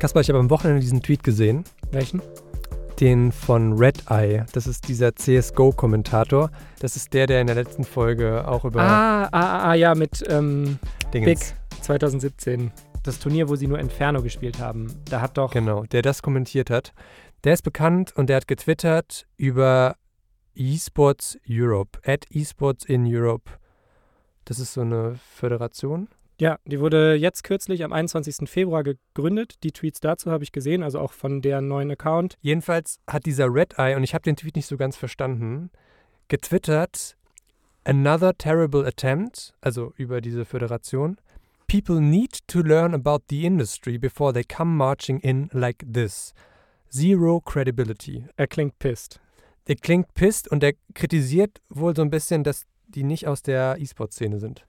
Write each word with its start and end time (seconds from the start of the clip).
Kaspar, 0.00 0.22
ich 0.22 0.30
habe 0.30 0.38
am 0.38 0.48
Wochenende 0.48 0.80
diesen 0.80 1.02
Tweet 1.02 1.22
gesehen. 1.22 1.62
Welchen? 1.90 2.22
Den 3.00 3.32
von 3.32 3.74
Red 3.74 4.04
Eye. 4.08 4.46
Das 4.54 4.66
ist 4.66 4.88
dieser 4.88 5.14
CSGO-Kommentator. 5.14 6.50
Das 6.78 6.96
ist 6.96 7.12
der, 7.12 7.26
der 7.26 7.42
in 7.42 7.46
der 7.46 7.56
letzten 7.56 7.84
Folge 7.84 8.48
auch 8.48 8.64
über. 8.64 8.80
Ah, 8.80 9.24
ah, 9.24 9.28
ah, 9.30 9.68
ah 9.68 9.74
ja, 9.74 9.94
mit 9.94 10.24
ähm, 10.26 10.78
Big 11.12 11.24
Dingens. 11.24 11.54
2017. 11.82 12.72
Das 13.02 13.18
Turnier, 13.18 13.50
wo 13.50 13.56
sie 13.56 13.66
nur 13.66 13.78
Inferno 13.78 14.22
gespielt 14.22 14.58
haben. 14.58 14.90
Da 15.04 15.20
hat 15.20 15.36
doch. 15.36 15.52
Genau, 15.52 15.84
der 15.84 16.00
das 16.00 16.22
kommentiert 16.22 16.70
hat. 16.70 16.94
Der 17.44 17.52
ist 17.52 17.62
bekannt 17.62 18.16
und 18.16 18.30
der 18.30 18.36
hat 18.36 18.48
getwittert 18.48 19.26
über 19.36 19.96
eSports 20.54 21.38
Europe. 21.46 21.98
At 22.06 22.24
eSports 22.34 22.86
in 22.86 23.04
Europe. 23.06 23.50
Das 24.46 24.58
ist 24.58 24.72
so 24.72 24.80
eine 24.80 25.16
Föderation. 25.36 26.08
Ja, 26.40 26.58
die 26.64 26.80
wurde 26.80 27.16
jetzt 27.16 27.44
kürzlich 27.44 27.84
am 27.84 27.92
21. 27.92 28.48
Februar 28.48 28.82
gegründet. 28.82 29.62
Die 29.62 29.72
Tweets 29.72 30.00
dazu 30.00 30.30
habe 30.30 30.42
ich 30.42 30.52
gesehen, 30.52 30.82
also 30.82 30.98
auch 30.98 31.12
von 31.12 31.42
deren 31.42 31.68
neuen 31.68 31.90
Account. 31.90 32.38
Jedenfalls 32.40 32.98
hat 33.06 33.26
dieser 33.26 33.52
Red 33.52 33.74
Eye, 33.76 33.94
und 33.94 34.04
ich 34.04 34.14
habe 34.14 34.22
den 34.22 34.36
Tweet 34.36 34.56
nicht 34.56 34.64
so 34.64 34.78
ganz 34.78 34.96
verstanden, 34.96 35.70
getwittert, 36.28 37.18
another 37.84 38.32
terrible 38.38 38.86
attempt, 38.86 39.52
also 39.60 39.92
über 39.98 40.22
diese 40.22 40.46
Föderation. 40.46 41.18
People 41.68 42.00
need 42.00 42.38
to 42.46 42.60
learn 42.60 42.94
about 42.94 43.24
the 43.28 43.44
industry 43.44 43.98
before 43.98 44.32
they 44.32 44.42
come 44.42 44.74
marching 44.74 45.20
in 45.20 45.50
like 45.52 45.84
this. 45.92 46.32
Zero 46.90 47.42
credibility. 47.42 48.24
Er 48.36 48.46
klingt 48.46 48.78
pissed. 48.78 49.20
Der 49.68 49.76
klingt 49.76 50.14
pisst 50.14 50.50
und 50.50 50.62
der 50.62 50.72
kritisiert 50.94 51.60
wohl 51.68 51.94
so 51.94 52.00
ein 52.00 52.08
bisschen, 52.08 52.44
dass 52.44 52.64
die 52.88 53.04
nicht 53.04 53.26
aus 53.26 53.42
der 53.42 53.76
E-Sport-Szene 53.78 54.40
sind. 54.40 54.64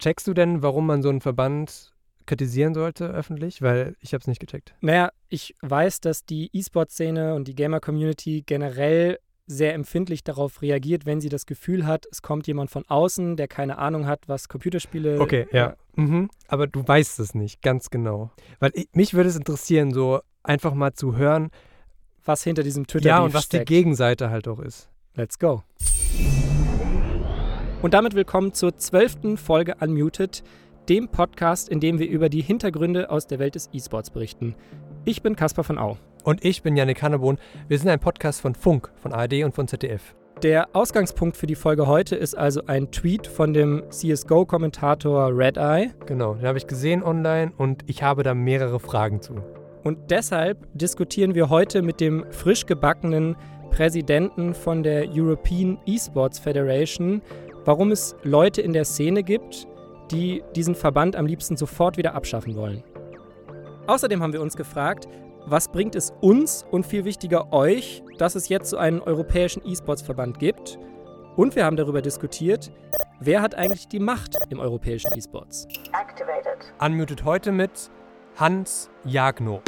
Checkst 0.00 0.26
du 0.26 0.34
denn, 0.34 0.62
warum 0.62 0.86
man 0.86 1.02
so 1.02 1.10
einen 1.10 1.20
Verband 1.20 1.92
kritisieren 2.26 2.74
sollte 2.74 3.06
öffentlich? 3.06 3.60
Weil 3.60 3.96
ich 4.00 4.14
habe 4.14 4.22
es 4.22 4.26
nicht 4.26 4.40
gecheckt. 4.40 4.74
Naja, 4.80 5.10
ich 5.28 5.54
weiß, 5.60 6.00
dass 6.00 6.24
die 6.24 6.48
E-Sport-Szene 6.52 7.34
und 7.34 7.46
die 7.48 7.54
Gamer-Community 7.54 8.42
generell 8.46 9.18
sehr 9.46 9.74
empfindlich 9.74 10.24
darauf 10.24 10.62
reagiert, 10.62 11.06
wenn 11.06 11.20
sie 11.20 11.28
das 11.28 11.44
Gefühl 11.44 11.86
hat, 11.86 12.06
es 12.10 12.22
kommt 12.22 12.46
jemand 12.46 12.70
von 12.70 12.84
außen, 12.88 13.36
der 13.36 13.48
keine 13.48 13.78
Ahnung 13.78 14.06
hat, 14.06 14.28
was 14.28 14.48
Computerspiele. 14.48 15.20
Okay, 15.20 15.46
ja. 15.52 15.76
Mhm. 15.96 16.30
Aber 16.48 16.66
du 16.66 16.86
weißt 16.86 17.18
es 17.20 17.34
nicht 17.34 17.60
ganz 17.60 17.90
genau. 17.90 18.30
Weil 18.58 18.70
ich, 18.74 18.88
mich 18.94 19.12
würde 19.12 19.28
es 19.28 19.36
interessieren, 19.36 19.92
so 19.92 20.20
einfach 20.42 20.72
mal 20.72 20.94
zu 20.94 21.16
hören, 21.16 21.50
Was 22.24 22.42
hinter 22.44 22.62
diesem 22.62 22.86
twitter 22.86 23.08
ja, 23.08 23.20
und 23.20 23.34
was 23.34 23.44
steckt. 23.44 23.68
die 23.68 23.74
Gegenseite 23.74 24.30
halt 24.30 24.46
auch 24.48 24.60
ist. 24.60 24.88
Let's 25.14 25.38
go. 25.38 25.62
Und 27.82 27.94
damit 27.94 28.14
willkommen 28.14 28.52
zur 28.52 28.76
zwölften 28.76 29.38
Folge 29.38 29.74
Unmuted, 29.80 30.42
dem 30.90 31.08
Podcast, 31.08 31.70
in 31.70 31.80
dem 31.80 31.98
wir 31.98 32.10
über 32.10 32.28
die 32.28 32.42
Hintergründe 32.42 33.08
aus 33.08 33.26
der 33.26 33.38
Welt 33.38 33.54
des 33.54 33.70
E-Sports 33.72 34.10
berichten. 34.10 34.54
Ich 35.06 35.22
bin 35.22 35.34
Caspar 35.34 35.64
von 35.64 35.78
Au. 35.78 35.96
Und 36.22 36.44
ich 36.44 36.62
bin 36.62 36.76
Janik 36.76 37.02
Hannebohn. 37.02 37.38
Wir 37.68 37.78
sind 37.78 37.88
ein 37.88 37.98
Podcast 37.98 38.42
von 38.42 38.54
Funk, 38.54 38.90
von 38.96 39.14
ARD 39.14 39.44
und 39.44 39.54
von 39.54 39.66
ZDF. 39.66 40.14
Der 40.42 40.68
Ausgangspunkt 40.74 41.38
für 41.38 41.46
die 41.46 41.54
Folge 41.54 41.86
heute 41.86 42.16
ist 42.16 42.36
also 42.36 42.66
ein 42.66 42.90
Tweet 42.90 43.26
von 43.26 43.54
dem 43.54 43.84
CSGO-Kommentator 43.88 45.34
Red 45.34 45.56
Eye. 45.56 45.90
Genau, 46.04 46.34
den 46.34 46.46
habe 46.46 46.58
ich 46.58 46.66
gesehen 46.66 47.02
online 47.02 47.50
und 47.56 47.84
ich 47.86 48.02
habe 48.02 48.22
da 48.22 48.34
mehrere 48.34 48.78
Fragen 48.78 49.22
zu. 49.22 49.36
Und 49.84 50.10
deshalb 50.10 50.68
diskutieren 50.74 51.34
wir 51.34 51.48
heute 51.48 51.80
mit 51.80 51.98
dem 52.02 52.26
frisch 52.30 52.66
gebackenen 52.66 53.36
Präsidenten 53.70 54.52
von 54.52 54.82
der 54.82 55.08
European 55.10 55.78
Esports 55.86 56.38
Federation, 56.38 57.22
warum 57.70 57.92
es 57.92 58.16
Leute 58.24 58.60
in 58.62 58.72
der 58.72 58.84
Szene 58.84 59.22
gibt, 59.22 59.68
die 60.10 60.42
diesen 60.56 60.74
Verband 60.74 61.14
am 61.14 61.24
liebsten 61.24 61.56
sofort 61.56 61.98
wieder 61.98 62.16
abschaffen 62.16 62.56
wollen. 62.56 62.82
Außerdem 63.86 64.20
haben 64.20 64.32
wir 64.32 64.42
uns 64.42 64.56
gefragt, 64.56 65.06
was 65.46 65.68
bringt 65.68 65.94
es 65.94 66.12
uns 66.20 66.64
und 66.72 66.84
viel 66.84 67.04
wichtiger 67.04 67.52
euch, 67.52 68.02
dass 68.18 68.34
es 68.34 68.48
jetzt 68.48 68.70
so 68.70 68.76
einen 68.76 69.00
europäischen 69.00 69.62
E-Sports-Verband 69.64 70.40
gibt? 70.40 70.80
Und 71.36 71.54
wir 71.54 71.64
haben 71.64 71.76
darüber 71.76 72.02
diskutiert, 72.02 72.72
wer 73.20 73.40
hat 73.40 73.54
eigentlich 73.54 73.86
die 73.86 74.00
Macht 74.00 74.36
im 74.48 74.58
europäischen 74.58 75.16
E-Sports? 75.16 75.68
activated. 75.92 76.72
Unmuted 76.80 77.24
heute 77.24 77.52
mit 77.52 77.88
Hans 78.34 78.90
Jagno. 79.04 79.62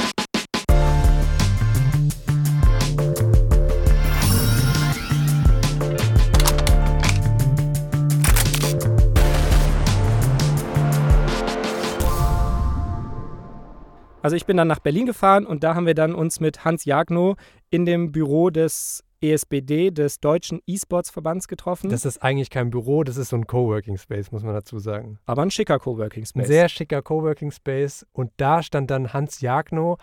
Also 14.22 14.36
ich 14.36 14.46
bin 14.46 14.56
dann 14.56 14.68
nach 14.68 14.78
Berlin 14.78 15.06
gefahren 15.06 15.44
und 15.46 15.64
da 15.64 15.74
haben 15.74 15.86
wir 15.86 15.94
dann 15.94 16.14
uns 16.14 16.38
mit 16.38 16.64
Hans 16.64 16.84
Jagno 16.84 17.34
in 17.70 17.84
dem 17.86 18.12
Büro 18.12 18.50
des 18.50 19.02
ESBD, 19.20 19.90
des 19.90 20.20
Deutschen 20.20 20.60
E-Sports-Verbands 20.66 21.48
getroffen. 21.48 21.90
Das 21.90 22.04
ist 22.04 22.22
eigentlich 22.22 22.50
kein 22.50 22.70
Büro, 22.70 23.02
das 23.04 23.16
ist 23.16 23.28
so 23.30 23.36
ein 23.36 23.46
Coworking 23.46 23.96
Space, 23.96 24.30
muss 24.32 24.42
man 24.42 24.54
dazu 24.54 24.78
sagen. 24.78 25.18
aber 25.26 25.42
ein 25.42 25.50
schicker 25.50 25.78
Coworking 25.78 26.22
Ein 26.22 26.26
Space. 26.26 26.46
sehr 26.46 26.68
schicker 26.68 27.02
Coworking 27.02 27.50
Space 27.50 28.06
und 28.12 28.30
da 28.36 28.62
stand 28.62 28.90
dann 28.90 29.12
Hans 29.12 29.40
Jagno 29.40 29.98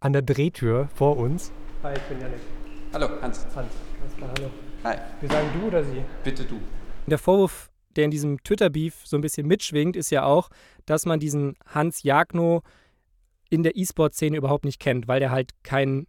an 0.00 0.12
der 0.12 0.22
Drehtür 0.22 0.88
vor 0.94 1.16
uns. 1.16 1.52
Hi, 1.82 1.94
ich 1.94 2.02
bin 2.02 2.20
Janik. 2.20 2.38
Hallo, 2.92 3.08
Hans. 3.22 3.46
Hans. 3.54 3.72
hallo. 4.20 4.50
Hi. 4.84 4.96
Wir 5.20 5.28
sagen 5.28 5.48
du 5.60 5.66
oder 5.68 5.82
sie? 5.84 6.02
Bitte 6.22 6.44
du. 6.44 6.56
Der 7.06 7.18
Vorwurf, 7.18 7.70
der 7.96 8.04
in 8.04 8.10
diesem 8.10 8.42
Twitter-Beef 8.42 9.02
so 9.04 9.16
ein 9.16 9.20
bisschen 9.20 9.46
mitschwingt, 9.46 9.96
ist 9.96 10.10
ja 10.10 10.24
auch, 10.24 10.48
dass 10.86 11.06
man 11.06 11.18
diesen 11.20 11.56
Hans 11.66 12.02
Jagno 12.04 12.62
in 13.54 13.62
der 13.62 13.76
E-Sport-Szene 13.76 14.36
überhaupt 14.36 14.64
nicht 14.64 14.80
kennt, 14.80 15.06
weil 15.06 15.20
der 15.20 15.30
halt 15.30 15.52
kein 15.62 16.08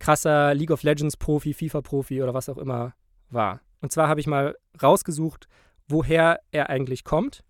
krasser 0.00 0.54
League 0.54 0.72
of 0.72 0.82
Legends-Profi, 0.82 1.54
FIFA-Profi 1.54 2.20
oder 2.20 2.34
was 2.34 2.48
auch 2.48 2.58
immer 2.58 2.94
war. 3.28 3.60
Und 3.80 3.92
zwar 3.92 4.08
habe 4.08 4.18
ich 4.18 4.26
mal 4.26 4.56
rausgesucht, 4.82 5.46
woher 5.86 6.40
er 6.50 6.68
eigentlich 6.68 7.04
kommt. 7.04 7.44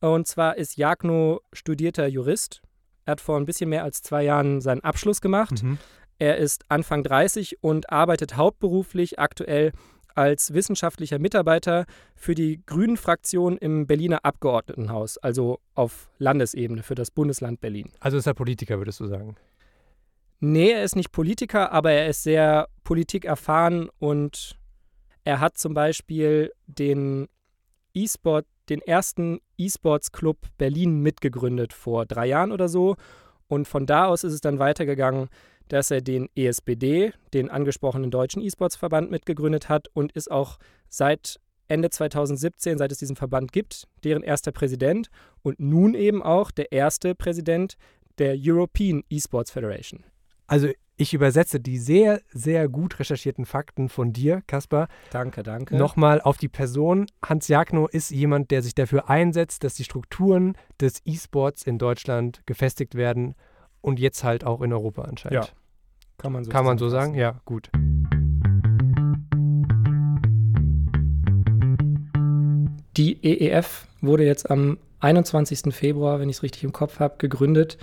Und 0.00 0.26
zwar 0.26 0.56
ist 0.56 0.76
Jagno 0.76 1.40
studierter 1.52 2.08
Jurist. 2.08 2.62
Er 3.04 3.12
hat 3.12 3.20
vor 3.20 3.36
ein 3.36 3.46
bisschen 3.46 3.70
mehr 3.70 3.84
als 3.84 4.02
zwei 4.02 4.24
Jahren 4.24 4.60
seinen 4.60 4.82
Abschluss 4.82 5.20
gemacht. 5.20 5.62
Mhm. 5.62 5.78
Er 6.18 6.36
ist 6.36 6.64
Anfang 6.68 7.04
30 7.04 7.62
und 7.62 7.92
arbeitet 7.92 8.36
hauptberuflich 8.36 9.18
aktuell 9.18 9.72
als 10.14 10.54
wissenschaftlicher 10.54 11.18
Mitarbeiter 11.18 11.86
für 12.14 12.34
die 12.34 12.60
Grünen-Fraktion 12.66 13.56
im 13.58 13.86
Berliner 13.86 14.24
Abgeordnetenhaus, 14.24 15.18
also 15.18 15.60
auf 15.74 16.10
Landesebene 16.18 16.82
für 16.82 16.94
das 16.94 17.10
Bundesland 17.10 17.60
Berlin. 17.60 17.90
Also 18.00 18.16
ist 18.18 18.26
er 18.26 18.34
Politiker, 18.34 18.78
würdest 18.78 19.00
du 19.00 19.06
sagen? 19.06 19.36
Nee, 20.40 20.70
er 20.70 20.84
ist 20.84 20.96
nicht 20.96 21.12
Politiker, 21.12 21.70
aber 21.72 21.92
er 21.92 22.08
ist 22.08 22.22
sehr 22.22 22.68
politikerfahren 22.82 23.90
und 23.98 24.58
er 25.24 25.40
hat 25.40 25.58
zum 25.58 25.74
Beispiel 25.74 26.52
den 26.66 27.28
E-Sport, 27.92 28.46
den 28.68 28.80
ersten 28.80 29.40
E-Sports-Club 29.58 30.38
Berlin 30.56 31.00
mitgegründet 31.00 31.72
vor 31.72 32.06
drei 32.06 32.26
Jahren 32.26 32.52
oder 32.52 32.68
so. 32.68 32.96
Und 33.48 33.68
von 33.68 33.84
da 33.84 34.06
aus 34.06 34.24
ist 34.24 34.32
es 34.32 34.40
dann 34.40 34.58
weitergegangen, 34.58 35.28
dass 35.70 35.90
er 35.90 36.00
den 36.00 36.28
ESBD, 36.34 37.12
den 37.32 37.48
angesprochenen 37.48 38.10
deutschen 38.10 38.42
E-Sports-Verband, 38.42 39.10
mitgegründet 39.10 39.68
hat 39.68 39.88
und 39.94 40.12
ist 40.12 40.30
auch 40.30 40.58
seit 40.88 41.40
Ende 41.68 41.88
2017, 41.90 42.78
seit 42.78 42.90
es 42.90 42.98
diesen 42.98 43.16
Verband 43.16 43.52
gibt, 43.52 43.86
deren 44.02 44.22
erster 44.22 44.50
Präsident 44.52 45.08
und 45.42 45.60
nun 45.60 45.94
eben 45.94 46.22
auch 46.22 46.50
der 46.50 46.72
erste 46.72 47.14
Präsident 47.14 47.76
der 48.18 48.34
European 48.36 49.04
E-Sports 49.08 49.52
Federation. 49.52 50.04
Also 50.48 50.68
ich 50.96 51.14
übersetze 51.14 51.60
die 51.60 51.78
sehr, 51.78 52.20
sehr 52.32 52.68
gut 52.68 52.98
recherchierten 52.98 53.46
Fakten 53.46 53.88
von 53.88 54.12
dir, 54.12 54.42
Kaspar, 54.48 54.88
Danke, 55.10 55.44
danke. 55.44 55.76
nochmal 55.76 56.20
auf 56.20 56.36
die 56.36 56.48
Person. 56.48 57.06
Hans 57.24 57.46
Jagno 57.48 57.86
ist 57.86 58.10
jemand, 58.10 58.50
der 58.50 58.62
sich 58.62 58.74
dafür 58.74 59.08
einsetzt, 59.08 59.62
dass 59.64 59.74
die 59.74 59.84
Strukturen 59.84 60.56
des 60.80 61.00
E-Sports 61.04 61.62
in 61.62 61.78
Deutschland 61.78 62.42
gefestigt 62.46 62.96
werden 62.96 63.36
und 63.80 63.98
jetzt 63.98 64.24
halt 64.24 64.44
auch 64.44 64.60
in 64.62 64.72
Europa 64.72 65.02
anscheinend. 65.02 65.44
Ja, 65.44 65.50
kann 66.18 66.32
man 66.32 66.44
so 66.44 66.50
Kann 66.50 66.64
man 66.64 66.78
so 66.78 66.88
sagen? 66.88 67.14
Ja, 67.14 67.40
gut. 67.44 67.70
Die 72.96 73.18
EEF 73.24 73.86
wurde 74.00 74.24
jetzt 74.24 74.50
am 74.50 74.78
21. 75.00 75.74
Februar, 75.74 76.20
wenn 76.20 76.28
ich 76.28 76.36
es 76.36 76.42
richtig 76.42 76.64
im 76.64 76.72
Kopf 76.72 77.00
habe, 77.00 77.16
gegründet. 77.18 77.78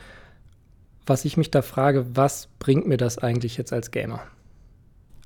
Was 1.05 1.25
ich 1.25 1.37
mich 1.37 1.49
da 1.49 1.61
frage, 1.61 2.05
was 2.15 2.49
bringt 2.59 2.87
mir 2.87 2.97
das 2.97 3.17
eigentlich 3.17 3.57
jetzt 3.57 3.73
als 3.73 3.91
Gamer? 3.91 4.21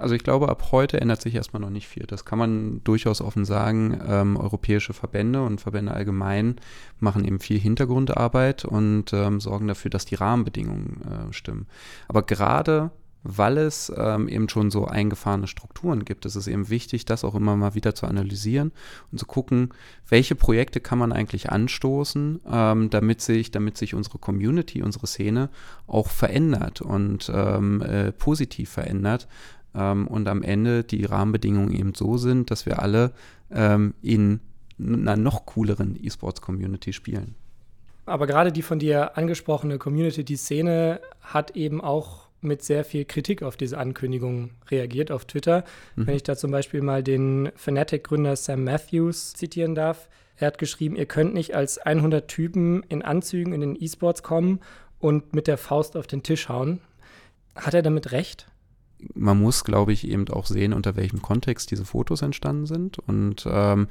Also 0.02 0.16
ich 0.16 0.24
glaube, 0.24 0.50
ab 0.50 0.72
heute 0.72 1.00
ändert 1.00 1.22
sich 1.22 1.36
erstmal 1.36 1.62
noch 1.62 1.70
nicht 1.70 1.88
viel. 1.88 2.06
Das 2.08 2.26
kann 2.26 2.40
man 2.40 2.84
durchaus 2.84 3.22
offen 3.22 3.46
sagen. 3.46 4.00
Ähm, 4.06 4.36
europäische 4.38 4.94
Verbände 4.94 5.44
und 5.44 5.62
Verbände 5.62 5.94
allgemein 5.94 6.56
machen 7.00 7.24
eben 7.24 7.40
viel 7.40 7.60
Hintergrundarbeit 7.60 8.66
und 8.66 9.14
ähm, 9.14 9.40
sorgen 9.40 9.68
dafür, 9.68 9.92
dass 9.92 10.06
die 10.06 10.16
Rahmenbedingungen 10.16 11.02
äh, 11.30 11.34
stimmen. 11.34 11.68
Aber 12.08 12.24
gerade 12.24 12.92
weil 13.24 13.58
es 13.58 13.92
ähm, 13.96 14.28
eben 14.28 14.50
schon 14.50 14.72
so 14.72 14.86
eingefahrene 14.86 15.48
Strukturen 15.48 16.06
gibt, 16.06 16.26
ist 16.26 16.36
es 16.36 16.48
eben 16.48 16.70
wichtig, 16.70 17.06
das 17.06 17.24
auch 17.24 17.36
immer 17.36 17.56
mal 17.56 17.76
wieder 17.76 17.94
zu 17.94 18.08
analysieren 18.08 18.72
und 19.12 19.20
zu 19.20 19.26
gucken, 19.26 19.70
welche 20.10 20.36
Projekte 20.36 20.80
kann 20.80 20.98
man 20.98 21.12
eigentlich 21.12 21.52
anstoßen, 21.52 22.42
ähm, 22.52 22.90
damit 22.90 23.22
sich, 23.22 23.52
damit 23.52 23.78
sich 23.78 23.94
unsere 23.94 24.18
Community, 24.18 24.82
unsere 24.82 25.08
Szene 25.08 25.50
auch 25.86 26.10
verändert 26.10 26.82
und 26.82 27.32
ähm, 27.34 27.82
äh, 27.82 28.12
positiv 28.12 28.72
verändert 28.72 29.28
ähm, 29.76 30.08
und 30.08 30.28
am 30.28 30.44
Ende 30.44 30.84
die 30.84 31.06
Rahmenbedingungen 31.06 31.74
eben 31.74 31.94
so 31.94 32.18
sind, 32.18 32.52
dass 32.52 32.66
wir 32.66 32.82
alle 32.82 33.12
ähm, 33.52 33.94
in 34.02 34.40
einer 34.80 35.16
noch 35.16 35.46
cooleren 35.46 35.98
E-Sports-Community 36.02 36.94
spielen. 36.94 37.36
Aber 38.06 38.28
gerade 38.28 38.52
die 38.52 38.64
von 38.64 38.80
dir 38.80 39.18
angesprochene 39.18 39.78
Community, 39.78 40.24
die 40.24 40.36
Szene 40.36 41.00
hat 41.22 41.56
eben 41.56 41.82
auch 41.82 42.30
mit 42.42 42.64
sehr 42.64 42.84
viel 42.84 43.06
Kritik 43.06 43.44
auf 43.44 43.56
diese 43.56 43.78
Ankündigung 43.78 44.52
reagiert 44.70 45.12
auf 45.12 45.26
Twitter. 45.26 45.64
Mhm. 45.96 46.08
Wenn 46.08 46.16
ich 46.16 46.24
da 46.24 46.36
zum 46.36 46.52
Beispiel 46.52 46.82
mal 46.82 47.04
den 47.04 47.52
Fnatic-Gründer 47.56 48.36
Sam 48.36 48.64
Matthews 48.64 49.34
zitieren 49.34 49.76
darf. 49.76 50.10
Er 50.38 50.48
hat 50.48 50.58
geschrieben, 50.58 50.96
ihr 50.96 51.06
könnt 51.06 51.36
nicht 51.36 51.56
als 51.56 51.78
100 51.78 52.28
Typen 52.28 52.82
in 52.90 53.04
Anzügen 53.04 53.54
in 53.54 53.62
den 53.62 53.78
E-Sports 53.80 54.24
kommen 54.24 54.60
und 55.00 55.36
mit 55.36 55.46
der 55.46 55.58
Faust 55.58 55.96
auf 55.96 56.08
den 56.08 56.24
Tisch 56.24 56.50
hauen. 56.50 56.82
Hat 57.56 57.76
er 57.76 57.84
damit 57.84 58.12
recht? 58.12 58.48
Man 59.14 59.40
muss, 59.40 59.64
glaube 59.64 59.94
ich, 59.94 60.08
eben 60.08 60.28
auch 60.30 60.46
sehen, 60.46 60.74
unter 60.74 60.96
welchem 60.96 61.22
Kontext 61.22 61.72
diese 61.72 61.86
Fotos 61.86 62.22
entstanden 62.22 62.66
sind. 62.66 63.00
Und 63.00 63.48
ähm, 63.50 63.88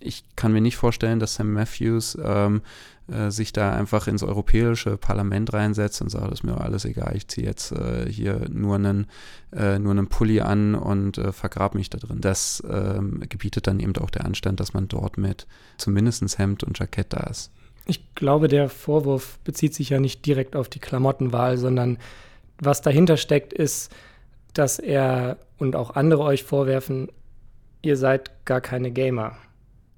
ich 0.00 0.24
kann 0.36 0.52
mir 0.52 0.60
nicht 0.60 0.76
vorstellen, 0.76 1.18
dass 1.18 1.34
Sam 1.34 1.52
Matthews 1.52 2.16
ähm, 2.22 2.62
äh, 3.08 3.30
sich 3.30 3.52
da 3.52 3.74
einfach 3.74 4.06
ins 4.06 4.22
europäische 4.22 4.96
Parlament 4.96 5.52
reinsetzt 5.52 6.00
und 6.02 6.10
sagt, 6.10 6.32
ist 6.32 6.42
mir 6.42 6.60
alles 6.60 6.84
egal, 6.84 7.16
ich 7.16 7.28
ziehe 7.28 7.46
jetzt 7.46 7.72
äh, 7.72 8.10
hier 8.10 8.46
nur 8.50 8.76
einen, 8.76 9.06
äh, 9.52 9.78
nur 9.78 9.92
einen 9.92 10.08
Pulli 10.08 10.40
an 10.40 10.74
und 10.74 11.18
äh, 11.18 11.32
vergrab 11.32 11.74
mich 11.74 11.90
da 11.90 11.98
drin. 11.98 12.20
Das 12.20 12.62
ähm, 12.68 13.22
gebietet 13.28 13.66
dann 13.66 13.80
eben 13.80 13.96
auch 13.96 14.10
der 14.10 14.24
Anstand, 14.24 14.60
dass 14.60 14.74
man 14.74 14.88
dort 14.88 15.18
mit 15.18 15.46
zumindest 15.78 16.38
Hemd 16.38 16.64
und 16.64 16.78
Jackett 16.78 17.12
da 17.12 17.24
ist. 17.24 17.50
Ich 17.86 18.14
glaube, 18.14 18.48
der 18.48 18.70
Vorwurf 18.70 19.38
bezieht 19.44 19.74
sich 19.74 19.90
ja 19.90 20.00
nicht 20.00 20.24
direkt 20.24 20.56
auf 20.56 20.68
die 20.68 20.78
Klamottenwahl, 20.78 21.58
sondern 21.58 21.98
was 22.58 22.80
dahinter 22.80 23.16
steckt, 23.16 23.52
ist, 23.52 23.92
dass 24.54 24.78
er 24.78 25.36
und 25.58 25.76
auch 25.76 25.94
andere 25.94 26.22
euch 26.22 26.44
vorwerfen, 26.44 27.10
ihr 27.82 27.96
seid 27.96 28.44
gar 28.44 28.60
keine 28.60 28.90
Gamer. 28.90 29.36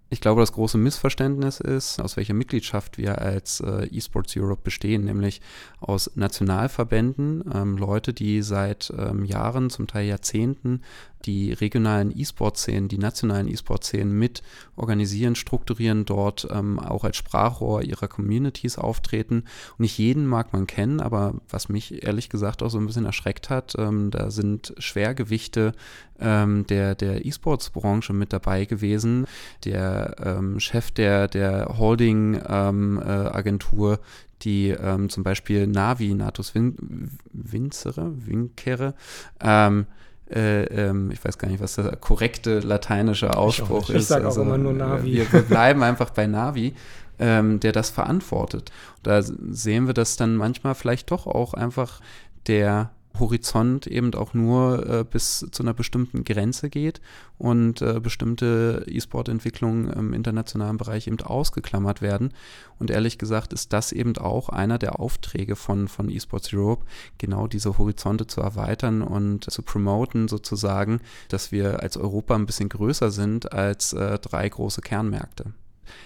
Ich 0.09 0.21
glaube, 0.21 0.41
das 0.41 0.53
große 0.53 0.79
Missverständnis 0.79 1.59
ist, 1.59 2.01
aus 2.01 2.17
welcher 2.17 2.35
Mitgliedschaft 2.35 2.97
wir 2.97 3.21
als 3.21 3.61
äh, 3.61 3.89
eSports 3.93 4.37
Europe 4.37 4.61
bestehen, 4.63 5.05
nämlich 5.05 5.41
aus 5.81 6.13
Nationalverbänden, 6.15 7.43
ähm, 7.53 7.77
Leute, 7.77 8.13
die 8.13 8.43
seit 8.43 8.93
ähm, 8.97 9.25
Jahren, 9.25 9.69
zum 9.69 9.89
Teil 9.89 10.07
Jahrzehnten 10.07 10.83
die 11.27 11.53
regionalen 11.53 12.17
E-Sport-Szenen, 12.17 12.89
die 12.89 12.99
nationalen 12.99 13.49
E-Sport-Szenen 13.49 14.17
mit 14.17 14.43
organisieren, 14.77 15.35
strukturieren, 15.35 16.05
dort 16.05 16.47
ähm, 16.51 16.79
auch 16.79 17.05
als 17.05 17.17
Sprachrohr 17.17 17.83
ihrer 17.83 18.07
Communities 18.09 18.79
auftreten. 18.79 19.45
Nicht 19.79 19.99
jeden 19.99 20.27
mag 20.27 20.53
man 20.53 20.67
kennen, 20.67 21.01
aber 21.01 21.35
was 21.49 21.69
mich 21.69 22.05
ehrlich 22.05 22.29
gesagt 22.29 22.63
auch 22.63 22.71
so 22.71 22.79
ein 22.79 22.87
bisschen 22.87 23.07
erschreckt 23.07 23.51
hat, 23.51 23.75
ähm, 23.77 24.11
da 24.11 24.31
sind 24.31 24.75
Schwergewichte 24.79 25.73
ähm, 26.21 26.67
der, 26.69 26.95
der 26.95 27.27
E-Sports-Branche 27.27 28.13
mit 28.13 28.33
dabei 28.33 28.65
gewesen. 28.65 29.27
Der 29.65 29.96
ähm, 30.25 30.61
Chef 30.61 30.91
der, 30.91 31.29
der 31.29 31.79
Holding-Agentur, 31.79 33.93
ähm, 33.93 33.99
äh, 33.99 34.03
die 34.43 34.71
ähm, 34.71 35.09
zum 35.09 35.23
Beispiel 35.23 35.67
Navi, 35.67 36.15
Natus 36.15 36.55
Win 36.55 37.11
Vincere, 37.33 38.13
Vincere, 38.15 38.95
ähm, 39.41 39.87
äh, 40.31 40.65
ähm, 40.65 41.11
ich 41.13 41.25
weiß 41.25 41.39
gar 41.39 41.49
nicht, 41.49 41.61
was 41.61 41.77
der 41.77 41.97
korrekte 41.97 42.61
lateinische 42.61 43.37
Ausspruch 43.37 43.91
ich 43.91 43.97
ist. 43.97 44.03
Ich 44.03 44.09
sage 44.09 44.27
also, 44.27 44.43
auch 44.43 44.47
immer 44.47 44.59
nur 44.59 44.73
äh, 44.73 44.77
Navi. 44.77 45.13
Wir, 45.13 45.33
wir 45.33 45.43
bleiben 45.43 45.83
einfach 45.83 46.11
bei 46.11 46.27
Navi, 46.27 46.75
ähm, 47.19 47.61
der 47.61 47.73
das 47.73 47.91
verantwortet. 47.91 48.73
Da 49.03 49.23
sehen 49.23 49.87
wir, 49.87 49.95
dass 49.95 50.17
dann 50.17 50.37
manchmal 50.37 50.75
vielleicht 50.75 51.11
doch 51.11 51.27
auch 51.27 51.55
einfach 51.55 52.01
der 52.47 52.91
Horizont 53.19 53.87
eben 53.87 54.15
auch 54.15 54.35
nur 54.35 54.87
äh, 54.89 55.05
bis 55.05 55.47
zu 55.51 55.63
einer 55.63 55.75
bestimmten 55.75 56.25
Grenze 56.25 56.71
geht 56.71 57.01
und 57.39 57.83
äh, 57.83 58.01
bestimmte 58.01 58.85
E-Sport-Entwicklungen 58.89 59.91
im 59.93 60.13
internationalen 60.13 60.77
Bereich 60.77 61.07
eben 61.07 61.21
ausgeklammert 61.21 62.03
werden. 62.03 62.33
Und 62.79 62.91
ehrlich 62.91 63.19
gesagt 63.19 63.53
ist 63.53 63.73
das 63.73 63.93
eben 63.93 64.17
auch 64.19 64.49
einer 64.49 64.79
der 64.79 65.01
Aufträge 65.01 65.57
von, 65.57 65.89
von 65.89 66.09
eSports 66.09 66.53
Europe, 66.53 66.85
genau 67.19 67.47
diese 67.47 67.79
Horizonte 67.79 68.27
zu 68.27 68.41
erweitern 68.41 69.03
und 69.03 69.51
zu 69.51 69.63
promoten 69.63 70.29
sozusagen, 70.29 71.01
dass 71.29 71.53
wir 71.53 71.83
als 71.83 71.97
Europa 71.97 72.35
ein 72.35 72.47
bisschen 72.47 72.69
größer 72.69 73.11
sind 73.11 73.53
als 73.53 73.93
äh, 73.93 74.19
drei 74.19 74.49
große 74.49 74.81
Kernmärkte. 74.81 75.53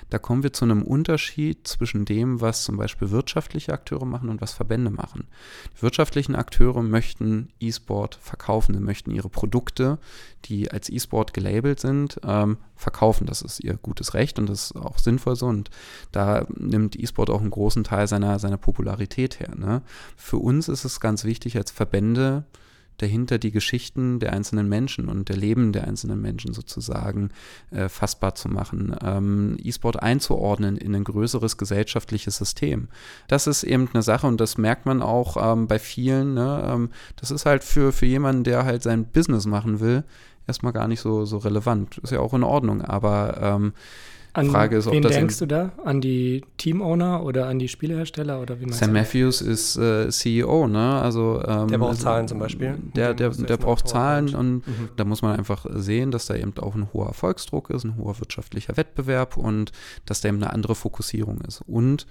Da 0.09 0.19
kommen 0.19 0.43
wir 0.43 0.53
zu 0.53 0.65
einem 0.65 0.83
Unterschied 0.83 1.67
zwischen 1.67 2.05
dem, 2.05 2.41
was 2.41 2.65
zum 2.65 2.77
Beispiel 2.77 3.11
wirtschaftliche 3.11 3.73
Akteure 3.73 4.07
machen 4.07 4.29
und 4.29 4.41
was 4.41 4.53
Verbände 4.53 4.91
machen. 4.91 5.27
Die 5.77 5.83
wirtschaftlichen 5.83 6.35
Akteure 6.35 6.83
möchten 6.83 7.49
E-Sport 7.61 8.19
verkaufen, 8.21 8.75
sie 8.75 8.81
möchten 8.81 9.11
ihre 9.11 9.29
Produkte, 9.29 9.99
die 10.47 10.71
als 10.71 10.89
E-Sport 10.89 11.35
gelabelt 11.35 11.81
sind, 11.81 12.21
ähm, 12.25 12.59
verkaufen. 12.77 13.27
Das 13.27 13.43
ist 13.43 13.61
ihr 13.61 13.75
gutes 13.75 14.15
Recht 14.15 14.39
und 14.39 14.49
das 14.49 14.71
ist 14.71 14.77
auch 14.77 14.99
sinnvoll 14.99 15.37
so. 15.37 15.47
Und 15.47 15.71
da 16.13 16.47
nimmt 16.55 16.99
E-Sport 16.99 17.31
auch 17.31 17.41
einen 17.41 17.51
großen 17.51 17.85
Teil 17.85 18.09
seiner, 18.09 18.39
seiner 18.39 18.59
Popularität 18.59 19.41
her. 19.41 19.55
Ne? 19.57 19.83
Für 20.17 20.39
uns 20.39 20.69
ist 20.69 20.85
es 20.85 21.01
ganz 21.01 21.25
wichtig 21.25 21.57
als 21.57 21.71
Verbände, 21.71 22.45
dahinter 23.03 23.39
die 23.39 23.51
Geschichten 23.51 24.21
der 24.21 24.33
einzelnen 24.33 24.69
Menschen 24.69 25.09
und 25.09 25.29
der 25.29 25.37
Leben 25.37 25.73
der 25.73 25.87
einzelnen 25.87 26.21
Menschen 26.21 26.53
sozusagen 26.53 27.31
äh, 27.71 27.89
fassbar 27.89 28.35
zu 28.35 28.49
machen, 28.49 28.95
ähm, 29.03 29.57
E-Sport 29.63 30.03
einzuordnen 30.03 30.77
in 30.77 30.95
ein 30.95 31.05
größeres 31.05 31.57
gesellschaftliches 31.57 32.37
System. 32.37 32.89
Das 33.29 33.47
ist 33.47 33.63
eben 33.63 33.89
eine 33.93 34.03
Sache 34.03 34.27
und 34.27 34.41
das 34.41 34.59
merkt 34.59 34.87
man 34.87 35.03
auch 35.03 35.37
ähm, 35.41 35.67
bei 35.67 35.79
vielen. 35.79 36.35
Ne? 36.35 36.63
Ähm, 36.67 36.91
das 37.17 37.31
ist 37.31 37.47
halt 37.47 37.65
für, 37.65 37.93
für 37.93 38.07
jemanden, 38.07 38.45
der 38.45 38.65
halt 38.65 38.83
sein 38.83 39.05
Business 39.05 39.47
machen 39.47 39.81
will, 39.81 40.05
erstmal 40.47 40.73
gar 40.73 40.89
nicht 40.89 41.01
so, 41.01 41.25
so 41.25 41.39
relevant. 41.39 41.99
Ist 41.99 42.13
ja 42.13 42.21
auch 42.21 42.35
in 42.35 42.43
Ordnung, 42.43 42.83
aber 42.83 43.39
ähm, 43.41 43.73
an 44.33 44.51
Frage 44.51 44.77
ist, 44.77 44.87
ob 44.87 44.93
wen 44.93 45.03
das 45.03 45.13
denkst 45.13 45.39
du 45.39 45.47
da? 45.47 45.73
An 45.85 46.01
die 46.01 46.45
Team-Owner 46.57 47.25
oder 47.25 47.47
an 47.47 47.59
die 47.59 47.69
Spielehersteller 47.69 48.41
oder 48.41 48.61
wie 48.61 48.73
Sam 48.73 48.93
Matthews 48.93 49.41
ist 49.41 49.77
äh, 49.77 50.09
CEO, 50.09 50.69
ne? 50.69 51.01
Also 51.01 51.43
ähm, 51.47 51.69
der 51.69 51.79
braucht 51.79 51.99
Zahlen 51.99 52.29
zum 52.29 52.39
Beispiel. 52.39 52.79
Der, 52.95 53.15
der, 53.15 53.31
der, 53.31 53.47
der 53.47 53.57
braucht 53.57 53.89
Zahlen 53.89 54.35
und 54.35 54.67
mhm. 54.67 54.91
da 54.97 55.05
muss 55.05 55.23
man 55.23 55.37
einfach 55.37 55.67
sehen, 55.71 56.11
dass 56.11 56.27
da 56.27 56.37
eben 56.37 56.57
auch 56.59 56.75
ein 56.75 56.89
hoher 56.93 57.07
Erfolgsdruck 57.07 57.71
ist, 57.71 57.85
ein 57.85 57.97
hoher 57.97 58.19
wirtschaftlicher 58.21 58.77
Wettbewerb 58.77 59.37
und 59.37 59.73
dass 60.07 60.21
da 60.21 60.29
eben 60.29 60.43
eine 60.43 60.53
andere 60.53 60.75
Fokussierung 60.75 61.41
ist. 61.41 61.63
Und 61.67 62.07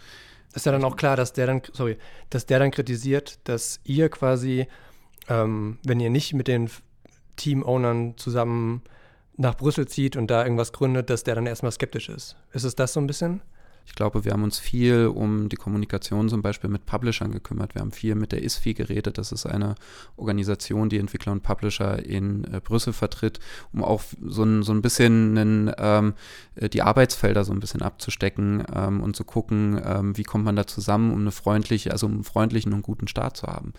ist 0.54 0.66
ja 0.66 0.72
dann 0.72 0.84
auch 0.84 0.96
klar, 0.96 1.16
dass 1.16 1.34
der 1.34 1.48
dann, 1.48 1.62
sorry, 1.74 1.98
dass 2.30 2.46
der 2.46 2.60
dann 2.60 2.72
kritisiert, 2.72 3.40
dass 3.44 3.80
ihr 3.84 4.10
quasi, 4.10 4.68
ähm, 5.28 5.78
wenn 5.86 6.00
ihr 6.00 6.10
nicht 6.10 6.34
mit 6.34 6.48
den 6.48 6.70
Team-Ownern 7.36 8.18
zusammen 8.18 8.82
nach 9.40 9.56
Brüssel 9.56 9.88
zieht 9.88 10.18
und 10.18 10.30
da 10.30 10.44
irgendwas 10.44 10.74
gründet, 10.74 11.10
dass 11.10 11.24
der 11.24 11.36
dann 11.36 11.46
erstmal 11.46 11.72
skeptisch 11.72 12.10
ist. 12.10 12.36
Ist 12.52 12.66
es 12.66 12.76
das 12.76 12.94
so 12.94 13.00
ein 13.00 13.08
bisschen? 13.08 13.42
Ich 13.90 13.96
glaube, 13.96 14.24
wir 14.24 14.32
haben 14.32 14.44
uns 14.44 14.60
viel 14.60 15.08
um 15.08 15.50
die 15.50 15.56
Kommunikation 15.56 16.30
zum 16.30 16.42
Beispiel 16.44 16.70
mit 16.70 16.86
Publishern 16.86 17.32
gekümmert. 17.32 17.74
Wir 17.74 17.82
haben 17.82 17.92
viel 17.92 18.14
mit 18.16 18.32
der 18.32 18.44
ISFI 18.44 18.76
geredet. 18.76 19.18
Das 19.18 19.32
ist 19.32 19.48
eine 19.48 19.76
Organisation, 20.16 20.90
die 20.90 21.00
Entwickler 21.00 21.34
und 21.34 21.42
Publisher 21.42 22.06
in 22.06 22.46
äh, 22.46 22.62
Brüssel 22.64 22.94
vertritt, 22.94 23.40
um 23.74 23.84
auch 23.84 24.04
so 24.22 24.44
ein, 24.44 24.64
so 24.64 24.72
ein 24.72 24.84
bisschen 24.84 25.38
einen, 25.38 25.74
ähm, 25.78 26.14
äh, 26.56 26.70
die 26.70 26.84
Arbeitsfelder 26.84 27.44
so 27.44 27.52
ein 27.52 27.60
bisschen 27.60 27.82
abzustecken 27.82 28.64
ähm, 28.74 29.02
und 29.02 29.16
zu 29.16 29.24
gucken, 29.24 29.82
ähm, 29.84 30.16
wie 30.16 30.24
kommt 30.24 30.46
man 30.46 30.56
da 30.56 30.68
zusammen, 30.68 31.12
um 31.12 31.22
eine 31.22 31.32
freundliche, 31.32 31.92
also 31.92 32.06
um 32.06 32.14
einen 32.14 32.24
freundlichen 32.24 32.74
und 32.74 32.84
guten 32.84 33.08
Start 33.08 33.38
zu 33.38 33.48
haben. 33.48 33.74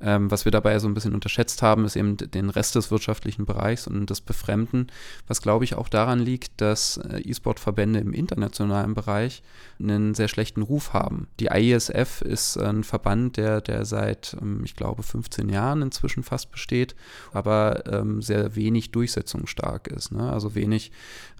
Ähm, 0.00 0.30
was 0.30 0.44
wir 0.44 0.52
dabei 0.52 0.78
so 0.78 0.86
ein 0.86 0.94
bisschen 0.94 1.14
unterschätzt 1.14 1.62
haben, 1.62 1.86
ist 1.86 1.96
eben 1.96 2.18
den 2.18 2.50
Rest 2.50 2.74
des 2.74 2.90
wirtschaftlichen 2.90 3.46
Bereichs 3.46 3.86
und 3.86 4.10
das 4.10 4.20
Befremden, 4.20 4.88
was 5.26 5.40
glaube 5.40 5.64
ich 5.64 5.74
auch 5.74 5.88
daran 5.88 6.18
liegt, 6.18 6.60
dass 6.60 6.98
äh, 6.98 7.20
E-Sport-Verbände 7.20 8.00
im 8.00 8.12
internationalen 8.12 8.94
Bereich 8.94 9.42
einen 9.78 10.14
sehr 10.14 10.28
schlechten 10.28 10.62
Ruf 10.62 10.92
haben. 10.92 11.28
Die 11.40 11.46
IESF 11.46 12.22
ist 12.22 12.56
ein 12.56 12.84
Verband, 12.84 13.36
der, 13.36 13.60
der 13.60 13.84
seit, 13.84 14.36
ähm, 14.40 14.62
ich 14.64 14.76
glaube, 14.76 15.02
15 15.02 15.48
Jahren 15.48 15.82
inzwischen 15.82 16.22
fast 16.22 16.50
besteht, 16.50 16.94
aber 17.32 17.84
ähm, 17.86 18.22
sehr 18.22 18.56
wenig 18.56 18.92
durchsetzungsstark 18.92 19.88
ist. 19.88 20.12
Ne? 20.12 20.30
Also 20.32 20.54
wenig, 20.54 20.92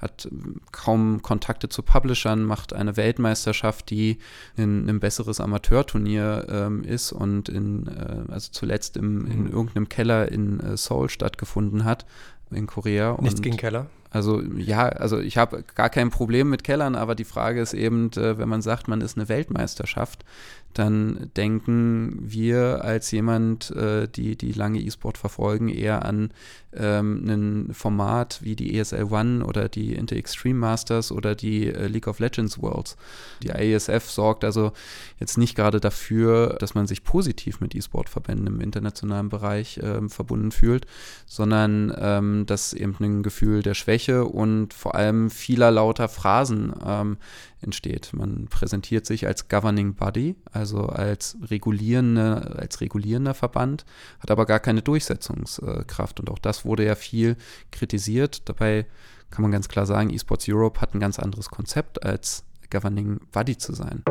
hat 0.05 0.29
ähm, 0.31 0.61
kaum 0.73 1.23
Kontakte 1.23 1.69
zu 1.69 1.83
Publishern, 1.83 2.45
macht 2.45 2.73
eine 2.73 2.97
Weltmeisterschaft, 2.97 3.91
die 3.91 4.19
ein, 4.57 4.89
ein 4.89 5.01
besseres 5.01 5.41
Amateurturnier 5.41 6.47
ähm, 6.49 6.85
ist 6.85 7.13
und 7.13 7.49
in, 7.49 7.87
äh, 7.87 8.33
also 8.33 8.51
zuletzt 8.53 8.97
im, 8.97 9.27
in 9.27 9.45
mhm. 9.45 9.51
irgendeinem 9.51 9.89
Keller 9.89 10.31
in 10.31 10.61
äh, 10.61 10.77
Seoul 10.77 11.09
stattgefunden 11.09 11.85
hat, 11.85 12.07
in 12.51 12.67
Korea. 12.67 13.19
Nichts 13.21 13.43
gegen 13.43 13.57
Keller. 13.57 13.87
Also 14.15 14.41
ja, 14.43 14.87
also 14.91 15.19
ich 15.19 15.39
habe 15.39 15.65
gar 15.75 15.91
kein 15.91 16.11
Problem 16.11 16.49
mit 16.49 16.63
Kellern, 16.63 16.95
aber 16.95 17.17
die 17.17 17.25
Frage 17.25 17.61
ist 17.61 17.75
eben, 17.75 18.13
äh, 18.13 18.39
wenn 18.39 18.49
man 18.49 18.63
sagt, 18.63 18.87
man 18.87 19.01
ist 19.01 19.19
eine 19.19 19.29
Weltmeisterschaft, 19.29 20.25
dann 20.73 21.33
denken 21.37 22.19
wir 22.21 22.85
als 22.85 23.11
jemand, 23.11 23.73
äh, 23.73 24.07
die, 24.07 24.37
die 24.37 24.53
lange 24.53 24.79
E-Sport 24.79 25.19
verfolgen, 25.19 25.69
eher 25.69 26.05
an 26.05 26.31
ähm, 26.77 27.25
ein 27.27 27.75
Format 27.75 28.41
wie 28.43 28.57
die 28.57 28.79
ESL 28.79 29.05
One 29.05 29.45
oder 29.45 29.69
die 29.69 29.95
Inter 29.95 30.17
Extreme 30.17 30.59
Masters 30.59 31.13
oder 31.13 31.35
die 31.35 31.69
äh, 31.69 31.87
League 31.87 32.07
of 32.07 32.19
Legends 32.19 32.61
Worlds. 32.61 32.97
Die 33.43 33.49
IESF 33.49 34.11
sorgt 34.11 34.45
also 34.45 34.73
jetzt 35.19 35.39
nicht 35.39 35.55
gerade 35.55 35.81
dafür, 35.81 36.57
dass 36.59 36.75
man 36.75 36.87
sich 36.87 37.05
positiv 37.05 37.61
mit 37.61 37.75
E-Sport-Verbänden 37.75 38.47
im 38.47 38.61
internationalen 38.61 39.29
Bereich 39.29 39.81
ähm, 39.83 40.11
verbunden 40.11 40.53
fühlt, 40.53 40.87
sondern 41.27 41.95
ähm, 41.99 42.47
dass 42.47 42.73
eben 42.73 42.97
ein 43.01 43.23
Gefühl 43.23 43.63
der 43.63 43.75
Schwäche 43.75 44.25
und 44.25 44.73
vor 44.75 44.95
allem 44.95 45.31
vieler 45.31 45.71
lauter 45.71 46.09
Phrasen 46.09 46.73
ähm, 46.85 47.17
entsteht. 47.65 48.13
Man 48.13 48.47
präsentiert 48.47 49.07
sich 49.07 49.27
als 49.27 49.49
Governing 49.49 49.95
Body, 49.95 50.37
also 50.53 50.87
als, 50.87 51.37
regulierende, 51.51 52.57
als 52.57 52.81
regulierender 52.81 53.35
Verband, 53.35 53.85
hat 54.21 54.31
aber 54.31 54.47
gar 54.47 54.61
keine 54.61 54.83
Durchsetzungskraft. 54.83 56.21
Und 56.21 56.31
auch 56.31 56.39
das 56.39 56.64
wurde 56.65 56.85
ja 56.85 56.95
viel 56.95 57.37
kritisiert. 57.71 58.49
Dabei 58.49 58.87
kann 59.31 59.43
man 59.43 59.51
ganz 59.51 59.69
klar 59.69 59.87
sagen, 59.87 60.11
eSports 60.11 60.49
Europe 60.49 60.81
hat 60.81 60.95
ein 60.95 61.01
ganz 61.01 61.19
anderes 61.19 61.49
Konzept 61.49 62.05
als 62.05 62.45
Governing 62.71 63.21
Body 63.33 63.57
zu 63.57 63.73
sein. 63.75 64.03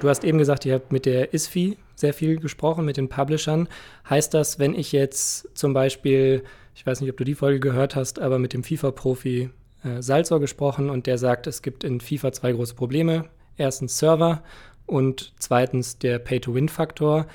Du 0.00 0.08
hast 0.08 0.22
eben 0.22 0.38
gesagt, 0.38 0.64
ihr 0.64 0.74
habt 0.74 0.92
mit 0.92 1.06
der 1.06 1.34
ISFI 1.34 1.76
sehr 1.96 2.14
viel 2.14 2.38
gesprochen, 2.38 2.84
mit 2.84 2.96
den 2.96 3.08
Publishern. 3.08 3.68
Heißt 4.08 4.32
das, 4.32 4.60
wenn 4.60 4.74
ich 4.74 4.92
jetzt 4.92 5.48
zum 5.58 5.74
Beispiel, 5.74 6.44
ich 6.74 6.86
weiß 6.86 7.00
nicht, 7.00 7.10
ob 7.10 7.16
du 7.16 7.24
die 7.24 7.34
Folge 7.34 7.58
gehört 7.58 7.96
hast, 7.96 8.20
aber 8.20 8.38
mit 8.38 8.52
dem 8.52 8.62
FIFA-Profi 8.62 9.50
äh, 9.82 10.02
Salzor 10.02 10.38
gesprochen 10.38 10.88
und 10.90 11.06
der 11.06 11.18
sagt, 11.18 11.48
es 11.48 11.62
gibt 11.62 11.82
in 11.82 12.00
FIFA 12.00 12.32
zwei 12.32 12.52
große 12.52 12.74
Probleme. 12.74 13.24
Erstens 13.56 13.98
Server 13.98 14.44
und 14.88 15.32
zweitens 15.38 15.98
der 15.98 16.18
Pay-to-Win-Faktor. 16.18 17.26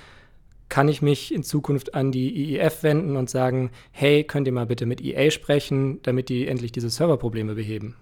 Kann 0.69 0.87
ich 0.87 1.01
mich 1.01 1.33
in 1.33 1.43
Zukunft 1.43 1.93
an 1.93 2.11
die 2.11 2.55
IEF 2.55 2.81
wenden 2.81 3.15
und 3.15 3.29
sagen, 3.29 3.69
hey, 3.91 4.23
könnt 4.23 4.47
ihr 4.47 4.53
mal 4.53 4.65
bitte 4.65 4.85
mit 4.85 5.01
EA 5.01 5.29
sprechen, 5.29 6.01
damit 6.01 6.29
die 6.29 6.47
endlich 6.47 6.71
diese 6.71 6.89
Serverprobleme 6.89 7.53
beheben? 7.53 7.95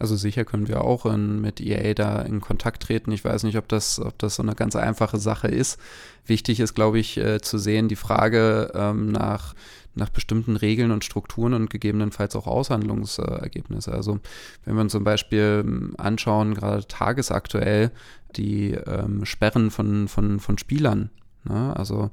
Also 0.00 0.16
sicher 0.16 0.46
können 0.46 0.66
wir 0.66 0.82
auch 0.82 1.04
in, 1.04 1.42
mit 1.42 1.60
EA 1.60 1.92
da 1.92 2.22
in 2.22 2.40
Kontakt 2.40 2.82
treten. 2.82 3.12
Ich 3.12 3.22
weiß 3.22 3.42
nicht, 3.42 3.58
ob 3.58 3.68
das, 3.68 4.00
ob 4.00 4.18
das 4.18 4.36
so 4.36 4.42
eine 4.42 4.54
ganz 4.54 4.74
einfache 4.74 5.18
Sache 5.18 5.48
ist. 5.48 5.78
Wichtig 6.24 6.58
ist, 6.58 6.74
glaube 6.74 6.98
ich, 6.98 7.18
äh, 7.18 7.40
zu 7.40 7.58
sehen, 7.58 7.88
die 7.88 7.96
Frage 7.96 8.72
ähm, 8.74 9.12
nach, 9.12 9.54
nach 9.94 10.08
bestimmten 10.08 10.56
Regeln 10.56 10.90
und 10.90 11.04
Strukturen 11.04 11.54
und 11.54 11.70
gegebenenfalls 11.70 12.36
auch 12.36 12.46
Aushandlungsergebnisse. 12.46 13.92
Also 13.92 14.20
wenn 14.64 14.74
wir 14.74 14.82
uns 14.82 14.92
zum 14.92 15.04
Beispiel 15.04 15.64
ähm, 15.64 15.94
anschauen, 15.98 16.54
gerade 16.54 16.86
tagesaktuell, 16.86 17.90
die 18.36 18.72
ähm, 18.72 19.24
Sperren 19.24 19.70
von, 19.70 20.08
von, 20.08 20.38
von 20.38 20.58
Spielern 20.58 21.10
Ne? 21.44 21.74
Also 21.76 22.10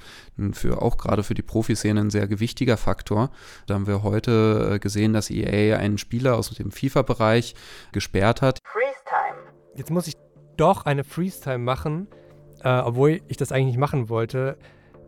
für, 0.53 0.81
auch 0.81 0.97
gerade 0.97 1.23
für 1.23 1.33
die 1.33 1.41
Profiszene 1.41 1.99
ein 1.99 2.09
sehr 2.09 2.27
gewichtiger 2.27 2.77
Faktor. 2.77 3.29
Da 3.65 3.73
haben 3.73 3.87
wir 3.87 4.03
heute 4.03 4.71
äh, 4.75 4.79
gesehen, 4.79 5.13
dass 5.13 5.29
EA 5.29 5.77
einen 5.77 5.97
Spieler 5.97 6.37
aus 6.37 6.49
dem 6.51 6.71
FIFA-Bereich 6.71 7.55
gesperrt 7.91 8.41
hat. 8.41 8.59
Freeze-Time. 8.63 9.37
Jetzt 9.75 9.91
muss 9.91 10.07
ich 10.07 10.15
doch 10.55 10.85
eine 10.85 11.03
Freeze-Time 11.03 11.59
machen, 11.59 12.07
äh, 12.63 12.79
obwohl 12.79 13.21
ich 13.27 13.37
das 13.37 13.51
eigentlich 13.51 13.67
nicht 13.67 13.79
machen 13.79 14.09
wollte. 14.09 14.57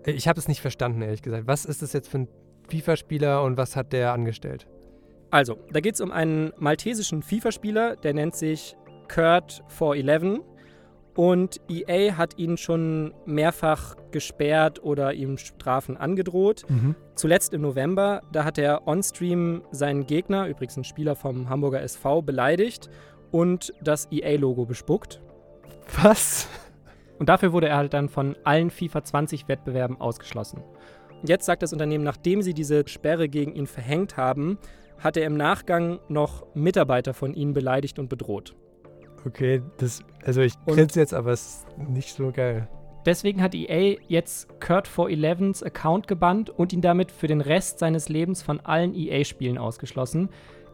Ich 0.05 0.27
habe 0.27 0.39
es 0.39 0.47
nicht 0.47 0.61
verstanden, 0.61 1.01
ehrlich 1.01 1.21
gesagt. 1.21 1.47
Was 1.47 1.65
ist 1.65 1.81
das 1.81 1.93
jetzt 1.93 2.09
für 2.09 2.19
ein 2.19 2.27
FIFA-Spieler 2.69 3.43
und 3.43 3.57
was 3.57 3.75
hat 3.75 3.93
der 3.93 4.13
angestellt? 4.13 4.67
Also, 5.31 5.57
da 5.71 5.79
geht 5.79 5.95
es 5.95 6.01
um 6.01 6.11
einen 6.11 6.53
maltesischen 6.57 7.21
FIFA-Spieler, 7.21 7.95
der 7.97 8.13
nennt 8.13 8.35
sich 8.35 8.75
Kurt411 9.09 10.41
und 11.15 11.59
EA 11.67 12.15
hat 12.15 12.37
ihn 12.37 12.57
schon 12.57 13.13
mehrfach 13.25 13.95
gesperrt 14.11 14.81
oder 14.83 15.13
ihm 15.13 15.37
Strafen 15.37 15.97
angedroht. 15.97 16.63
Mhm. 16.69 16.95
Zuletzt 17.15 17.53
im 17.53 17.61
November, 17.61 18.21
da 18.31 18.45
hat 18.45 18.57
er 18.57 18.87
on-stream 18.87 19.63
seinen 19.71 20.07
Gegner, 20.07 20.47
übrigens 20.47 20.77
ein 20.77 20.83
Spieler 20.83 21.15
vom 21.15 21.49
Hamburger 21.49 21.81
SV, 21.81 22.21
beleidigt 22.21 22.89
und 23.31 23.73
das 23.81 24.07
EA-Logo 24.11 24.65
bespuckt. 24.65 25.21
Was? 26.01 26.47
Und 27.19 27.27
dafür 27.27 27.51
wurde 27.51 27.67
er 27.67 27.77
halt 27.77 27.93
dann 27.93 28.07
von 28.07 28.37
allen 28.45 28.69
FIFA 28.69 29.03
20 29.03 29.47
Wettbewerben 29.47 29.99
ausgeschlossen. 29.99 30.63
Jetzt 31.23 31.45
sagt 31.45 31.63
das 31.63 31.73
Unternehmen, 31.73 32.03
nachdem 32.03 32.41
sie 32.41 32.53
diese 32.53 32.87
Sperre 32.87 33.27
gegen 33.27 33.53
ihn 33.53 33.67
verhängt 33.67 34.17
haben, 34.17 34.57
hat 34.99 35.17
er 35.17 35.25
im 35.25 35.35
Nachgang 35.35 35.99
noch 36.07 36.45
Mitarbeiter 36.55 37.13
von 37.13 37.33
ihnen 37.33 37.53
beleidigt 37.53 37.99
und 37.99 38.09
bedroht. 38.09 38.55
Okay, 39.25 39.61
das, 39.77 40.01
also 40.23 40.41
ich 40.41 40.53
grinse 40.65 40.99
jetzt, 40.99 41.13
aber 41.13 41.31
es 41.31 41.65
ist 41.67 41.89
nicht 41.89 42.15
so 42.15 42.31
geil. 42.31 42.67
Deswegen 43.05 43.41
hat 43.41 43.55
EA 43.55 43.97
jetzt 44.07 44.47
Kurt 44.59 44.87
411s 44.87 45.63
Account 45.65 46.07
gebannt 46.07 46.49
und 46.49 46.73
ihn 46.73 46.81
damit 46.81 47.11
für 47.11 47.27
den 47.27 47.41
Rest 47.41 47.79
seines 47.79 48.09
Lebens 48.09 48.41
von 48.41 48.59
allen 48.59 48.93
EA-Spielen 48.93 49.57
ausgeschlossen. 49.57 50.29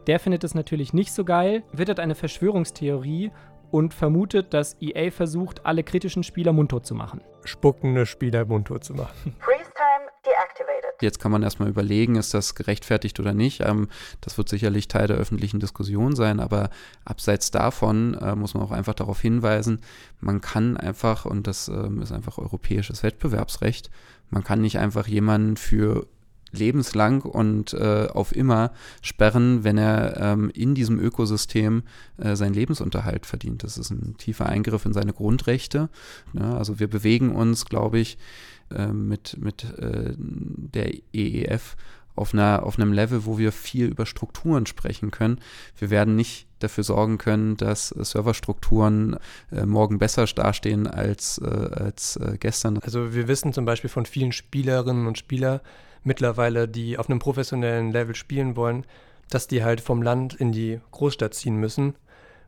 Der 0.06 0.20
findet 0.20 0.44
es 0.44 0.54
natürlich 0.54 0.92
nicht 0.92 1.12
so 1.12 1.24
geil, 1.24 1.62
wittert 1.72 1.98
eine 1.98 2.14
Verschwörungstheorie 2.14 3.30
und 3.70 3.94
vermutet, 3.94 4.54
dass 4.54 4.76
EA 4.80 5.10
versucht, 5.10 5.66
alle 5.66 5.82
kritischen 5.82 6.22
Spieler 6.22 6.52
mundtot 6.52 6.86
zu 6.86 6.94
machen. 6.94 7.20
Spuckende 7.44 8.06
Spieler 8.06 8.44
mundtot 8.44 8.84
zu 8.84 8.94
machen. 8.94 9.34
Jetzt 11.00 11.20
kann 11.20 11.30
man 11.30 11.42
erstmal 11.42 11.68
überlegen, 11.68 12.16
ist 12.16 12.32
das 12.32 12.54
gerechtfertigt 12.54 13.20
oder 13.20 13.34
nicht. 13.34 13.60
Ähm, 13.60 13.88
das 14.20 14.38
wird 14.38 14.48
sicherlich 14.48 14.88
Teil 14.88 15.06
der 15.06 15.16
öffentlichen 15.16 15.60
Diskussion 15.60 16.16
sein, 16.16 16.40
aber 16.40 16.70
abseits 17.04 17.50
davon 17.50 18.14
äh, 18.14 18.34
muss 18.34 18.54
man 18.54 18.62
auch 18.62 18.70
einfach 18.72 18.94
darauf 18.94 19.20
hinweisen, 19.20 19.80
man 20.20 20.40
kann 20.40 20.76
einfach, 20.76 21.24
und 21.26 21.46
das 21.46 21.68
äh, 21.68 21.88
ist 22.00 22.12
einfach 22.12 22.38
europäisches 22.38 23.02
Wettbewerbsrecht, 23.02 23.90
man 24.30 24.42
kann 24.42 24.60
nicht 24.60 24.78
einfach 24.78 25.06
jemanden 25.06 25.56
für 25.56 26.06
lebenslang 26.52 27.22
und 27.22 27.74
äh, 27.74 28.08
auf 28.12 28.34
immer 28.34 28.72
sperren, 29.02 29.64
wenn 29.64 29.78
er 29.78 30.16
ähm, 30.18 30.50
in 30.54 30.74
diesem 30.74 30.98
Ökosystem 30.98 31.82
äh, 32.16 32.36
seinen 32.36 32.54
Lebensunterhalt 32.54 33.26
verdient. 33.26 33.62
Das 33.62 33.78
ist 33.78 33.90
ein 33.90 34.16
tiefer 34.16 34.46
Eingriff 34.46 34.86
in 34.86 34.92
seine 34.92 35.12
Grundrechte. 35.12 35.88
Ja, 36.32 36.56
also 36.56 36.78
wir 36.78 36.88
bewegen 36.88 37.34
uns, 37.34 37.66
glaube 37.66 37.98
ich, 37.98 38.16
äh, 38.74 38.88
mit, 38.88 39.36
mit 39.38 39.64
äh, 39.78 40.14
der 40.16 40.92
EEF 41.12 41.76
auf, 42.16 42.32
einer, 42.32 42.64
auf 42.64 42.78
einem 42.78 42.92
Level, 42.92 43.26
wo 43.26 43.38
wir 43.38 43.52
viel 43.52 43.86
über 43.86 44.06
Strukturen 44.06 44.66
sprechen 44.66 45.10
können. 45.10 45.38
Wir 45.78 45.90
werden 45.90 46.16
nicht 46.16 46.48
dafür 46.58 46.82
sorgen 46.82 47.18
können, 47.18 47.56
dass 47.56 47.90
Serverstrukturen 47.90 49.18
äh, 49.52 49.66
morgen 49.66 49.98
besser 49.98 50.24
dastehen 50.24 50.86
als, 50.86 51.38
äh, 51.38 51.46
als 51.46 52.16
äh, 52.16 52.38
gestern. 52.40 52.78
Also 52.78 53.14
wir 53.14 53.28
wissen 53.28 53.52
zum 53.52 53.66
Beispiel 53.66 53.90
von 53.90 54.06
vielen 54.06 54.32
Spielerinnen 54.32 55.06
und 55.06 55.18
Spielern, 55.18 55.60
mittlerweile, 56.02 56.68
die 56.68 56.98
auf 56.98 57.10
einem 57.10 57.18
professionellen 57.18 57.92
Level 57.92 58.14
spielen 58.14 58.56
wollen, 58.56 58.86
dass 59.28 59.48
die 59.48 59.64
halt 59.64 59.80
vom 59.80 60.02
Land 60.02 60.34
in 60.34 60.52
die 60.52 60.80
Großstadt 60.92 61.34
ziehen 61.34 61.56
müssen, 61.56 61.94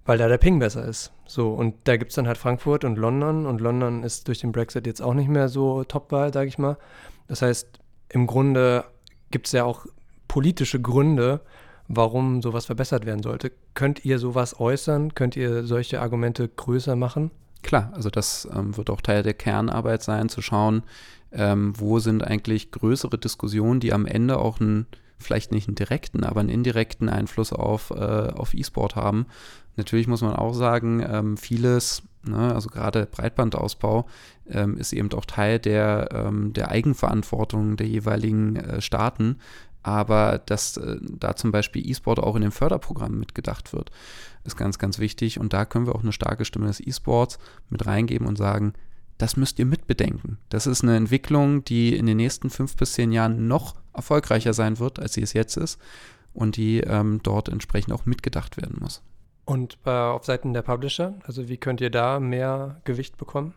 weil 0.08 0.16
da 0.16 0.26
der 0.26 0.38
Ping 0.38 0.58
besser 0.58 0.86
ist. 0.86 1.12
So, 1.26 1.52
und 1.52 1.74
da 1.84 1.98
gibt 1.98 2.12
es 2.12 2.14
dann 2.14 2.26
halt 2.26 2.38
Frankfurt 2.38 2.82
und 2.82 2.96
London 2.96 3.44
und 3.44 3.60
London 3.60 4.02
ist 4.02 4.26
durch 4.26 4.38
den 4.38 4.52
Brexit 4.52 4.86
jetzt 4.86 5.02
auch 5.02 5.12
nicht 5.12 5.28
mehr 5.28 5.50
so 5.50 5.84
Topwahl, 5.84 6.32
sage 6.32 6.48
ich 6.48 6.56
mal. 6.56 6.78
Das 7.26 7.42
heißt, 7.42 7.78
im 8.08 8.26
Grunde 8.26 8.86
gibt 9.30 9.48
es 9.48 9.52
ja 9.52 9.64
auch 9.64 9.84
politische 10.26 10.80
Gründe, 10.80 11.42
warum 11.88 12.40
sowas 12.40 12.64
verbessert 12.64 13.04
werden 13.04 13.22
sollte. 13.22 13.52
Könnt 13.74 14.06
ihr 14.06 14.18
sowas 14.18 14.58
äußern? 14.58 15.14
Könnt 15.14 15.36
ihr 15.36 15.64
solche 15.64 16.00
Argumente 16.00 16.48
größer 16.48 16.96
machen? 16.96 17.30
Klar, 17.62 17.92
also 17.94 18.08
das 18.08 18.48
ähm, 18.50 18.78
wird 18.78 18.88
auch 18.88 19.02
Teil 19.02 19.22
der 19.22 19.34
Kernarbeit 19.34 20.02
sein, 20.02 20.30
zu 20.30 20.40
schauen, 20.40 20.84
ähm, 21.32 21.74
wo 21.76 21.98
sind 21.98 22.24
eigentlich 22.24 22.70
größere 22.70 23.18
Diskussionen, 23.18 23.80
die 23.80 23.92
am 23.92 24.06
Ende 24.06 24.38
auch 24.38 24.58
einen, 24.58 24.86
vielleicht 25.18 25.52
nicht 25.52 25.68
einen 25.68 25.74
direkten, 25.74 26.24
aber 26.24 26.40
einen 26.40 26.48
indirekten 26.48 27.10
Einfluss 27.10 27.52
auf, 27.52 27.90
äh, 27.90 27.94
auf 27.94 28.54
E-Sport 28.54 28.96
haben. 28.96 29.26
Natürlich 29.78 30.06
muss 30.06 30.20
man 30.20 30.36
auch 30.36 30.52
sagen, 30.52 31.02
ähm, 31.08 31.36
vieles, 31.38 32.02
ne, 32.24 32.54
also 32.54 32.68
gerade 32.68 33.06
Breitbandausbau, 33.06 34.06
ähm, 34.50 34.76
ist 34.76 34.92
eben 34.92 35.10
auch 35.12 35.24
Teil 35.24 35.58
der, 35.58 36.10
ähm, 36.12 36.52
der 36.52 36.70
Eigenverantwortung 36.70 37.76
der 37.76 37.86
jeweiligen 37.86 38.56
äh, 38.56 38.80
Staaten 38.82 39.38
aber 39.88 40.38
dass 40.44 40.76
äh, 40.76 40.96
da 41.00 41.34
zum 41.34 41.50
Beispiel 41.50 41.88
E-Sport 41.88 42.18
auch 42.18 42.36
in 42.36 42.42
den 42.42 42.50
Förderprogrammen 42.50 43.18
mitgedacht 43.18 43.72
wird, 43.72 43.90
ist 44.44 44.56
ganz, 44.56 44.78
ganz 44.78 44.98
wichtig. 44.98 45.40
Und 45.40 45.52
da 45.52 45.64
können 45.64 45.86
wir 45.86 45.94
auch 45.94 46.02
eine 46.02 46.12
starke 46.12 46.44
Stimme 46.44 46.66
des 46.66 46.80
E-Sports 46.80 47.38
mit 47.70 47.86
reingeben 47.86 48.26
und 48.26 48.36
sagen, 48.36 48.74
das 49.16 49.36
müsst 49.36 49.58
ihr 49.58 49.66
mitbedenken. 49.66 50.38
Das 50.48 50.66
ist 50.66 50.82
eine 50.82 50.96
Entwicklung, 50.96 51.64
die 51.64 51.96
in 51.96 52.06
den 52.06 52.18
nächsten 52.18 52.50
fünf 52.50 52.76
bis 52.76 52.92
zehn 52.92 53.12
Jahren 53.12 53.48
noch 53.48 53.76
erfolgreicher 53.92 54.52
sein 54.52 54.78
wird, 54.78 55.00
als 55.00 55.14
sie 55.14 55.22
es 55.22 55.32
jetzt 55.32 55.56
ist 55.56 55.78
und 56.34 56.56
die 56.56 56.80
ähm, 56.80 57.20
dort 57.22 57.48
entsprechend 57.48 57.92
auch 57.92 58.06
mitgedacht 58.06 58.56
werden 58.58 58.76
muss. 58.80 59.02
Und 59.48 59.78
äh, 59.86 59.90
auf 59.90 60.26
Seiten 60.26 60.52
der 60.52 60.60
Publisher, 60.60 61.14
also 61.22 61.48
wie 61.48 61.56
könnt 61.56 61.80
ihr 61.80 61.88
da 61.88 62.20
mehr 62.20 62.82
Gewicht 62.84 63.16
bekommen? 63.16 63.54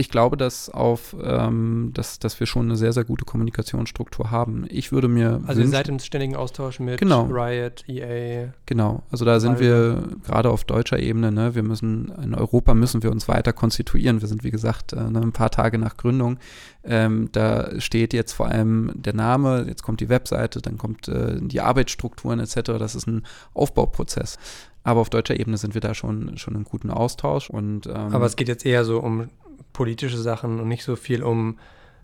Ich 0.00 0.08
glaube, 0.08 0.38
dass 0.38 0.70
auf, 0.70 1.14
ähm, 1.22 1.90
dass, 1.92 2.18
dass 2.18 2.40
wir 2.40 2.46
schon 2.46 2.64
eine 2.64 2.76
sehr, 2.76 2.92
sehr 2.92 3.04
gute 3.04 3.26
Kommunikationsstruktur 3.26 4.30
haben. 4.30 4.64
Ich 4.70 4.92
würde 4.92 5.08
mir. 5.08 5.42
Also 5.46 5.60
ihr 5.60 5.68
seid 5.68 5.88
im 5.88 5.98
ständigen 5.98 6.36
Austausch 6.36 6.80
mit 6.80 6.98
genau. 6.98 7.24
Riot, 7.26 7.84
EA. 7.86 8.48
Genau, 8.64 9.02
also 9.10 9.26
da 9.26 9.38
sind 9.40 9.60
wir 9.60 10.02
gerade 10.24 10.50
auf 10.50 10.64
deutscher 10.64 10.98
Ebene, 10.98 11.30
ne, 11.30 11.54
wir 11.54 11.62
müssen, 11.62 12.10
in 12.22 12.34
Europa 12.34 12.72
müssen 12.72 13.02
wir 13.02 13.10
uns 13.10 13.28
weiter 13.28 13.52
konstituieren. 13.52 14.22
Wir 14.22 14.28
sind, 14.28 14.42
wie 14.42 14.50
gesagt, 14.50 14.94
äh, 14.94 15.10
ne, 15.10 15.20
ein 15.20 15.32
paar 15.32 15.50
Tage 15.50 15.78
nach 15.78 15.98
Gründung. 15.98 16.38
Ähm, 16.82 17.28
da 17.32 17.78
steht 17.78 18.14
jetzt 18.14 18.32
vor 18.32 18.46
allem 18.46 18.92
der 18.94 19.12
Name, 19.12 19.66
jetzt 19.68 19.82
kommt 19.82 20.00
die 20.00 20.08
Webseite, 20.08 20.62
dann 20.62 20.78
kommt 20.78 21.08
äh, 21.08 21.36
die 21.40 21.60
Arbeitsstrukturen 21.60 22.40
etc. 22.40 22.54
Das 22.78 22.94
ist 22.94 23.06
ein 23.06 23.26
Aufbauprozess. 23.52 24.38
Aber 24.82 25.00
auf 25.00 25.10
deutscher 25.10 25.38
Ebene 25.38 25.58
sind 25.58 25.74
wir 25.74 25.82
da 25.82 25.92
schon, 25.92 26.38
schon 26.38 26.54
in 26.54 26.64
guten 26.64 26.88
Austausch. 26.88 27.50
Und, 27.50 27.86
ähm, 27.86 28.14
Aber 28.14 28.24
es 28.24 28.36
geht 28.36 28.48
jetzt 28.48 28.64
eher 28.64 28.86
so 28.86 28.98
um 29.00 29.28
politische 29.72 30.18
Sachen 30.18 30.60
und 30.60 30.68
nicht 30.68 30.84
so 30.84 30.96
viel 30.96 31.22
um 31.22 31.58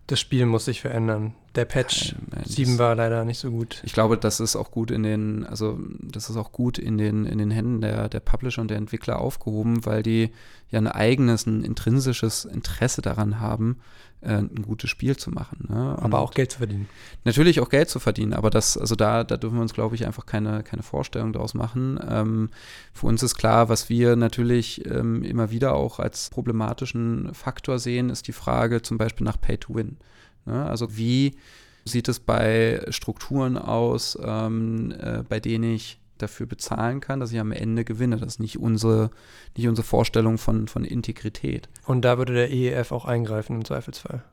das 0.07 0.21
Spiel 0.21 0.47
muss 0.47 0.67
sich 0.67 0.81
verändern. 0.81 1.35
Der 1.57 1.65
Patch 1.65 2.15
nein, 2.15 2.29
nein, 2.37 2.45
7 2.45 2.79
war 2.79 2.95
leider 2.95 3.25
nicht 3.25 3.39
so 3.39 3.51
gut. 3.51 3.83
Ich 3.85 3.93
glaube, 3.93 4.17
das 4.17 4.39
ist 4.39 4.55
auch 4.55 4.71
gut 4.71 4.91
in 4.91 5.03
den, 5.03 5.45
also 5.45 5.81
das 6.01 6.31
ist 6.31 6.37
auch 6.37 6.53
gut 6.53 6.79
in 6.79 6.97
den, 6.97 7.25
in 7.25 7.39
den 7.39 7.51
Händen 7.51 7.81
der, 7.81 8.09
der 8.09 8.21
Publisher 8.21 8.61
und 8.61 8.71
der 8.71 8.77
Entwickler 8.77 9.19
aufgehoben, 9.19 9.85
weil 9.85 10.03
die 10.03 10.31
ja 10.71 10.79
ein 10.79 10.87
eigenes, 10.87 11.47
ein 11.47 11.65
intrinsisches 11.65 12.45
Interesse 12.45 13.03
daran 13.03 13.41
haben, 13.41 13.81
äh, 14.27 14.39
ein 14.39 14.63
gutes 14.63 14.91
Spiel 14.91 15.17
zu 15.17 15.31
machen. 15.31 15.67
Ne? 15.69 15.97
Aber 16.01 16.19
auch 16.19 16.33
Geld 16.33 16.53
zu 16.53 16.59
verdienen. 16.59 16.89
Natürlich 17.25 17.61
auch 17.61 17.69
Geld 17.69 17.89
zu 17.89 18.01
verdienen, 18.01 18.33
aber 18.33 18.51
das, 18.51 18.77
also 18.77 18.97
da, 18.97 19.25
da 19.25 19.37
dürfen 19.37 19.57
wir 19.57 19.63
uns, 19.63 19.75
glaube 19.75 19.95
ich, 19.95 20.05
einfach 20.07 20.27
keine, 20.27 20.63
keine 20.63 20.83
Vorstellung 20.83 21.33
daraus 21.33 21.55
machen. 21.55 22.01
Ähm, 22.09 22.51
für 22.93 23.07
uns 23.07 23.23
ist 23.23 23.37
klar, 23.37 23.69
was 23.69 23.89
wir 23.89 24.17
natürlich 24.17 24.85
ähm, 24.87 25.23
immer 25.23 25.51
wieder 25.51 25.75
auch 25.75 26.01
als 26.01 26.31
problematischen 26.31 27.33
Faktor 27.35 27.79
sehen, 27.79 28.11
ist 28.11 28.27
die 28.29 28.33
Frage 28.33 28.83
zum 28.83 28.99
Beispiel 28.99 29.25
nach 29.25 29.41
Pay 29.41 29.59
to 29.59 29.75
Win. 29.75 29.97
Ne? 30.45 30.67
Also 30.67 30.97
wie 30.97 31.37
sieht 31.85 32.09
es 32.09 32.19
bei 32.19 32.85
Strukturen 32.89 33.57
aus, 33.57 34.19
ähm, 34.21 34.93
äh, 34.99 35.23
bei 35.29 35.41
denen 35.41 35.75
ich 35.75 36.01
dafür 36.19 36.47
bezahlen 36.47 37.01
kann, 37.01 37.21
dass 37.21 37.33
ich 37.33 37.41
am 37.41 37.53
Ende 37.53 37.85
gewinne. 37.85 38.17
Das 38.17 38.35
ist 38.35 38.41
nicht 38.41 38.59
unsere, 38.59 39.11
nicht 39.57 39.69
unsere 39.69 39.87
Vorstellung 39.87 40.39
von, 40.39 40.69
von 40.69 40.85
Integrität. 40.85 41.69
Und 41.85 42.05
da 42.05 42.19
würde 42.19 42.35
der 42.35 42.51
EEF 42.51 42.93
auch 42.93 43.05
eingreifen 43.05 43.57
im 43.57 43.65
Zweifelsfall. 43.65 44.25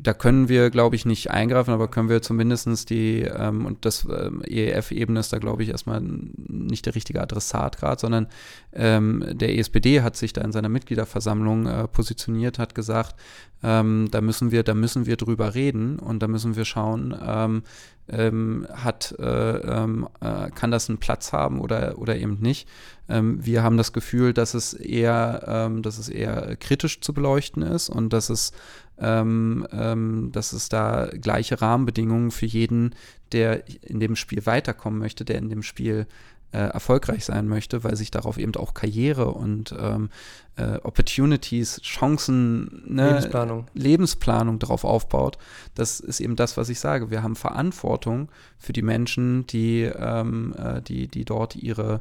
Da 0.00 0.14
können 0.14 0.48
wir, 0.48 0.70
glaube 0.70 0.94
ich, 0.94 1.04
nicht 1.04 1.32
eingreifen, 1.32 1.72
aber 1.72 1.88
können 1.88 2.08
wir 2.08 2.22
zumindest 2.22 2.88
die, 2.88 3.22
ähm, 3.22 3.66
und 3.66 3.84
das 3.84 4.04
ähm, 4.04 4.42
EEF-Ebene 4.46 5.18
ist 5.18 5.32
da, 5.32 5.38
glaube 5.38 5.64
ich, 5.64 5.70
erstmal 5.70 6.00
nicht 6.00 6.86
der 6.86 6.94
richtige 6.94 7.20
Adressat 7.20 7.78
gerade, 7.78 8.00
sondern 8.00 8.28
ähm, 8.72 9.24
der 9.32 9.58
ESPD 9.58 10.02
hat 10.02 10.16
sich 10.16 10.32
da 10.32 10.42
in 10.42 10.52
seiner 10.52 10.68
Mitgliederversammlung 10.68 11.66
äh, 11.66 11.88
positioniert, 11.88 12.60
hat 12.60 12.76
gesagt, 12.76 13.16
ähm, 13.64 14.06
da 14.12 14.20
müssen 14.20 14.52
wir, 14.52 14.62
da 14.62 14.74
müssen 14.74 15.06
wir 15.06 15.16
drüber 15.16 15.56
reden 15.56 15.98
und 15.98 16.22
da 16.22 16.28
müssen 16.28 16.54
wir 16.54 16.64
schauen, 16.64 17.16
ähm, 17.20 17.62
ähm, 18.08 18.66
hat, 18.72 19.14
äh, 19.18 19.56
äh, 19.58 20.50
kann 20.54 20.70
das 20.70 20.88
einen 20.88 20.98
Platz 20.98 21.32
haben 21.32 21.60
oder, 21.60 21.98
oder 21.98 22.16
eben 22.16 22.38
nicht. 22.40 22.68
Wir 23.10 23.62
haben 23.62 23.78
das 23.78 23.94
Gefühl, 23.94 24.34
dass 24.34 24.52
es 24.52 24.74
eher, 24.74 25.70
dass 25.80 25.96
es 25.96 26.10
eher 26.10 26.56
kritisch 26.56 27.00
zu 27.00 27.14
beleuchten 27.14 27.62
ist 27.62 27.88
und 27.88 28.12
dass 28.12 28.28
es, 28.28 28.52
ähm, 29.00 29.66
ähm, 29.72 30.30
dass 30.32 30.52
es 30.52 30.68
da 30.68 31.08
gleiche 31.08 31.60
Rahmenbedingungen 31.60 32.30
für 32.30 32.46
jeden, 32.46 32.94
der 33.32 33.64
in 33.82 34.00
dem 34.00 34.16
Spiel 34.16 34.46
weiterkommen 34.46 34.98
möchte, 34.98 35.24
der 35.24 35.38
in 35.38 35.48
dem 35.48 35.62
Spiel 35.62 36.06
äh, 36.50 36.58
erfolgreich 36.58 37.24
sein 37.26 37.46
möchte, 37.46 37.84
weil 37.84 37.96
sich 37.96 38.10
darauf 38.10 38.38
eben 38.38 38.54
auch 38.56 38.72
Karriere 38.72 39.32
und 39.32 39.74
ähm, 39.78 40.08
äh, 40.56 40.78
Opportunities, 40.82 41.80
Chancen, 41.82 42.84
ne, 42.86 43.08
Lebensplanung. 43.08 43.66
Lebensplanung 43.74 44.58
darauf 44.58 44.84
aufbaut. 44.84 45.36
Das 45.74 46.00
ist 46.00 46.20
eben 46.20 46.36
das, 46.36 46.56
was 46.56 46.70
ich 46.70 46.80
sage. 46.80 47.10
Wir 47.10 47.22
haben 47.22 47.36
Verantwortung 47.36 48.30
für 48.58 48.72
die 48.72 48.82
Menschen, 48.82 49.46
die, 49.46 49.82
ähm, 49.82 50.54
äh, 50.56 50.80
die, 50.80 51.08
die 51.08 51.24
dort 51.26 51.54
ihre 51.54 52.00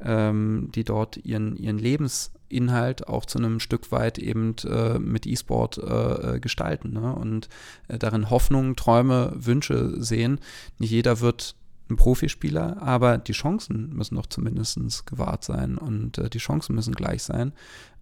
ähm, 0.00 0.70
die 0.74 0.84
dort 0.84 1.16
ihren, 1.18 1.56
ihren 1.56 1.78
Lebensinhalt 1.78 3.08
auch 3.08 3.24
zu 3.24 3.38
einem 3.38 3.60
Stück 3.60 3.92
weit 3.92 4.18
eben 4.18 4.54
äh, 4.64 4.98
mit 4.98 5.26
E-Sport 5.26 5.78
äh, 5.78 6.36
äh 6.36 6.40
gestalten 6.40 6.92
ne? 6.92 7.14
und 7.14 7.48
äh, 7.88 7.98
darin 7.98 8.30
Hoffnungen, 8.30 8.76
Träume, 8.76 9.32
Wünsche 9.34 10.02
sehen. 10.02 10.38
Nicht 10.78 10.90
jeder 10.90 11.20
wird 11.20 11.56
ein 11.88 11.96
Profispieler, 11.96 12.82
aber 12.82 13.18
die 13.18 13.32
Chancen 13.32 13.94
müssen 13.94 14.16
doch 14.16 14.26
zumindest 14.26 15.06
gewahrt 15.06 15.44
sein 15.44 15.78
und 15.78 16.18
äh, 16.18 16.28
die 16.28 16.38
Chancen 16.38 16.74
müssen 16.74 16.94
gleich 16.94 17.22
sein, 17.22 17.52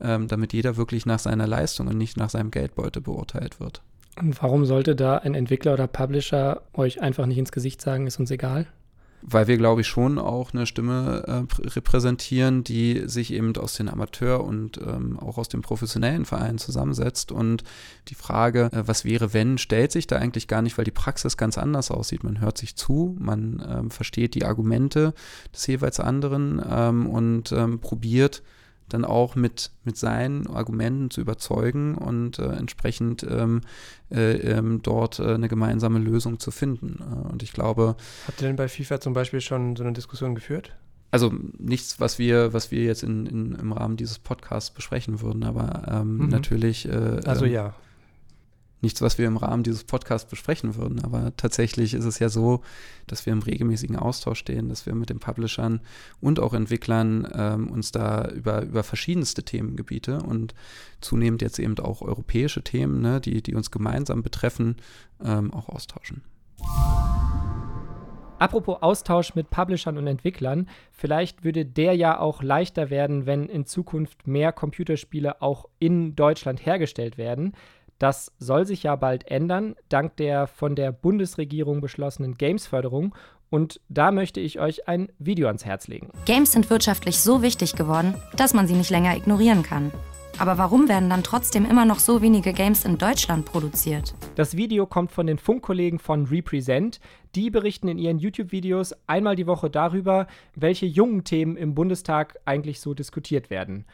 ähm, 0.00 0.28
damit 0.28 0.52
jeder 0.52 0.76
wirklich 0.76 1.06
nach 1.06 1.18
seiner 1.18 1.46
Leistung 1.46 1.88
und 1.88 1.98
nicht 1.98 2.16
nach 2.16 2.30
seinem 2.30 2.50
Geldbeutel 2.50 3.02
beurteilt 3.02 3.60
wird. 3.60 3.82
Und 4.18 4.40
warum 4.42 4.64
sollte 4.64 4.94
da 4.94 5.18
ein 5.18 5.34
Entwickler 5.34 5.74
oder 5.74 5.86
Publisher 5.86 6.62
euch 6.72 7.00
einfach 7.02 7.26
nicht 7.26 7.38
ins 7.38 7.52
Gesicht 7.52 7.82
sagen, 7.82 8.06
ist 8.06 8.18
uns 8.18 8.30
egal? 8.30 8.66
Weil 9.26 9.46
wir, 9.48 9.56
glaube 9.56 9.80
ich, 9.80 9.86
schon 9.86 10.18
auch 10.18 10.52
eine 10.52 10.66
Stimme 10.66 11.24
äh, 11.26 11.68
repräsentieren, 11.68 12.62
die 12.62 13.04
sich 13.06 13.32
eben 13.32 13.56
aus 13.56 13.72
den 13.72 13.88
Amateur- 13.88 14.44
und 14.44 14.78
ähm, 14.78 15.18
auch 15.18 15.38
aus 15.38 15.48
den 15.48 15.62
professionellen 15.62 16.26
Vereinen 16.26 16.58
zusammensetzt. 16.58 17.32
Und 17.32 17.64
die 18.08 18.14
Frage, 18.14 18.68
äh, 18.72 18.86
was 18.86 19.06
wäre, 19.06 19.32
wenn, 19.32 19.56
stellt 19.56 19.92
sich 19.92 20.06
da 20.06 20.16
eigentlich 20.16 20.46
gar 20.46 20.60
nicht, 20.60 20.76
weil 20.76 20.84
die 20.84 20.90
Praxis 20.90 21.38
ganz 21.38 21.56
anders 21.56 21.90
aussieht. 21.90 22.22
Man 22.22 22.40
hört 22.40 22.58
sich 22.58 22.76
zu, 22.76 23.16
man 23.18 23.64
ähm, 23.66 23.90
versteht 23.90 24.34
die 24.34 24.44
Argumente 24.44 25.14
des 25.54 25.66
jeweils 25.66 26.00
anderen 26.00 26.62
ähm, 26.68 27.06
und 27.06 27.50
ähm, 27.52 27.80
probiert, 27.80 28.42
dann 28.88 29.04
auch 29.04 29.34
mit, 29.34 29.70
mit 29.84 29.96
seinen 29.96 30.46
Argumenten 30.46 31.10
zu 31.10 31.20
überzeugen 31.20 31.96
und 31.96 32.38
äh, 32.38 32.46
entsprechend 32.46 33.26
ähm, 33.28 33.62
äh, 34.10 34.32
ähm, 34.32 34.80
dort 34.82 35.18
äh, 35.18 35.34
eine 35.34 35.48
gemeinsame 35.48 35.98
Lösung 35.98 36.38
zu 36.38 36.50
finden. 36.50 37.00
Äh, 37.00 37.32
und 37.32 37.42
ich 37.42 37.52
glaube. 37.52 37.96
Habt 38.26 38.42
ihr 38.42 38.48
denn 38.48 38.56
bei 38.56 38.68
FIFA 38.68 39.00
zum 39.00 39.12
Beispiel 39.12 39.40
schon 39.40 39.76
so 39.76 39.82
eine 39.82 39.92
Diskussion 39.92 40.34
geführt? 40.34 40.74
Also 41.10 41.32
nichts, 41.58 42.00
was 42.00 42.18
wir, 42.18 42.52
was 42.52 42.70
wir 42.70 42.82
jetzt 42.82 43.04
in, 43.04 43.26
in, 43.26 43.52
im 43.52 43.72
Rahmen 43.72 43.96
dieses 43.96 44.18
Podcasts 44.18 44.70
besprechen 44.70 45.20
würden, 45.20 45.44
aber 45.44 45.82
ähm, 45.88 46.18
mhm. 46.18 46.28
natürlich. 46.28 46.88
Äh, 46.88 47.20
also 47.24 47.44
ähm, 47.44 47.52
ja 47.52 47.74
nichts, 48.84 49.02
was 49.02 49.18
wir 49.18 49.26
im 49.26 49.36
Rahmen 49.36 49.64
dieses 49.64 49.82
Podcasts 49.82 50.30
besprechen 50.30 50.76
würden. 50.76 51.04
Aber 51.04 51.36
tatsächlich 51.36 51.94
ist 51.94 52.04
es 52.04 52.20
ja 52.20 52.28
so, 52.28 52.62
dass 53.08 53.26
wir 53.26 53.32
im 53.32 53.42
regelmäßigen 53.42 53.96
Austausch 53.96 54.38
stehen, 54.38 54.68
dass 54.68 54.86
wir 54.86 54.94
mit 54.94 55.10
den 55.10 55.18
Publishern 55.18 55.80
und 56.20 56.38
auch 56.38 56.54
Entwicklern 56.54 57.28
ähm, 57.34 57.68
uns 57.68 57.90
da 57.90 58.28
über, 58.28 58.62
über 58.62 58.84
verschiedenste 58.84 59.42
Themengebiete 59.42 60.22
und 60.22 60.54
zunehmend 61.00 61.42
jetzt 61.42 61.58
eben 61.58 61.78
auch 61.80 62.02
europäische 62.02 62.62
Themen, 62.62 63.00
ne, 63.00 63.20
die, 63.20 63.42
die 63.42 63.54
uns 63.56 63.72
gemeinsam 63.72 64.22
betreffen, 64.22 64.76
ähm, 65.24 65.52
auch 65.52 65.68
austauschen. 65.68 66.22
Apropos 68.38 68.82
Austausch 68.82 69.34
mit 69.34 69.48
Publishern 69.48 69.96
und 69.96 70.06
Entwicklern, 70.06 70.68
vielleicht 70.92 71.44
würde 71.44 71.64
der 71.64 71.94
ja 71.94 72.18
auch 72.18 72.42
leichter 72.42 72.90
werden, 72.90 73.26
wenn 73.26 73.48
in 73.48 73.64
Zukunft 73.64 74.26
mehr 74.26 74.52
Computerspiele 74.52 75.40
auch 75.40 75.66
in 75.78 76.16
Deutschland 76.16 76.66
hergestellt 76.66 77.16
werden. 77.16 77.54
Das 78.04 78.30
soll 78.38 78.66
sich 78.66 78.82
ja 78.82 78.96
bald 78.96 79.28
ändern, 79.28 79.76
dank 79.88 80.18
der 80.18 80.46
von 80.46 80.76
der 80.76 80.92
Bundesregierung 80.92 81.80
beschlossenen 81.80 82.36
Games-Förderung. 82.36 83.14
Und 83.48 83.80
da 83.88 84.12
möchte 84.12 84.40
ich 84.40 84.60
euch 84.60 84.86
ein 84.86 85.08
Video 85.18 85.46
ans 85.46 85.64
Herz 85.64 85.88
legen. 85.88 86.10
Games 86.26 86.52
sind 86.52 86.68
wirtschaftlich 86.68 87.18
so 87.20 87.40
wichtig 87.40 87.76
geworden, 87.76 88.14
dass 88.36 88.52
man 88.52 88.66
sie 88.66 88.74
nicht 88.74 88.90
länger 88.90 89.16
ignorieren 89.16 89.62
kann. 89.62 89.90
Aber 90.36 90.58
warum 90.58 90.86
werden 90.86 91.08
dann 91.08 91.22
trotzdem 91.22 91.64
immer 91.64 91.86
noch 91.86 91.98
so 91.98 92.20
wenige 92.20 92.52
Games 92.52 92.84
in 92.84 92.98
Deutschland 92.98 93.46
produziert? 93.46 94.14
Das 94.34 94.54
Video 94.54 94.84
kommt 94.84 95.10
von 95.10 95.26
den 95.26 95.38
Funkkollegen 95.38 95.98
von 95.98 96.26
Represent. 96.26 97.00
Die 97.34 97.48
berichten 97.48 97.88
in 97.88 97.98
ihren 97.98 98.18
YouTube-Videos 98.18 98.94
einmal 99.06 99.34
die 99.34 99.46
Woche 99.46 99.70
darüber, 99.70 100.26
welche 100.54 100.84
jungen 100.84 101.24
Themen 101.24 101.56
im 101.56 101.74
Bundestag 101.74 102.38
eigentlich 102.44 102.80
so 102.80 102.92
diskutiert 102.92 103.48
werden. 103.48 103.86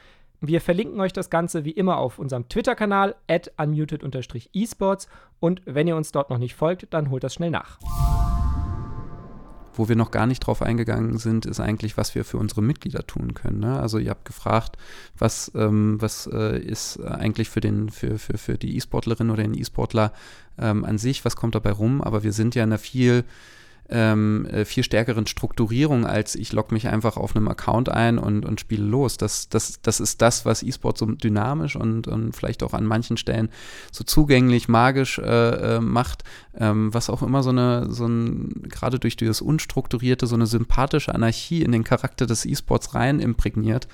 Wir 0.42 0.62
verlinken 0.62 0.98
euch 1.00 1.12
das 1.12 1.28
Ganze 1.28 1.66
wie 1.66 1.70
immer 1.70 1.98
auf 1.98 2.18
unserem 2.18 2.48
Twitter-Kanal 2.48 3.14
at 3.28 3.52
unmuted-esports 3.58 5.06
und 5.38 5.60
wenn 5.66 5.86
ihr 5.86 5.96
uns 5.96 6.12
dort 6.12 6.30
noch 6.30 6.38
nicht 6.38 6.54
folgt, 6.54 6.86
dann 6.94 7.10
holt 7.10 7.24
das 7.24 7.34
schnell 7.34 7.50
nach. 7.50 7.78
Wo 9.74 9.90
wir 9.90 9.96
noch 9.96 10.10
gar 10.10 10.26
nicht 10.26 10.40
drauf 10.40 10.62
eingegangen 10.62 11.18
sind, 11.18 11.44
ist 11.44 11.60
eigentlich, 11.60 11.98
was 11.98 12.14
wir 12.14 12.24
für 12.24 12.38
unsere 12.38 12.62
Mitglieder 12.62 13.06
tun 13.06 13.34
können. 13.34 13.60
Ne? 13.60 13.78
Also 13.78 13.98
ihr 13.98 14.08
habt 14.08 14.24
gefragt, 14.24 14.78
was, 15.18 15.52
ähm, 15.54 16.00
was 16.00 16.26
äh, 16.26 16.58
ist 16.58 16.98
eigentlich 17.04 17.50
für, 17.50 17.60
den, 17.60 17.90
für, 17.90 18.18
für, 18.18 18.38
für 18.38 18.56
die 18.56 18.76
E-Sportlerin 18.78 19.28
oder 19.28 19.42
den 19.42 19.54
E-Sportler 19.54 20.10
ähm, 20.58 20.86
an 20.86 20.96
sich, 20.96 21.22
was 21.26 21.36
kommt 21.36 21.54
dabei 21.54 21.72
rum, 21.72 22.00
aber 22.00 22.22
wir 22.22 22.32
sind 22.32 22.54
ja 22.54 22.64
in 22.64 22.70
einer 22.70 22.78
viel 22.78 23.24
ähm, 23.90 24.46
äh, 24.46 24.64
viel 24.64 24.84
stärkeren 24.84 25.26
Strukturierung, 25.26 26.06
als 26.06 26.36
ich 26.36 26.52
logge 26.52 26.72
mich 26.72 26.88
einfach 26.88 27.16
auf 27.16 27.34
einem 27.34 27.48
Account 27.48 27.88
ein 27.88 28.18
und, 28.18 28.44
und 28.44 28.60
spiele 28.60 28.84
los. 28.84 29.16
Das, 29.16 29.48
das, 29.48 29.80
das 29.82 29.98
ist 30.00 30.22
das, 30.22 30.44
was 30.44 30.62
E-Sport 30.62 30.96
so 30.96 31.06
dynamisch 31.06 31.76
und, 31.76 32.06
und 32.06 32.34
vielleicht 32.34 32.62
auch 32.62 32.72
an 32.72 32.86
manchen 32.86 33.16
Stellen 33.16 33.50
so 33.90 34.04
zugänglich, 34.04 34.68
magisch 34.68 35.18
äh, 35.18 35.76
äh, 35.76 35.80
macht, 35.80 36.22
ähm, 36.56 36.94
was 36.94 37.10
auch 37.10 37.22
immer 37.22 37.42
so 37.42 37.50
eine, 37.50 37.90
so 37.90 38.06
ein, 38.06 38.62
gerade 38.68 39.00
durch 39.00 39.16
das 39.16 39.40
Unstrukturierte, 39.40 40.26
so 40.26 40.36
eine 40.36 40.46
sympathische 40.46 41.14
Anarchie 41.14 41.62
in 41.62 41.72
den 41.72 41.84
Charakter 41.84 42.26
des 42.26 42.44
E-Sports 42.44 42.94
rein 42.94 43.18
imprägniert. 43.18 43.88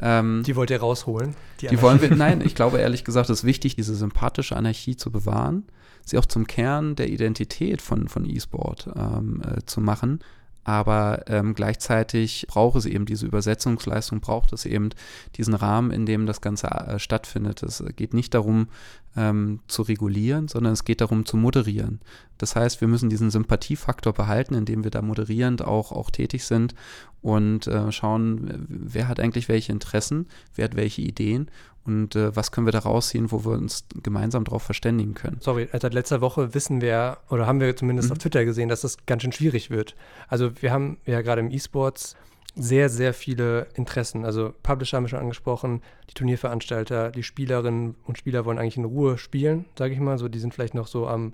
Ähm, 0.00 0.42
die 0.46 0.54
wollt 0.54 0.70
ihr 0.70 0.80
rausholen? 0.80 1.34
Die, 1.60 1.66
die 1.66 1.82
wollen 1.82 2.00
wir, 2.00 2.14
nein, 2.14 2.40
ich 2.44 2.54
glaube 2.54 2.78
ehrlich 2.78 3.04
gesagt, 3.04 3.30
es 3.30 3.40
ist 3.40 3.44
wichtig, 3.44 3.74
diese 3.74 3.94
sympathische 3.94 4.56
Anarchie 4.56 4.96
zu 4.96 5.10
bewahren, 5.10 5.64
sie 6.04 6.18
auch 6.18 6.26
zum 6.26 6.46
Kern 6.46 6.96
der 6.96 7.08
Identität 7.08 7.82
von, 7.82 8.08
von 8.08 8.28
E-Sport 8.28 8.90
ähm, 8.96 9.42
äh, 9.44 9.64
zu 9.66 9.80
machen 9.80 10.20
aber 10.62 11.24
ähm, 11.26 11.54
gleichzeitig 11.54 12.46
braucht 12.48 12.76
es 12.76 12.86
eben 12.86 13.06
diese 13.06 13.26
Übersetzungsleistung, 13.26 14.20
braucht 14.20 14.52
es 14.52 14.66
eben 14.66 14.90
diesen 15.36 15.54
Rahmen, 15.54 15.90
in 15.90 16.04
dem 16.04 16.26
das 16.26 16.42
Ganze 16.42 16.68
äh, 16.68 16.98
stattfindet. 16.98 17.62
Es 17.62 17.82
geht 17.96 18.12
nicht 18.12 18.34
darum, 18.34 18.68
ähm, 19.16 19.60
zu 19.66 19.82
regulieren, 19.82 20.48
sondern 20.48 20.74
es 20.74 20.84
geht 20.84 21.00
darum 21.00 21.24
zu 21.24 21.36
moderieren. 21.36 22.00
Das 22.38 22.56
heißt, 22.56 22.80
wir 22.80 22.88
müssen 22.88 23.08
diesen 23.08 23.30
Sympathiefaktor 23.30 24.12
behalten, 24.12 24.54
indem 24.54 24.84
wir 24.84 24.90
da 24.90 25.02
moderierend 25.02 25.64
auch, 25.64 25.92
auch 25.92 26.10
tätig 26.10 26.44
sind 26.44 26.74
und 27.22 27.66
äh, 27.66 27.90
schauen, 27.90 28.66
wer 28.68 29.08
hat 29.08 29.18
eigentlich 29.18 29.48
welche 29.48 29.72
Interessen, 29.72 30.26
wer 30.54 30.66
hat 30.66 30.76
welche 30.76 31.02
Ideen 31.02 31.50
und 31.84 32.14
äh, 32.14 32.34
was 32.36 32.52
können 32.52 32.66
wir 32.66 32.72
da 32.72 32.80
rausziehen, 32.80 33.30
wo 33.32 33.44
wir 33.44 33.52
uns 33.52 33.84
gemeinsam 34.02 34.44
darauf 34.44 34.62
verständigen 34.62 35.14
können. 35.14 35.38
Sorry, 35.40 35.68
seit 35.72 35.94
letzter 35.94 36.20
Woche 36.20 36.54
wissen 36.54 36.80
wir, 36.80 37.18
oder 37.30 37.46
haben 37.46 37.60
wir 37.60 37.74
zumindest 37.74 38.08
mhm. 38.08 38.12
auf 38.12 38.18
Twitter 38.18 38.44
gesehen, 38.44 38.68
dass 38.68 38.82
das 38.82 39.06
ganz 39.06 39.22
schön 39.22 39.32
schwierig 39.32 39.70
wird. 39.70 39.96
Also 40.28 40.50
wir 40.60 40.72
haben 40.72 40.98
ja 41.06 41.22
gerade 41.22 41.40
im 41.40 41.50
E-Sports 41.50 42.16
sehr, 42.54 42.88
sehr 42.88 43.14
viele 43.14 43.68
Interessen. 43.74 44.24
Also 44.24 44.52
Publisher 44.62 44.96
haben 44.96 45.04
wir 45.04 45.08
schon 45.08 45.20
angesprochen, 45.20 45.82
die 46.10 46.14
Turnierveranstalter, 46.14 47.10
die 47.10 47.22
Spielerinnen 47.22 47.94
und 48.04 48.18
Spieler 48.18 48.44
wollen 48.44 48.58
eigentlich 48.58 48.76
in 48.76 48.84
Ruhe 48.84 49.18
spielen, 49.18 49.64
sage 49.78 49.94
ich 49.94 50.00
mal. 50.00 50.18
So, 50.18 50.28
die 50.28 50.38
sind 50.38 50.52
vielleicht 50.52 50.74
noch 50.74 50.86
so 50.86 51.06
am 51.06 51.32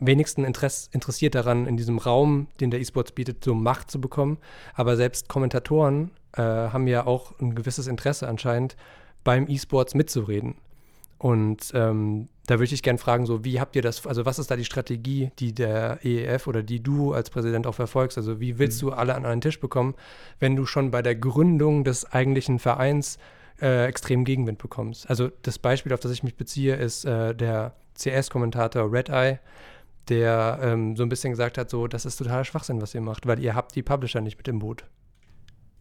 wenigsten 0.00 0.44
Interess 0.44 0.88
interessiert 0.92 1.34
daran, 1.34 1.66
in 1.66 1.76
diesem 1.76 1.98
Raum, 1.98 2.48
den 2.60 2.70
der 2.70 2.80
E-Sports 2.80 3.12
bietet, 3.12 3.44
so 3.44 3.54
Macht 3.54 3.90
zu 3.90 4.00
bekommen. 4.00 4.38
Aber 4.74 4.96
selbst 4.96 5.28
Kommentatoren 5.28 6.10
äh, 6.32 6.42
haben 6.42 6.86
ja 6.86 7.06
auch 7.06 7.38
ein 7.38 7.54
gewisses 7.54 7.86
Interesse 7.86 8.26
anscheinend, 8.28 8.76
beim 9.24 9.48
E-Sports 9.48 9.94
mitzureden. 9.94 10.54
Und 11.18 11.72
ähm, 11.74 12.28
da 12.46 12.58
würde 12.58 12.74
ich 12.74 12.82
gerne 12.82 12.98
fragen, 12.98 13.26
so 13.26 13.44
wie 13.44 13.60
habt 13.60 13.76
ihr 13.76 13.82
das, 13.82 14.06
also 14.06 14.24
was 14.24 14.38
ist 14.38 14.50
da 14.50 14.56
die 14.56 14.64
Strategie, 14.64 15.30
die 15.38 15.52
der 15.52 15.98
EEF 16.02 16.46
oder 16.46 16.62
die 16.62 16.82
du 16.82 17.12
als 17.12 17.28
Präsident 17.28 17.66
auch 17.66 17.74
verfolgst? 17.74 18.16
Also 18.16 18.40
wie 18.40 18.58
willst 18.58 18.82
mhm. 18.82 18.86
du 18.86 18.92
alle 18.94 19.14
an 19.14 19.26
einen 19.26 19.42
Tisch 19.42 19.60
bekommen, 19.60 19.94
wenn 20.38 20.56
du 20.56 20.64
schon 20.64 20.90
bei 20.90 21.02
der 21.02 21.14
Gründung 21.14 21.84
des 21.84 22.10
eigentlichen 22.10 22.58
Vereins 22.58 23.18
äh, 23.60 23.86
extrem 23.86 24.24
Gegenwind 24.24 24.58
bekommst? 24.58 25.10
Also 25.10 25.30
das 25.42 25.58
Beispiel, 25.58 25.92
auf 25.92 26.00
das 26.00 26.10
ich 26.10 26.22
mich 26.22 26.36
beziehe, 26.36 26.74
ist 26.74 27.04
äh, 27.04 27.34
der 27.34 27.74
CS-Kommentator 27.98 28.90
Red 28.90 29.10
Eye, 29.10 29.38
der 30.08 30.58
ähm, 30.62 30.96
so 30.96 31.02
ein 31.02 31.10
bisschen 31.10 31.32
gesagt 31.32 31.58
hat, 31.58 31.68
so 31.68 31.86
das 31.86 32.06
ist 32.06 32.16
totaler 32.16 32.44
Schwachsinn, 32.44 32.80
was 32.80 32.94
ihr 32.94 33.02
macht, 33.02 33.26
weil 33.26 33.40
ihr 33.40 33.54
habt 33.54 33.76
die 33.76 33.82
Publisher 33.82 34.22
nicht 34.22 34.38
mit 34.38 34.48
im 34.48 34.58
Boot. 34.58 34.86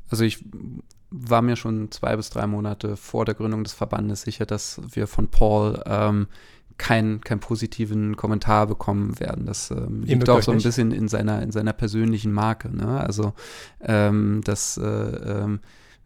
Also 0.09 0.23
ich 0.23 0.43
war 1.11 1.41
mir 1.41 1.55
schon 1.55 1.91
zwei 1.91 2.15
bis 2.15 2.29
drei 2.29 2.45
Monate 2.47 2.95
vor 2.97 3.25
der 3.25 3.35
Gründung 3.35 3.63
des 3.63 3.73
Verbandes 3.73 4.21
sicher, 4.21 4.45
dass 4.45 4.81
wir 4.91 5.07
von 5.07 5.27
Paul 5.27 5.81
ähm, 5.85 6.27
keinen 6.77 7.21
kein 7.21 7.39
positiven 7.39 8.15
Kommentar 8.15 8.67
bekommen 8.67 9.19
werden. 9.19 9.45
Das 9.45 9.69
ähm, 9.69 10.03
liegt 10.03 10.29
auch 10.29 10.41
so 10.41 10.51
ein 10.51 10.61
bisschen 10.61 10.91
in 10.91 11.07
seiner, 11.07 11.41
in 11.41 11.51
seiner 11.51 11.73
persönlichen 11.73 12.31
Marke. 12.31 12.75
Ne? 12.75 12.99
Also 12.99 13.33
ähm, 13.81 14.41
das 14.43 14.77
äh, 14.77 14.83
ähm, 14.83 15.59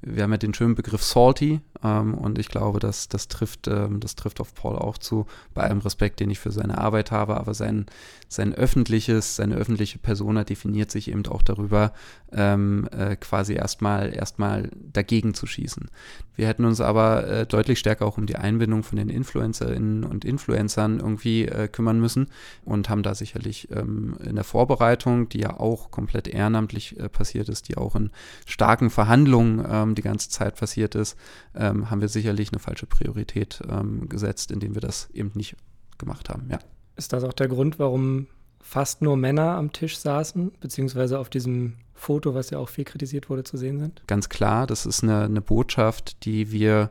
wir 0.05 0.23
haben 0.23 0.31
ja 0.31 0.37
den 0.37 0.53
schönen 0.53 0.75
Begriff 0.75 1.03
salty 1.03 1.61
ähm, 1.83 2.13
und 2.13 2.39
ich 2.39 2.49
glaube, 2.49 2.79
dass 2.79 3.07
das 3.07 3.27
trifft, 3.27 3.67
ähm, 3.67 3.99
das 3.99 4.15
trifft 4.15 4.41
auf 4.41 4.53
Paul 4.53 4.77
auch 4.77 4.97
zu, 4.97 5.25
bei 5.53 5.63
allem 5.63 5.79
Respekt, 5.79 6.19
den 6.19 6.29
ich 6.29 6.39
für 6.39 6.51
seine 6.51 6.77
Arbeit 6.77 7.11
habe, 7.11 7.37
aber 7.37 7.53
sein, 7.53 7.85
sein 8.27 8.53
öffentliches, 8.53 9.35
seine 9.35 9.55
öffentliche 9.55 9.99
Persona 9.99 10.43
definiert 10.43 10.91
sich 10.91 11.09
eben 11.09 11.25
auch 11.27 11.41
darüber, 11.41 11.93
ähm, 12.31 12.87
äh, 12.91 13.15
quasi 13.15 13.53
erstmal 13.53 14.13
erstmal 14.13 14.69
dagegen 14.91 15.33
zu 15.33 15.45
schießen. 15.45 15.89
Wir 16.35 16.47
hätten 16.47 16.65
uns 16.65 16.81
aber 16.81 17.27
äh, 17.27 17.45
deutlich 17.45 17.79
stärker 17.79 18.05
auch 18.05 18.17
um 18.17 18.25
die 18.25 18.37
Einbindung 18.37 18.83
von 18.83 18.97
den 18.97 19.09
Influencerinnen 19.09 20.03
und 20.03 20.25
Influencern 20.25 20.99
irgendwie 20.99 21.45
äh, 21.45 21.67
kümmern 21.67 21.99
müssen 21.99 22.27
und 22.65 22.89
haben 22.89 23.03
da 23.03 23.13
sicherlich 23.13 23.69
ähm, 23.71 24.17
in 24.23 24.35
der 24.35 24.43
Vorbereitung, 24.43 25.29
die 25.29 25.39
ja 25.39 25.59
auch 25.59 25.91
komplett 25.91 26.27
ehrenamtlich 26.27 26.99
äh, 26.99 27.07
passiert 27.07 27.49
ist, 27.49 27.69
die 27.69 27.77
auch 27.77 27.95
in 27.95 28.09
starken 28.45 28.89
Verhandlungen 28.89 29.92
die 29.95 30.01
ganze 30.01 30.29
Zeit 30.29 30.55
passiert 30.55 30.95
ist, 30.95 31.17
ähm, 31.55 31.89
haben 31.89 32.01
wir 32.01 32.07
sicherlich 32.07 32.51
eine 32.51 32.59
falsche 32.59 32.85
Priorität 32.85 33.61
ähm, 33.69 34.09
gesetzt, 34.09 34.51
indem 34.51 34.75
wir 34.75 34.81
das 34.81 35.09
eben 35.13 35.31
nicht 35.33 35.55
gemacht 35.97 36.29
haben. 36.29 36.47
Ja. 36.49 36.59
Ist 36.95 37.13
das 37.13 37.23
auch 37.23 37.33
der 37.33 37.47
Grund, 37.47 37.79
warum 37.79 38.27
fast 38.61 39.01
nur 39.01 39.17
Männer 39.17 39.55
am 39.55 39.71
Tisch 39.71 39.97
saßen, 39.97 40.53
beziehungsweise 40.59 41.19
auf 41.19 41.29
diesem 41.29 41.73
Foto, 41.93 42.33
was 42.33 42.49
ja 42.49 42.59
auch 42.59 42.69
viel 42.69 42.85
kritisiert 42.85 43.29
wurde, 43.29 43.43
zu 43.43 43.57
sehen 43.57 43.79
sind? 43.79 44.03
Ganz 44.07 44.29
klar, 44.29 44.67
das 44.67 44.85
ist 44.85 45.03
eine, 45.03 45.23
eine 45.23 45.41
Botschaft, 45.41 46.25
die 46.25 46.51
wir 46.51 46.89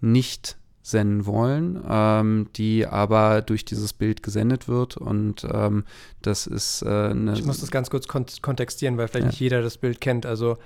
nicht 0.00 0.56
senden 0.82 1.24
wollen, 1.24 1.82
ähm, 1.88 2.48
die 2.56 2.86
aber 2.86 3.40
durch 3.40 3.64
dieses 3.64 3.94
Bild 3.94 4.22
gesendet 4.22 4.68
wird 4.68 4.98
und 4.98 5.46
ähm, 5.50 5.84
das 6.20 6.46
ist 6.46 6.82
äh, 6.82 6.88
eine 6.88 7.32
Ich 7.32 7.44
muss 7.44 7.60
das 7.60 7.70
ganz 7.70 7.88
kurz 7.88 8.06
kont 8.06 8.42
kontextieren, 8.42 8.98
weil 8.98 9.08
vielleicht 9.08 9.24
ja. 9.24 9.30
nicht 9.30 9.40
jeder 9.40 9.62
das 9.62 9.78
Bild 9.78 10.02
kennt. 10.02 10.26
Also 10.26 10.58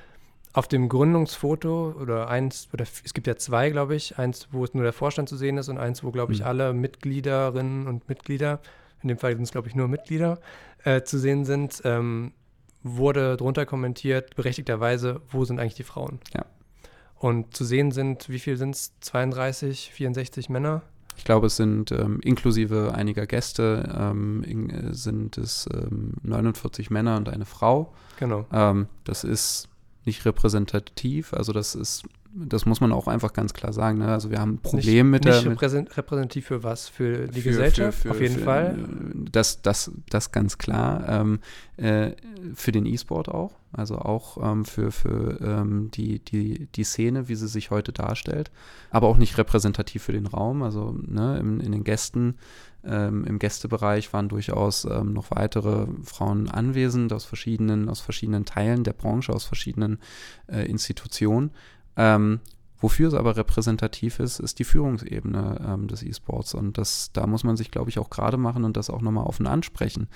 auf 0.52 0.68
dem 0.68 0.88
Gründungsfoto 0.88 1.94
oder 2.00 2.28
eins, 2.28 2.68
oder 2.72 2.84
es 3.04 3.14
gibt 3.14 3.26
ja 3.26 3.36
zwei, 3.36 3.70
glaube 3.70 3.94
ich, 3.94 4.18
eins, 4.18 4.48
wo 4.50 4.64
es 4.64 4.74
nur 4.74 4.82
der 4.82 4.92
Vorstand 4.92 5.28
zu 5.28 5.36
sehen 5.36 5.58
ist 5.58 5.68
und 5.68 5.78
eins, 5.78 6.02
wo, 6.02 6.10
glaube 6.10 6.32
ich, 6.32 6.40
mhm. 6.40 6.46
alle 6.46 6.72
Mitgliederinnen 6.72 7.86
und 7.86 8.08
Mitglieder, 8.08 8.60
in 9.02 9.08
dem 9.08 9.18
Fall 9.18 9.34
sind 9.34 9.42
es, 9.42 9.52
glaube 9.52 9.68
ich, 9.68 9.74
nur 9.74 9.88
Mitglieder, 9.88 10.40
äh, 10.84 11.02
zu 11.02 11.18
sehen 11.18 11.44
sind, 11.44 11.82
ähm, 11.84 12.32
wurde 12.82 13.36
drunter 13.36 13.66
kommentiert, 13.66 14.36
berechtigterweise, 14.36 15.20
wo 15.30 15.44
sind 15.44 15.60
eigentlich 15.60 15.74
die 15.74 15.84
Frauen? 15.84 16.20
Ja. 16.34 16.44
Und 17.16 17.56
zu 17.56 17.64
sehen 17.64 17.90
sind, 17.90 18.28
wie 18.28 18.38
viel 18.38 18.56
sind 18.56 18.74
es? 18.74 18.92
32, 19.00 19.90
64 19.92 20.48
Männer? 20.48 20.82
Ich 21.16 21.24
glaube, 21.24 21.48
es 21.48 21.56
sind 21.56 21.90
ähm, 21.90 22.20
inklusive 22.22 22.94
einiger 22.94 23.26
Gäste 23.26 23.92
ähm, 23.92 24.44
in, 24.44 24.70
äh, 24.70 24.94
sind 24.94 25.36
es 25.36 25.68
49 26.22 26.86
ähm, 26.86 26.94
Männer 26.94 27.16
und 27.16 27.28
eine 27.28 27.44
Frau. 27.44 27.92
Genau. 28.18 28.46
Ähm, 28.52 28.86
das 29.02 29.24
ist 29.24 29.68
nicht 30.04 30.24
repräsentativ. 30.24 31.32
Also 31.32 31.52
das 31.52 31.74
ist, 31.74 32.04
das 32.46 32.66
muss 32.66 32.80
man 32.80 32.92
auch 32.92 33.08
einfach 33.08 33.32
ganz 33.32 33.54
klar 33.54 33.72
sagen. 33.72 33.98
Ne? 33.98 34.08
Also 34.08 34.30
wir 34.30 34.40
haben 34.40 34.54
ein 34.54 34.58
Problem 34.58 35.10
nicht, 35.10 35.24
mit 35.24 35.24
nicht 35.24 35.44
der. 35.44 35.50
Nicht 35.50 35.96
repräsentativ 35.96 36.46
für 36.46 36.62
was? 36.62 36.88
Für 36.88 37.28
die 37.28 37.40
für, 37.40 37.50
Gesellschaft? 37.50 37.98
Für, 37.98 38.08
für, 38.08 38.10
auf 38.14 38.20
jeden 38.20 38.38
Fall. 38.38 38.76
Das, 39.30 39.62
das, 39.62 39.90
das 40.10 40.32
ganz 40.32 40.58
klar. 40.58 41.08
Ähm, 41.08 41.40
äh, 41.76 42.12
für 42.54 42.72
den 42.72 42.86
E-Sport 42.86 43.28
auch. 43.28 43.52
Also 43.72 43.98
auch 43.98 44.38
ähm, 44.42 44.64
für, 44.64 44.90
für 44.92 45.40
ähm, 45.42 45.90
die, 45.92 46.20
die, 46.20 46.68
die 46.74 46.84
Szene, 46.84 47.28
wie 47.28 47.34
sie 47.34 47.48
sich 47.48 47.70
heute 47.70 47.92
darstellt. 47.92 48.50
Aber 48.90 49.08
auch 49.08 49.18
nicht 49.18 49.36
repräsentativ 49.36 50.02
für 50.02 50.12
den 50.12 50.26
Raum. 50.26 50.62
Also 50.62 50.96
ne, 51.06 51.38
in, 51.38 51.60
in 51.60 51.72
den 51.72 51.84
Gästen 51.84 52.36
ähm, 52.84 53.24
Im 53.24 53.38
Gästebereich 53.38 54.12
waren 54.12 54.28
durchaus 54.28 54.84
ähm, 54.84 55.12
noch 55.12 55.30
weitere 55.30 55.86
Frauen 56.04 56.48
anwesend 56.48 57.12
aus 57.12 57.24
verschiedenen, 57.24 57.88
aus 57.88 58.00
verschiedenen 58.00 58.44
Teilen 58.44 58.84
der 58.84 58.92
Branche, 58.92 59.32
aus 59.32 59.44
verschiedenen 59.44 59.98
äh, 60.46 60.64
Institutionen. 60.68 61.50
Ähm, 61.98 62.40
Wofür 62.80 63.08
es 63.08 63.14
aber 63.14 63.36
repräsentativ 63.36 64.20
ist, 64.20 64.38
ist 64.38 64.60
die 64.60 64.64
Führungsebene 64.64 65.60
ähm, 65.66 65.88
des 65.88 66.02
E-Sports. 66.02 66.54
Und 66.54 66.78
das, 66.78 67.10
da 67.12 67.26
muss 67.26 67.42
man 67.42 67.56
sich, 67.56 67.72
glaube 67.72 67.90
ich, 67.90 67.98
auch 67.98 68.08
gerade 68.08 68.36
machen 68.36 68.64
und 68.64 68.76
das 68.76 68.88
auch 68.88 69.02
nochmal 69.02 69.26
offen 69.26 69.48
ansprechen. 69.48 70.08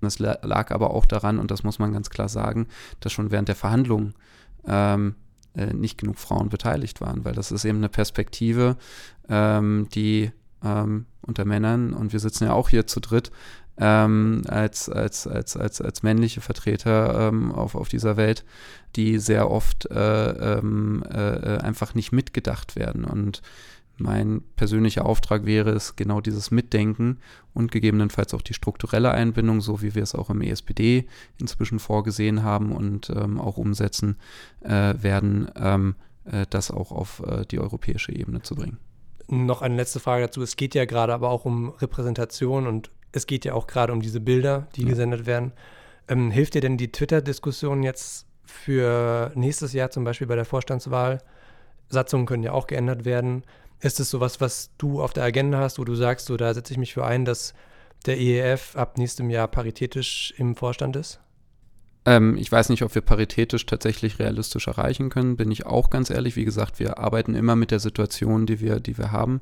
Das 0.00 0.18
lag 0.18 0.70
aber 0.70 0.90
auch 0.90 1.04
daran, 1.04 1.38
und 1.38 1.50
das 1.50 1.62
muss 1.62 1.78
man 1.78 1.92
ganz 1.92 2.08
klar 2.08 2.30
sagen, 2.30 2.68
dass 3.00 3.12
schon 3.12 3.30
während 3.30 3.48
der 3.48 3.54
Verhandlungen 3.54 4.14
ähm, 4.66 5.14
äh, 5.54 5.74
nicht 5.74 5.98
genug 5.98 6.16
Frauen 6.18 6.48
beteiligt 6.48 7.02
waren, 7.02 7.24
weil 7.26 7.34
das 7.34 7.52
ist 7.52 7.66
eben 7.66 7.78
eine 7.78 7.90
Perspektive, 7.90 8.78
ähm, 9.28 9.88
die 9.92 10.30
ähm, 10.64 11.04
unter 11.20 11.44
Männern 11.44 11.92
und 11.92 12.14
wir 12.14 12.20
sitzen 12.20 12.44
ja 12.44 12.54
auch 12.54 12.70
hier 12.70 12.86
zu 12.86 13.00
dritt 13.00 13.30
ähm, 13.78 14.42
als, 14.48 14.88
als, 14.88 15.26
als, 15.26 15.56
als, 15.56 15.80
als 15.80 16.02
männliche 16.02 16.40
Vertreter 16.40 17.28
ähm, 17.28 17.52
auf, 17.52 17.74
auf 17.74 17.88
dieser 17.88 18.16
Welt, 18.16 18.44
die 18.96 19.18
sehr 19.18 19.50
oft 19.50 19.90
äh, 19.90 20.58
ähm, 20.58 21.04
äh, 21.08 21.58
einfach 21.58 21.94
nicht 21.94 22.12
mitgedacht 22.12 22.76
werden. 22.76 23.04
Und 23.04 23.42
mein 23.98 24.42
persönlicher 24.56 25.06
Auftrag 25.06 25.46
wäre 25.46 25.70
es, 25.70 25.96
genau 25.96 26.20
dieses 26.20 26.50
Mitdenken 26.50 27.18
und 27.54 27.72
gegebenenfalls 27.72 28.34
auch 28.34 28.42
die 28.42 28.54
strukturelle 28.54 29.10
Einbindung, 29.10 29.60
so 29.60 29.82
wie 29.82 29.94
wir 29.94 30.02
es 30.02 30.14
auch 30.14 30.30
im 30.30 30.42
ESPD 30.42 31.06
inzwischen 31.38 31.78
vorgesehen 31.78 32.42
haben 32.42 32.72
und 32.72 33.10
ähm, 33.10 33.40
auch 33.40 33.56
umsetzen 33.56 34.16
äh, 34.60 34.94
werden, 34.98 35.50
ähm, 35.56 35.94
äh, 36.24 36.46
das 36.48 36.70
auch 36.70 36.92
auf 36.92 37.22
äh, 37.26 37.46
die 37.46 37.58
europäische 37.58 38.12
Ebene 38.12 38.42
zu 38.42 38.54
bringen 38.54 38.78
noch 39.28 39.62
eine 39.62 39.74
letzte 39.76 40.00
Frage 40.00 40.26
dazu. 40.26 40.42
Es 40.42 40.56
geht 40.56 40.74
ja 40.74 40.84
gerade 40.84 41.12
aber 41.12 41.30
auch 41.30 41.44
um 41.44 41.70
Repräsentation 41.70 42.66
und 42.66 42.90
es 43.16 43.26
geht 43.26 43.44
ja 43.44 43.54
auch 43.54 43.66
gerade 43.66 43.92
um 43.92 44.02
diese 44.02 44.20
Bilder, 44.20 44.66
die 44.76 44.82
ja. 44.82 44.88
gesendet 44.88 45.26
werden. 45.26 45.52
Ähm, 46.08 46.30
hilft 46.30 46.54
dir 46.54 46.60
denn 46.60 46.76
die 46.76 46.92
Twitter-Diskussion 46.92 47.82
jetzt 47.82 48.26
für 48.44 49.32
nächstes 49.34 49.72
Jahr 49.72 49.90
zum 49.90 50.04
Beispiel 50.04 50.26
bei 50.26 50.36
der 50.36 50.44
Vorstandswahl? 50.44 51.20
Satzungen 51.88 52.26
können 52.26 52.42
ja 52.42 52.52
auch 52.52 52.66
geändert 52.66 53.04
werden. 53.04 53.42
Ist 53.80 54.00
es 54.00 54.10
sowas, 54.10 54.40
was 54.40 54.70
du 54.78 55.02
auf 55.02 55.12
der 55.12 55.24
Agenda 55.24 55.58
hast, 55.58 55.78
wo 55.78 55.84
du 55.84 55.94
sagst, 55.94 56.26
so 56.26 56.36
da 56.36 56.52
setze 56.54 56.72
ich 56.72 56.78
mich 56.78 56.94
für 56.94 57.04
ein, 57.04 57.24
dass 57.24 57.54
der 58.04 58.18
EEF 58.18 58.76
ab 58.76 58.98
nächstem 58.98 59.30
Jahr 59.30 59.48
paritätisch 59.48 60.34
im 60.36 60.56
Vorstand 60.56 60.96
ist? 60.96 61.20
Ähm, 62.04 62.36
ich 62.36 62.50
weiß 62.50 62.68
nicht, 62.68 62.82
ob 62.82 62.94
wir 62.94 63.02
paritätisch 63.02 63.66
tatsächlich 63.66 64.18
realistisch 64.18 64.68
erreichen 64.68 65.10
können, 65.10 65.36
bin 65.36 65.50
ich 65.50 65.66
auch 65.66 65.90
ganz 65.90 66.10
ehrlich. 66.10 66.36
Wie 66.36 66.44
gesagt, 66.44 66.78
wir 66.78 66.98
arbeiten 66.98 67.34
immer 67.34 67.56
mit 67.56 67.70
der 67.70 67.80
Situation, 67.80 68.46
die 68.46 68.60
wir, 68.60 68.80
die 68.80 68.96
wir 68.96 69.10
haben. 69.10 69.40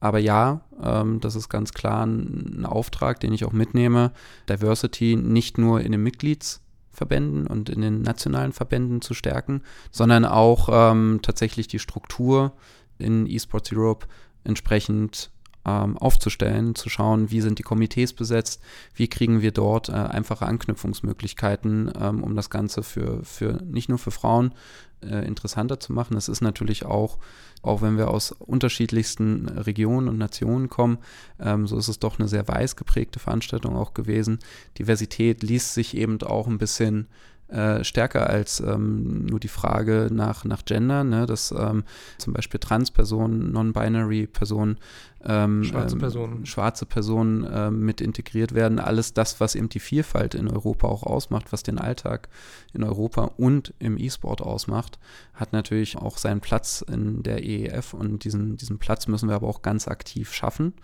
Aber 0.00 0.18
ja, 0.18 0.62
ähm, 0.82 1.20
das 1.20 1.36
ist 1.36 1.48
ganz 1.48 1.72
klar 1.72 2.06
ein, 2.06 2.60
ein, 2.60 2.66
Auftrag, 2.66 3.20
den 3.20 3.32
ich 3.32 3.44
auch 3.44 3.52
mitnehme, 3.52 4.12
Diversity 4.48 5.16
nicht 5.16 5.58
nur 5.58 5.82
in 5.82 5.92
den 5.92 6.02
Mitgliedsverbänden 6.02 7.46
und 7.46 7.68
in 7.68 7.82
den 7.82 8.02
nationalen 8.02 8.52
Verbänden 8.52 9.02
zu 9.02 9.12
stärken, 9.14 9.62
sondern 9.90 10.24
auch 10.24 10.68
ähm, 10.72 11.20
tatsächlich 11.22 11.68
die 11.68 11.78
Struktur 11.78 12.52
in 12.98 13.26
eSports 13.26 13.72
Europe 13.72 14.06
entsprechend 14.42 15.30
ähm, 15.64 15.98
aufzustellen, 15.98 16.74
zu 16.74 16.88
schauen, 16.88 17.30
wie 17.30 17.40
sind 17.40 17.58
die 17.58 17.64
Komitees 17.64 18.12
besetzt, 18.12 18.62
wie 18.94 19.08
kriegen 19.08 19.42
wir 19.42 19.52
dort 19.52 19.88
äh, 19.88 19.92
einfache 19.92 20.46
Anknüpfungsmöglichkeiten, 20.46 21.92
ähm, 22.00 22.22
um 22.22 22.34
das 22.36 22.50
Ganze 22.50 22.82
für, 22.82 23.22
für 23.24 23.62
nicht 23.64 23.88
nur 23.88 23.98
für 23.98 24.10
Frauen 24.10 24.54
äh, 25.02 25.26
interessanter 25.26 25.80
zu 25.80 25.92
machen. 25.92 26.16
Es 26.16 26.28
ist 26.28 26.40
natürlich 26.40 26.84
auch, 26.84 27.18
auch 27.62 27.82
wenn 27.82 27.98
wir 27.98 28.08
aus 28.08 28.32
unterschiedlichsten 28.32 29.48
Regionen 29.48 30.08
und 30.08 30.18
Nationen 30.18 30.68
kommen, 30.68 30.98
ähm, 31.38 31.66
so 31.66 31.76
ist 31.76 31.88
es 31.88 31.98
doch 31.98 32.18
eine 32.18 32.28
sehr 32.28 32.46
weiß 32.46 32.76
geprägte 32.76 33.18
Veranstaltung 33.18 33.76
auch 33.76 33.94
gewesen. 33.94 34.38
Diversität 34.78 35.42
liest 35.42 35.74
sich 35.74 35.96
eben 35.96 36.22
auch 36.22 36.46
ein 36.46 36.58
bisschen 36.58 37.08
äh, 37.50 37.84
stärker 37.84 38.28
als 38.28 38.60
ähm, 38.60 39.26
nur 39.26 39.40
die 39.40 39.48
Frage 39.48 40.08
nach, 40.12 40.44
nach 40.44 40.64
Gender, 40.64 41.04
ne? 41.04 41.26
dass 41.26 41.52
ähm, 41.52 41.84
zum 42.18 42.32
Beispiel 42.32 42.60
Transpersonen, 42.60 43.52
Non-Binary-Personen, 43.52 44.78
ähm, 45.24 45.64
schwarze 45.64 45.94
ähm, 45.96 46.00
Personen, 46.00 46.46
schwarze 46.46 46.86
Personen 46.86 47.46
ähm, 47.52 47.80
mit 47.80 48.00
integriert 48.00 48.54
werden. 48.54 48.78
Alles 48.78 49.12
das, 49.12 49.40
was 49.40 49.54
eben 49.54 49.68
die 49.68 49.80
Vielfalt 49.80 50.34
in 50.34 50.48
Europa 50.48 50.88
auch 50.88 51.02
ausmacht, 51.02 51.52
was 51.52 51.62
den 51.62 51.78
Alltag 51.78 52.28
in 52.72 52.84
Europa 52.84 53.32
und 53.36 53.74
im 53.78 53.98
E-Sport 53.98 54.40
ausmacht, 54.40 54.98
hat 55.34 55.52
natürlich 55.52 55.96
auch 55.96 56.18
seinen 56.18 56.40
Platz 56.40 56.84
in 56.88 57.22
der 57.22 57.44
EEF 57.44 57.94
und 57.94 58.24
diesen, 58.24 58.56
diesen 58.56 58.78
Platz 58.78 59.08
müssen 59.08 59.28
wir 59.28 59.36
aber 59.36 59.48
auch 59.48 59.62
ganz 59.62 59.88
aktiv 59.88 60.32
schaffen. 60.32 60.74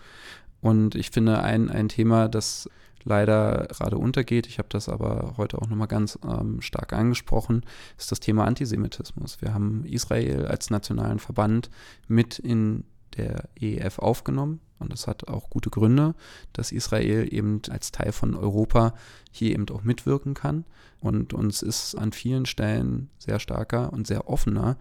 Und 0.61 0.95
ich 0.95 1.11
finde, 1.11 1.41
ein, 1.41 1.69
ein 1.69 1.87
Thema, 1.87 2.27
das 2.27 2.69
leider 3.07 3.67
gerade 3.69 3.97
untergeht, 3.97 4.47
ich 4.47 4.59
habe 4.59 4.69
das 4.69 4.89
aber 4.89 5.35
heute 5.37 5.59
auch 5.59 5.67
nochmal 5.67 5.87
ganz 5.87 6.19
ähm, 6.23 6.61
stark 6.61 6.93
angesprochen, 6.93 7.63
ist 7.97 8.11
das 8.11 8.19
Thema 8.19 8.45
Antisemitismus. 8.45 9.41
Wir 9.41 9.53
haben 9.53 9.85
Israel 9.85 10.45
als 10.45 10.69
nationalen 10.69 11.19
Verband 11.19 11.69
mit 12.07 12.39
in 12.39 12.83
der 13.15 13.49
EEF 13.59 13.99
aufgenommen. 13.99 14.59
Und 14.79 14.93
das 14.93 15.07
hat 15.07 15.27
auch 15.27 15.49
gute 15.49 15.71
Gründe, 15.71 16.13
dass 16.53 16.71
Israel 16.71 17.27
eben 17.33 17.61
als 17.69 17.91
Teil 17.91 18.11
von 18.11 18.35
Europa 18.35 18.93
hier 19.31 19.53
eben 19.53 19.67
auch 19.69 19.83
mitwirken 19.83 20.35
kann. 20.35 20.65
Und 20.99 21.33
uns 21.33 21.63
ist 21.63 21.95
an 21.95 22.11
vielen 22.11 22.45
Stellen 22.45 23.09
sehr 23.17 23.39
starker 23.39 23.91
und 23.91 24.05
sehr 24.05 24.29
offener, 24.29 24.77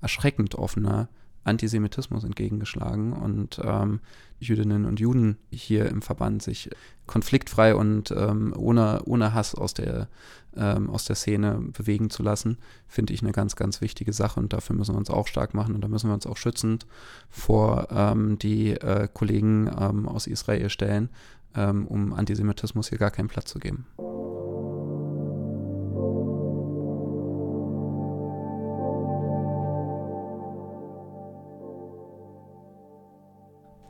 erschreckend 0.00 0.56
offener 0.56 1.08
Antisemitismus 1.44 2.24
entgegengeschlagen 2.24 3.12
und 3.12 3.60
ähm, 3.62 4.00
Jüdinnen 4.38 4.84
und 4.84 5.00
Juden 5.00 5.38
hier 5.50 5.86
im 5.86 6.02
Verband 6.02 6.42
sich 6.42 6.70
konfliktfrei 7.06 7.74
und 7.74 8.10
ähm, 8.10 8.52
ohne, 8.56 9.02
ohne 9.04 9.32
Hass 9.32 9.54
aus 9.54 9.74
der, 9.74 10.08
ähm, 10.56 10.90
aus 10.90 11.04
der 11.04 11.16
Szene 11.16 11.60
bewegen 11.72 12.10
zu 12.10 12.22
lassen, 12.22 12.58
finde 12.88 13.12
ich 13.12 13.22
eine 13.22 13.32
ganz, 13.32 13.56
ganz 13.56 13.80
wichtige 13.80 14.12
Sache 14.12 14.40
und 14.40 14.52
dafür 14.52 14.76
müssen 14.76 14.94
wir 14.94 14.98
uns 14.98 15.10
auch 15.10 15.26
stark 15.26 15.54
machen 15.54 15.74
und 15.74 15.82
da 15.82 15.88
müssen 15.88 16.10
wir 16.10 16.14
uns 16.14 16.26
auch 16.26 16.36
schützend 16.36 16.86
vor 17.30 17.88
ähm, 17.90 18.38
die 18.38 18.72
äh, 18.72 19.08
Kollegen 19.12 19.70
ähm, 19.78 20.08
aus 20.08 20.26
Israel 20.26 20.68
stellen, 20.68 21.10
ähm, 21.54 21.86
um 21.86 22.12
Antisemitismus 22.12 22.88
hier 22.88 22.98
gar 22.98 23.10
keinen 23.10 23.28
Platz 23.28 23.50
zu 23.50 23.58
geben. 23.58 23.86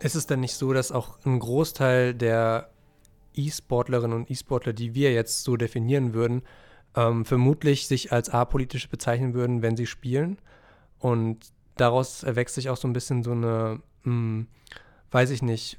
Ist 0.00 0.14
es 0.14 0.26
denn 0.26 0.40
nicht 0.40 0.54
so, 0.54 0.72
dass 0.72 0.92
auch 0.92 1.18
ein 1.24 1.38
Großteil 1.38 2.14
der 2.14 2.70
E-Sportlerinnen 3.34 4.16
und 4.16 4.30
E-Sportler, 4.30 4.72
die 4.72 4.94
wir 4.94 5.12
jetzt 5.12 5.42
so 5.42 5.56
definieren 5.56 6.12
würden, 6.14 6.42
ähm, 6.94 7.24
vermutlich 7.24 7.86
sich 7.86 8.12
als 8.12 8.30
apolitisch 8.30 8.88
bezeichnen 8.88 9.34
würden, 9.34 9.62
wenn 9.62 9.76
sie 9.76 9.86
spielen? 9.86 10.38
Und 10.98 11.38
daraus 11.76 12.22
erwächst 12.22 12.54
sich 12.56 12.68
auch 12.68 12.76
so 12.76 12.88
ein 12.88 12.92
bisschen 12.92 13.22
so 13.22 13.32
eine, 13.32 13.80
mh, 14.04 14.12
hm, 14.12 14.46
weiß 15.10 15.30
ich 15.30 15.42
nicht, 15.42 15.78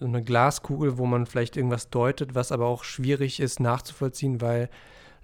eine 0.00 0.22
Glaskugel, 0.22 0.98
wo 0.98 1.06
man 1.06 1.26
vielleicht 1.26 1.56
irgendwas 1.56 1.90
deutet, 1.90 2.34
was 2.34 2.52
aber 2.52 2.66
auch 2.66 2.84
schwierig 2.84 3.40
ist 3.40 3.60
nachzuvollziehen, 3.60 4.40
weil 4.40 4.70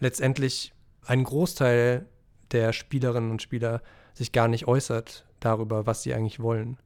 letztendlich 0.00 0.72
ein 1.04 1.24
Großteil 1.24 2.06
der 2.52 2.72
Spielerinnen 2.72 3.30
und 3.30 3.42
Spieler 3.42 3.82
sich 4.14 4.32
gar 4.32 4.48
nicht 4.48 4.66
äußert 4.66 5.24
darüber, 5.40 5.86
was 5.86 6.02
sie 6.02 6.14
eigentlich 6.14 6.40
wollen. 6.40 6.78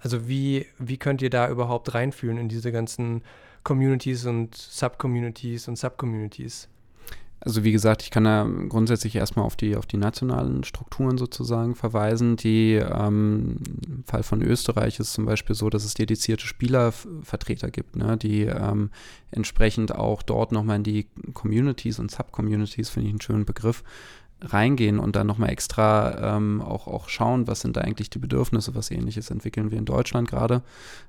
Also 0.00 0.28
wie, 0.28 0.66
wie 0.78 0.98
könnt 0.98 1.22
ihr 1.22 1.30
da 1.30 1.48
überhaupt 1.48 1.94
reinfühlen 1.94 2.38
in 2.38 2.48
diese 2.48 2.72
ganzen 2.72 3.22
Communities 3.62 4.26
und 4.26 4.54
Subcommunities 4.54 5.68
und 5.68 5.78
Subcommunities? 5.78 6.68
Also 7.44 7.62
wie 7.62 7.72
gesagt, 7.72 8.02
ich 8.02 8.10
kann 8.10 8.24
da 8.24 8.48
grundsätzlich 8.70 9.16
erstmal 9.16 9.44
auf 9.44 9.54
die, 9.54 9.76
auf 9.76 9.84
die 9.84 9.98
nationalen 9.98 10.64
Strukturen 10.64 11.18
sozusagen 11.18 11.74
verweisen. 11.74 12.36
Die 12.36 12.74
ähm, 12.74 13.58
im 13.86 14.04
Fall 14.04 14.22
von 14.22 14.40
Österreich 14.40 14.98
ist 14.98 15.12
zum 15.12 15.26
Beispiel 15.26 15.54
so, 15.54 15.68
dass 15.68 15.84
es 15.84 15.92
dedizierte 15.92 16.46
Spielervertreter 16.46 17.70
gibt, 17.70 17.96
ne, 17.96 18.16
die 18.16 18.44
ähm, 18.44 18.90
entsprechend 19.30 19.94
auch 19.94 20.22
dort 20.22 20.52
nochmal 20.52 20.76
in 20.76 20.84
die 20.84 21.06
Communities 21.34 21.98
und 21.98 22.10
Subcommunities, 22.10 22.88
finde 22.88 23.08
ich 23.08 23.12
einen 23.12 23.20
schönen 23.20 23.44
Begriff, 23.44 23.84
reingehen 24.44 24.98
und 24.98 25.16
dann 25.16 25.26
nochmal 25.26 25.50
extra 25.50 26.36
ähm, 26.36 26.60
auch, 26.60 26.86
auch 26.86 27.08
schauen, 27.08 27.46
was 27.46 27.60
sind 27.60 27.76
da 27.76 27.80
eigentlich 27.80 28.10
die 28.10 28.18
Bedürfnisse, 28.18 28.74
was 28.74 28.90
ähnliches 28.90 29.30
entwickeln 29.30 29.70
wir 29.70 29.78
in 29.78 29.84
Deutschland 29.84 30.28
gerade. 30.28 30.62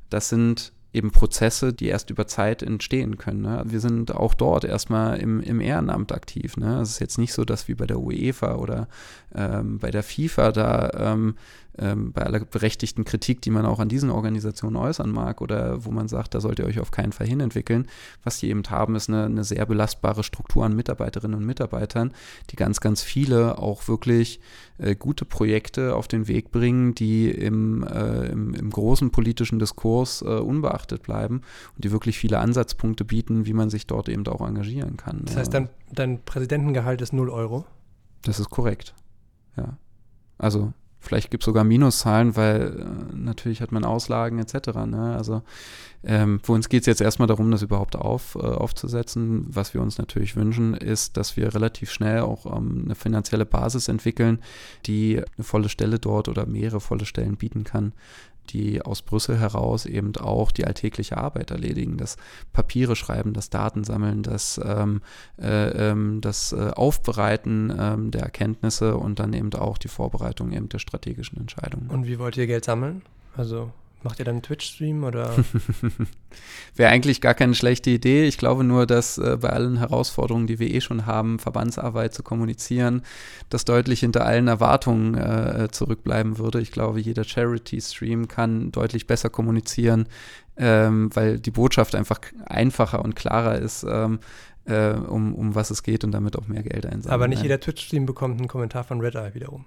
Das 0.10 0.30
sind 0.30 0.74
eben 0.96 1.12
Prozesse, 1.12 1.74
die 1.74 1.88
erst 1.88 2.10
über 2.10 2.26
Zeit 2.26 2.64
entstehen 2.64 3.18
können. 3.18 3.42
Ne? 3.42 3.64
Wir 3.66 3.82
sind 3.82 4.16
auch 4.16 4.34
dort 4.34 4.64
erstmal 4.64 5.18
im, 5.20 5.42
im 5.42 5.60
Ehrenamt 5.60 6.14
aktiv. 6.14 6.56
Ne? 6.56 6.80
Es 6.80 6.92
ist 6.92 7.00
jetzt 7.00 7.18
nicht 7.18 7.34
so, 7.34 7.44
dass 7.44 7.68
wie 7.68 7.76
bei 7.76 7.86
der 7.86 8.00
UEFA 8.00 8.56
oder 8.56 8.88
ähm, 9.36 9.78
bei 9.80 9.92
der 9.92 10.04
FIFA 10.04 10.52
da 10.54 10.92
ähm, 10.96 11.36
ähm, 11.78 12.12
bei 12.14 12.22
aller 12.22 12.40
berechtigten 12.40 13.06
Kritik, 13.06 13.42
die 13.42 13.50
man 13.50 13.66
auch 13.66 13.80
an 13.80 13.90
diesen 13.90 14.10
Organisationen 14.10 14.76
äußern 14.76 15.12
mag 15.12 15.42
oder 15.42 15.86
wo 15.86 15.92
man 15.92 16.08
sagt, 16.08 16.34
da 16.34 16.42
sollt 16.42 16.60
ihr 16.60 16.66
euch 16.66 16.80
auf 16.80 16.92
keinen 16.92 17.12
Fall 17.12 17.28
hinentwickeln. 17.28 17.88
Was 18.24 18.40
die 18.40 18.50
eben 18.50 18.64
haben, 18.70 18.96
ist 18.96 19.10
eine, 19.10 19.26
eine 19.26 19.44
sehr 19.44 19.66
belastbare 19.66 20.24
Struktur 20.24 20.66
an 20.66 20.76
Mitarbeiterinnen 20.76 21.38
und 21.38 21.46
Mitarbeitern, 21.46 22.14
die 22.50 22.56
ganz, 22.56 22.80
ganz 22.80 23.02
viele 23.02 23.58
auch 23.58 23.88
wirklich 23.88 24.40
äh, 24.78 24.96
gute 24.96 25.26
Projekte 25.26 25.96
auf 25.96 26.08
den 26.08 26.28
Weg 26.28 26.52
bringen, 26.52 26.96
die 26.96 27.30
im, 27.30 27.84
äh, 27.84 28.28
im, 28.28 28.54
im, 28.54 28.70
großen 28.70 29.12
politischen 29.12 29.60
Diskurs 29.60 30.22
äh, 30.22 30.26
unbeachtet 30.26 31.04
bleiben 31.04 31.42
und 31.76 31.84
die 31.84 31.92
wirklich 31.92 32.18
viele 32.18 32.40
Ansatzpunkte 32.40 33.06
bieten, 33.06 33.46
wie 33.46 33.54
man 33.54 33.70
sich 33.70 33.88
dort 33.88 34.10
eben 34.10 34.26
auch 34.28 34.46
engagieren 34.46 34.98
kann. 34.98 35.22
Das 35.26 35.38
heißt, 35.38 35.54
dein, 35.54 35.70
dein 35.92 36.22
Präsidentengehalt 36.24 37.02
ist 37.02 37.14
0 37.14 37.30
Euro? 37.30 37.66
Das 38.24 38.40
ist 38.40 38.50
korrekt. 38.50 38.94
Ja. 39.56 39.78
Also 40.38 40.74
Vielleicht 41.06 41.32
gibt 41.32 41.44
es 41.44 41.46
sogar 41.46 41.64
Minuszahlen, 41.64 42.36
weil 42.36 42.80
äh, 42.80 43.16
natürlich 43.16 43.62
hat 43.62 43.72
man 43.72 43.86
Auslagen 43.86 44.40
etc. 44.40 44.70
Ne? 44.86 45.16
Also 45.16 45.44
ähm, 46.04 46.40
für 46.42 46.52
uns 46.52 46.70
geht 46.70 46.82
es 46.82 46.88
jetzt 46.88 47.02
erstmal 47.02 47.28
darum, 47.28 47.52
das 47.52 47.62
überhaupt 47.62 47.96
auf, 47.96 48.36
äh, 48.36 48.40
aufzusetzen. 48.40 49.46
Was 49.50 49.74
wir 49.74 49.82
uns 49.82 49.98
natürlich 49.98 50.36
wünschen, 50.36 50.74
ist, 50.74 51.18
dass 51.18 51.38
wir 51.38 51.54
relativ 51.54 51.92
schnell 51.92 52.22
auch 52.22 52.46
ähm, 52.46 52.84
eine 52.86 52.96
finanzielle 52.96 53.46
Basis 53.46 53.88
entwickeln, 53.88 54.40
die 54.86 55.18
eine 55.18 55.44
volle 55.44 55.70
Stelle 55.70 56.00
dort 56.00 56.28
oder 56.28 56.46
mehrere 56.46 56.80
volle 56.80 57.06
Stellen 57.06 57.38
bieten 57.38 57.64
kann, 57.64 57.94
die 58.46 58.82
aus 58.82 59.02
Brüssel 59.02 59.40
heraus 59.40 59.86
eben 59.86 60.16
auch 60.18 60.52
die 60.52 60.66
alltägliche 60.66 61.18
Arbeit 61.18 61.52
erledigen, 61.52 61.98
das 61.98 62.18
Papiere 62.54 62.96
schreiben, 62.96 63.34
das 63.34 63.50
Daten 63.50 63.84
sammeln, 63.84 64.24
das, 64.24 64.60
ähm, 64.64 65.02
äh, 65.42 65.90
ähm, 65.90 66.22
das 66.22 66.52
äh, 66.54 66.72
Aufbereiten 66.76 67.74
ähm, 67.78 68.12
der 68.12 68.22
Erkenntnisse 68.22 68.98
und 68.98 69.20
dann 69.20 69.34
eben 69.34 69.54
auch 69.54 69.78
die 69.78 69.88
Vorbereitung 69.88 70.52
eben 70.52 70.70
der 70.70 70.80
strategischen 70.80 71.40
Entscheidungen. 71.40 71.90
Und 71.90 72.08
wie 72.08 72.20
wollt 72.20 72.38
ihr 72.38 72.48
Geld 72.48 72.66
sammeln? 72.66 73.02
Also 73.36 73.72
Macht 74.06 74.20
ihr 74.20 74.26
dann 74.26 74.36
einen 74.36 74.44
Twitch-Stream 74.44 75.04
oder? 75.04 75.36
Wäre 76.76 76.92
eigentlich 76.92 77.22
gar 77.22 77.34
keine 77.34 77.56
schlechte 77.56 77.90
Idee. 77.90 78.26
Ich 78.26 78.38
glaube 78.38 78.64
nur, 78.64 78.86
dass 78.86 79.18
äh, 79.18 79.36
bei 79.42 79.50
allen 79.50 79.78
Herausforderungen, 79.78 80.46
die 80.46 80.60
wir 80.60 80.72
eh 80.72 80.80
schon 80.80 81.08
haben, 81.08 81.40
Verbandsarbeit 81.40 82.14
zu 82.14 82.22
kommunizieren, 82.22 83.02
das 83.50 83.66
deutlich 83.66 84.02
hinter 84.02 84.24
allen 84.24 84.48
Erwartungen 84.48 85.16
äh, 85.16 85.70
zurückbleiben 85.72 86.38
würde. 86.38 86.62
Ich 86.62 86.72
glaube, 86.72 87.00
jeder 87.00 87.24
Charity-Stream 87.24 88.28
kann 88.28 88.72
deutlich 88.72 89.08
besser 89.08 89.32
kommunizieren, 89.32 90.08
ähm, 90.56 91.10
weil 91.16 91.40
die 91.40 91.50
Botschaft 91.50 91.96
einfach 91.96 92.20
einfacher 92.46 93.04
und 93.04 93.16
klarer 93.16 93.58
ist. 93.58 93.88
Ähm, 93.90 94.20
äh, 94.66 94.94
um, 94.94 95.34
um 95.34 95.56
was 95.56 95.72
es 95.72 95.82
geht 95.82 96.04
und 96.04 96.12
damit 96.12 96.36
auch 96.38 96.48
mehr 96.48 96.64
Geld 96.64 96.86
einsammeln. 96.86 97.14
Aber 97.14 97.28
nicht 97.28 97.42
jeder 97.42 97.60
Twitch-Stream 97.60 98.06
bekommt 98.06 98.40
einen 98.40 98.48
Kommentar 98.48 98.84
von 98.84 99.00
Red 99.00 99.16
Eye 99.16 99.34
wiederum. 99.34 99.66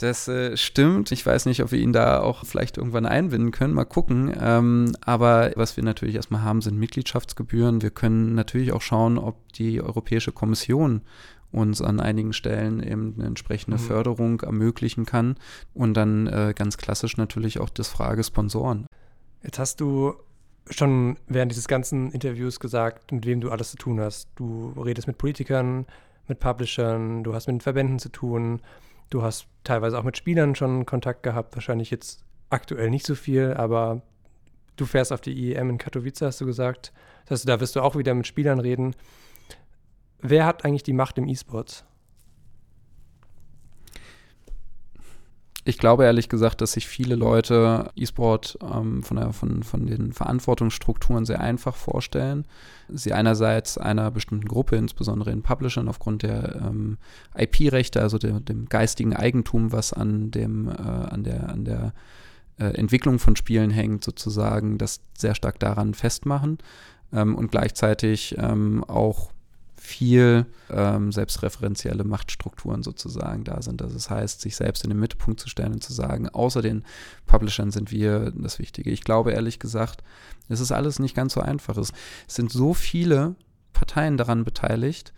Das 0.00 0.28
äh, 0.28 0.56
stimmt. 0.56 1.12
Ich 1.12 1.26
weiß 1.26 1.44
nicht, 1.44 1.62
ob 1.62 1.72
wir 1.72 1.78
ihn 1.78 1.92
da 1.92 2.20
auch 2.20 2.46
vielleicht 2.46 2.78
irgendwann 2.78 3.04
einbinden 3.04 3.50
können. 3.50 3.74
Mal 3.74 3.84
gucken. 3.84 4.34
Ähm, 4.40 4.96
aber 5.02 5.52
was 5.56 5.76
wir 5.76 5.84
natürlich 5.84 6.14
erstmal 6.14 6.42
haben, 6.42 6.62
sind 6.62 6.78
Mitgliedschaftsgebühren. 6.78 7.82
Wir 7.82 7.90
können 7.90 8.34
natürlich 8.34 8.72
auch 8.72 8.80
schauen, 8.80 9.18
ob 9.18 9.52
die 9.52 9.82
Europäische 9.82 10.32
Kommission 10.32 11.02
uns 11.52 11.82
an 11.82 12.00
einigen 12.00 12.32
Stellen 12.32 12.82
eben 12.82 13.14
eine 13.18 13.26
entsprechende 13.26 13.76
mhm. 13.76 13.82
Förderung 13.82 14.40
ermöglichen 14.40 15.04
kann. 15.04 15.36
Und 15.74 15.92
dann 15.92 16.26
äh, 16.28 16.54
ganz 16.56 16.78
klassisch 16.78 17.18
natürlich 17.18 17.60
auch 17.60 17.68
das 17.68 17.88
Frage 17.88 18.24
Sponsoren. 18.24 18.86
Jetzt 19.42 19.58
hast 19.58 19.82
du 19.82 20.14
schon 20.70 21.18
während 21.26 21.52
dieses 21.52 21.68
ganzen 21.68 22.10
Interviews 22.10 22.58
gesagt, 22.58 23.12
mit 23.12 23.26
wem 23.26 23.42
du 23.42 23.50
alles 23.50 23.72
zu 23.72 23.76
tun 23.76 24.00
hast. 24.00 24.30
Du 24.36 24.72
redest 24.82 25.08
mit 25.08 25.18
Politikern, 25.18 25.84
mit 26.26 26.40
Publishern, 26.40 27.22
du 27.22 27.34
hast 27.34 27.48
mit 27.48 27.62
Verbänden 27.62 27.98
zu 27.98 28.08
tun 28.08 28.62
Du 29.10 29.22
hast 29.22 29.46
teilweise 29.64 29.98
auch 29.98 30.04
mit 30.04 30.16
Spielern 30.16 30.54
schon 30.54 30.86
Kontakt 30.86 31.22
gehabt, 31.22 31.54
wahrscheinlich 31.56 31.90
jetzt 31.90 32.24
aktuell 32.48 32.90
nicht 32.90 33.06
so 33.06 33.14
viel, 33.14 33.54
aber 33.54 34.02
du 34.76 34.86
fährst 34.86 35.12
auf 35.12 35.20
die 35.20 35.32
IEM 35.32 35.70
in 35.70 35.78
Katowice, 35.78 36.22
hast 36.22 36.40
du 36.40 36.46
gesagt. 36.46 36.92
Das 37.26 37.40
heißt, 37.40 37.48
da 37.48 37.60
wirst 37.60 37.76
du 37.76 37.80
auch 37.80 37.96
wieder 37.96 38.14
mit 38.14 38.26
Spielern 38.26 38.60
reden. 38.60 38.94
Wer 40.20 40.46
hat 40.46 40.64
eigentlich 40.64 40.82
die 40.82 40.92
Macht 40.92 41.18
im 41.18 41.28
E-Sports? 41.28 41.84
Ich 45.64 45.76
glaube 45.76 46.04
ehrlich 46.04 46.30
gesagt, 46.30 46.62
dass 46.62 46.72
sich 46.72 46.88
viele 46.88 47.16
Leute 47.16 47.90
E-Sport 47.94 48.58
ähm, 48.62 49.02
von, 49.02 49.32
von, 49.34 49.62
von 49.62 49.86
den 49.86 50.12
Verantwortungsstrukturen 50.12 51.26
sehr 51.26 51.40
einfach 51.40 51.76
vorstellen. 51.76 52.46
Sie 52.88 53.12
einerseits 53.12 53.76
einer 53.76 54.10
bestimmten 54.10 54.48
Gruppe, 54.48 54.76
insbesondere 54.76 55.30
in 55.30 55.42
Publishern, 55.42 55.88
aufgrund 55.88 56.22
der 56.22 56.56
ähm, 56.56 56.96
IP-Rechte, 57.36 58.00
also 58.00 58.16
der, 58.16 58.40
dem 58.40 58.70
geistigen 58.70 59.14
Eigentum, 59.14 59.70
was 59.70 59.92
an, 59.92 60.30
dem, 60.30 60.68
äh, 60.68 60.72
an 60.72 61.24
der, 61.24 61.50
an 61.50 61.64
der 61.64 61.92
äh, 62.58 62.64
Entwicklung 62.74 63.18
von 63.18 63.36
Spielen 63.36 63.70
hängt, 63.70 64.02
sozusagen, 64.02 64.78
das 64.78 65.00
sehr 65.16 65.34
stark 65.34 65.58
daran 65.58 65.92
festmachen 65.92 66.56
ähm, 67.12 67.34
und 67.34 67.50
gleichzeitig 67.50 68.34
ähm, 68.38 68.82
auch 68.84 69.30
viel 69.90 70.46
ähm, 70.70 71.10
selbstreferenzielle 71.10 72.04
Machtstrukturen 72.04 72.82
sozusagen 72.82 73.44
da 73.44 73.60
sind. 73.60 73.82
Also 73.82 73.94
das 73.94 74.08
heißt, 74.08 74.40
sich 74.40 74.54
selbst 74.56 74.84
in 74.84 74.90
den 74.90 75.00
Mittelpunkt 75.00 75.40
zu 75.40 75.48
stellen 75.48 75.72
und 75.72 75.82
zu 75.82 75.92
sagen, 75.92 76.28
außer 76.28 76.62
den 76.62 76.84
Publishern 77.26 77.72
sind 77.72 77.90
wir 77.90 78.32
das 78.36 78.58
Wichtige. 78.58 78.90
Ich 78.90 79.02
glaube 79.02 79.32
ehrlich 79.32 79.58
gesagt, 79.58 80.02
es 80.48 80.60
ist 80.60 80.72
alles 80.72 80.98
nicht 81.00 81.16
ganz 81.16 81.34
so 81.34 81.40
einfach. 81.40 81.76
Es 81.76 81.92
sind 82.28 82.52
so 82.52 82.72
viele 82.72 83.34
Parteien 83.72 84.16
daran 84.16 84.44
beteiligt, 84.44 85.12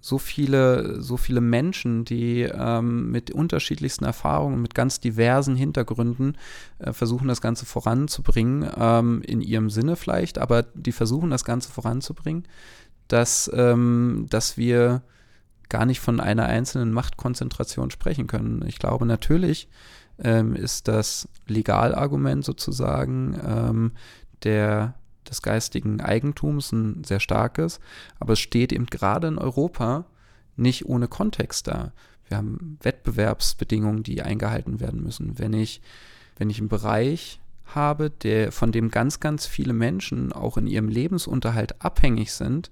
so 0.00 0.18
viele, 0.18 1.00
so 1.00 1.16
viele 1.16 1.40
Menschen, 1.40 2.04
die 2.04 2.42
ähm, 2.42 3.10
mit 3.10 3.30
unterschiedlichsten 3.30 4.04
Erfahrungen, 4.04 4.60
mit 4.60 4.74
ganz 4.74 5.00
diversen 5.00 5.56
Hintergründen 5.56 6.36
äh, 6.78 6.92
versuchen, 6.92 7.28
das 7.28 7.40
Ganze 7.40 7.64
voranzubringen, 7.64 8.70
ähm, 8.76 9.22
in 9.22 9.40
ihrem 9.40 9.70
Sinne 9.70 9.96
vielleicht, 9.96 10.38
aber 10.38 10.62
die 10.62 10.92
versuchen, 10.92 11.30
das 11.30 11.46
Ganze 11.46 11.70
voranzubringen 11.70 12.46
dass, 13.14 13.48
ähm, 13.54 14.26
dass 14.28 14.56
wir 14.56 15.02
gar 15.68 15.86
nicht 15.86 16.00
von 16.00 16.18
einer 16.18 16.46
einzelnen 16.46 16.92
Machtkonzentration 16.92 17.92
sprechen 17.92 18.26
können. 18.26 18.64
Ich 18.66 18.80
glaube, 18.80 19.06
natürlich 19.06 19.68
ähm, 20.18 20.56
ist 20.56 20.88
das 20.88 21.28
Legalargument 21.46 22.44
sozusagen 22.44 23.40
ähm, 23.46 23.92
der, 24.42 24.94
des 25.30 25.42
geistigen 25.42 26.00
Eigentums 26.00 26.72
ein 26.72 27.04
sehr 27.04 27.20
starkes, 27.20 27.78
aber 28.18 28.32
es 28.32 28.40
steht 28.40 28.72
eben 28.72 28.86
gerade 28.86 29.28
in 29.28 29.38
Europa 29.38 30.06
nicht 30.56 30.86
ohne 30.86 31.06
Kontext 31.06 31.68
da. 31.68 31.92
Wir 32.26 32.38
haben 32.38 32.80
Wettbewerbsbedingungen, 32.82 34.02
die 34.02 34.22
eingehalten 34.22 34.80
werden 34.80 35.04
müssen. 35.04 35.38
Wenn 35.38 35.52
ich, 35.52 35.80
wenn 36.36 36.50
ich 36.50 36.58
einen 36.58 36.68
Bereich 36.68 37.40
habe, 37.66 38.10
der, 38.10 38.52
von 38.52 38.72
dem 38.72 38.90
ganz, 38.90 39.20
ganz 39.20 39.46
viele 39.46 39.72
Menschen 39.72 40.32
auch 40.32 40.56
in 40.56 40.66
ihrem 40.66 40.88
Lebensunterhalt 40.88 41.82
abhängig 41.82 42.32
sind, 42.32 42.70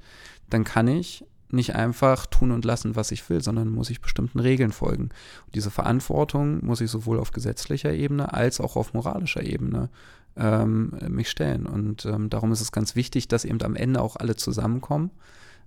dann 0.51 0.65
kann 0.65 0.89
ich 0.89 1.25
nicht 1.53 1.75
einfach 1.75 2.27
tun 2.27 2.51
und 2.51 2.65
lassen, 2.65 2.97
was 2.97 3.11
ich 3.11 3.29
will, 3.29 3.43
sondern 3.43 3.69
muss 3.69 3.91
ich 3.91 4.01
bestimmten 4.01 4.41
Regeln 4.41 4.73
folgen. 4.73 5.11
Und 5.47 5.55
diese 5.55 5.71
Verantwortung 5.71 6.65
muss 6.65 6.81
ich 6.81 6.91
sowohl 6.91 7.19
auf 7.19 7.31
gesetzlicher 7.31 7.93
Ebene 7.93 8.33
als 8.33 8.61
auch 8.61 8.77
auf 8.77 8.95
moralischer 8.95 9.43
Ebene 9.43 9.91
ähm, 10.37 10.95
mich 11.09 11.29
stellen. 11.29 11.67
Und 11.67 12.07
ähm, 12.07 12.31
darum 12.31 12.53
ist 12.53 12.63
es 12.63 12.73
ganz 12.73 12.97
wichtig, 12.97 13.29
dass 13.29 13.45
eben 13.45 13.63
am 13.63 13.77
Ende 13.77 14.01
auch 14.01 14.17
alle 14.17 14.35
zusammenkommen, 14.37 15.11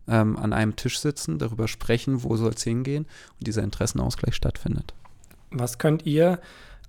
ähm, 0.07 0.37
an 0.37 0.53
einem 0.53 0.75
Tisch 0.75 0.99
sitzen, 0.99 1.37
darüber 1.37 1.67
sprechen, 1.67 2.23
wo 2.23 2.35
soll 2.35 2.53
es 2.53 2.63
hingehen 2.63 3.05
und 3.39 3.47
dieser 3.47 3.63
Interessenausgleich 3.63 4.35
stattfindet. 4.35 4.93
Was 5.51 5.77
könnt 5.77 6.05
ihr 6.05 6.39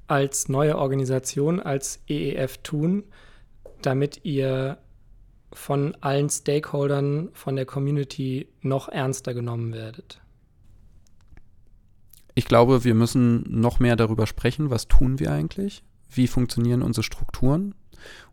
als 0.07 0.49
neue 0.49 0.79
Organisation, 0.79 1.61
als 1.61 2.01
EEF 2.09 2.59
tun, 2.59 3.05
damit 3.83 4.21
ihr 4.25 4.79
von 5.53 5.97
allen 6.01 6.29
Stakeholdern, 6.29 7.31
von 7.33 7.57
der 7.57 7.67
Community 7.67 8.49
noch 8.61 8.89
ernster 8.89 9.35
genommen 9.35 9.73
werdet? 9.73 10.21
Ich 12.35 12.45
glaube, 12.45 12.85
wir 12.85 12.95
müssen 12.95 13.45
noch 13.49 13.79
mehr 13.79 13.97
darüber 13.97 14.27
sprechen, 14.27 14.71
was 14.71 14.89
tun 14.89 15.19
wir 15.19 15.33
eigentlich, 15.33 15.83
wie 16.11 16.27
funktionieren 16.27 16.83
unsere 16.83 17.03
Strukturen 17.03 17.75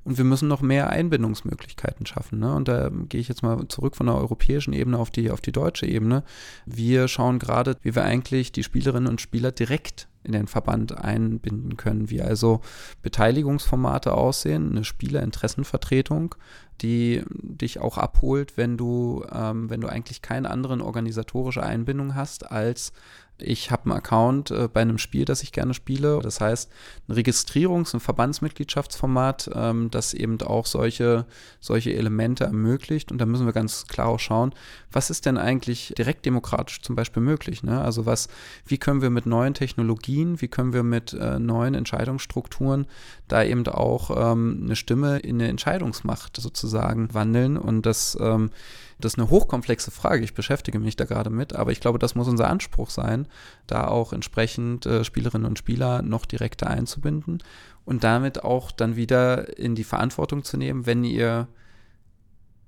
und 0.04 0.18
wir 0.18 0.26
müssen 0.26 0.48
noch 0.48 0.62
mehr 0.62 0.90
Einbindungsmöglichkeiten 0.90 2.06
schaffen. 2.06 2.40
Ne? 2.40 2.54
Und 2.54 2.68
da 2.68 2.90
gehe 3.10 3.22
ich 3.22 3.30
jetzt 3.30 3.44
mal 3.44 3.68
zurück 3.68 3.96
von 3.96 4.08
der 4.08 4.16
europäischen 4.16 4.74
Ebene 4.74 4.98
auf 4.98 5.12
die, 5.12 5.32
auf 5.32 5.42
die 5.42 5.52
deutsche 5.52 5.86
Ebene. 5.86 6.24
Wir 6.66 7.08
schauen 7.08 7.40
gerade, 7.40 7.78
wie 7.84 7.96
wir 7.96 8.04
eigentlich 8.04 8.52
die 8.52 8.64
Spielerinnen 8.64 9.10
und 9.10 9.22
Spieler 9.22 9.52
direkt 9.52 10.08
in 10.24 10.32
den 10.32 10.48
Verband 10.48 10.98
einbinden 10.98 11.76
können, 11.76 12.10
wie 12.10 12.22
also 12.22 12.62
Beteiligungsformate 13.02 14.14
aussehen, 14.14 14.72
eine 14.72 14.86
Spielerinteressenvertretung, 14.86 16.36
die 16.82 17.24
dich 17.30 17.80
auch 17.80 17.98
abholt, 17.98 18.58
wenn 18.58 18.78
du, 18.78 19.26
ähm, 19.34 19.70
wenn 19.70 19.82
du 19.82 19.88
eigentlich 19.88 20.22
keine 20.22 20.50
anderen 20.50 20.82
organisatorische 20.82 21.64
Einbindung 21.64 22.16
hast 22.16 22.50
als 22.50 22.94
ich 23.40 23.72
habe 23.72 23.86
einen 23.86 23.94
Account 23.94 24.52
äh, 24.52 24.68
bei 24.72 24.82
einem 24.82 24.98
Spiel, 24.98 25.26
das 25.26 25.44
ich 25.44 25.52
gerne 25.52 25.74
spiele. 25.74 26.20
Das 26.22 26.40
heißt, 26.40 26.72
ein 27.08 27.16
Registrierungs- 27.16 27.94
und 27.94 28.00
Verbandsmitgliedschaftsformat, 28.00 29.50
ähm, 29.54 29.90
das 29.94 30.14
eben 30.14 30.42
auch 30.42 30.66
solche, 30.66 31.26
solche 31.60 31.94
Elemente 31.94 32.44
ermöglicht. 32.44 33.12
Und 33.12 33.20
da 33.20 33.26
müssen 33.26 33.46
wir 33.46 33.54
ganz 33.54 33.88
klar 33.88 34.08
auch 34.08 34.20
schauen, 34.20 34.54
was 34.92 35.10
ist 35.10 35.26
denn 35.26 35.38
eigentlich 35.38 35.94
direkt 35.98 36.26
demokratisch 36.26 36.82
zum 36.82 36.96
Beispiel 36.96 37.24
möglich? 37.24 37.64
Ne? 37.64 37.82
Also 37.82 38.06
was, 38.06 38.28
wie 38.66 38.78
können 38.78 39.02
wir 39.02 39.10
mit 39.10 39.26
neuen 39.26 39.54
Technologien, 39.54 40.42
wie 40.42 40.48
können 40.48 40.74
wir 40.74 40.84
mit 40.84 41.14
äh, 41.14 41.40
neuen 41.40 41.74
Entscheidungsstrukturen 41.74 42.88
da 43.28 43.44
eben 43.44 43.66
auch 43.68 44.32
ähm, 44.32 44.62
eine 44.64 44.76
Stimme 44.76 45.20
in 45.20 45.36
eine 45.36 45.50
Entscheidungsmacht 45.50 46.38
sozusagen 46.38 47.14
wandeln 47.14 47.58
und 47.58 47.86
das 47.86 48.18
ähm, 48.20 48.52
das 49.00 49.14
ist 49.14 49.20
eine 49.20 49.30
hochkomplexe 49.30 49.92
Frage. 49.92 50.24
Ich 50.24 50.34
beschäftige 50.34 50.80
mich 50.80 50.96
da 50.96 51.06
gerade 51.06 51.30
mit, 51.30 51.54
aber 51.54 51.72
ich 51.72 51.80
glaube, 51.80 52.00
das 52.00 52.16
muss 52.16 52.28
unser 52.28 52.50
Anspruch 52.50 52.90
sein, 52.90 53.28
da 53.68 53.88
auch 53.88 54.14
entsprechend 54.14 54.86
äh, 54.86 55.04
Spielerinnen 55.04 55.48
und 55.48 55.60
Spieler 55.60 56.02
noch 56.02 56.26
direkter 56.26 56.68
einzubinden 56.68 57.42
und 57.86 58.04
damit 58.04 58.44
auch 58.44 58.72
dann 58.72 58.96
wieder 58.96 59.58
in 59.58 59.76
die 59.76 59.84
Verantwortung 59.84 60.44
zu 60.44 60.58
nehmen, 60.58 60.86
wenn 60.86 61.04
ihr 61.04 61.48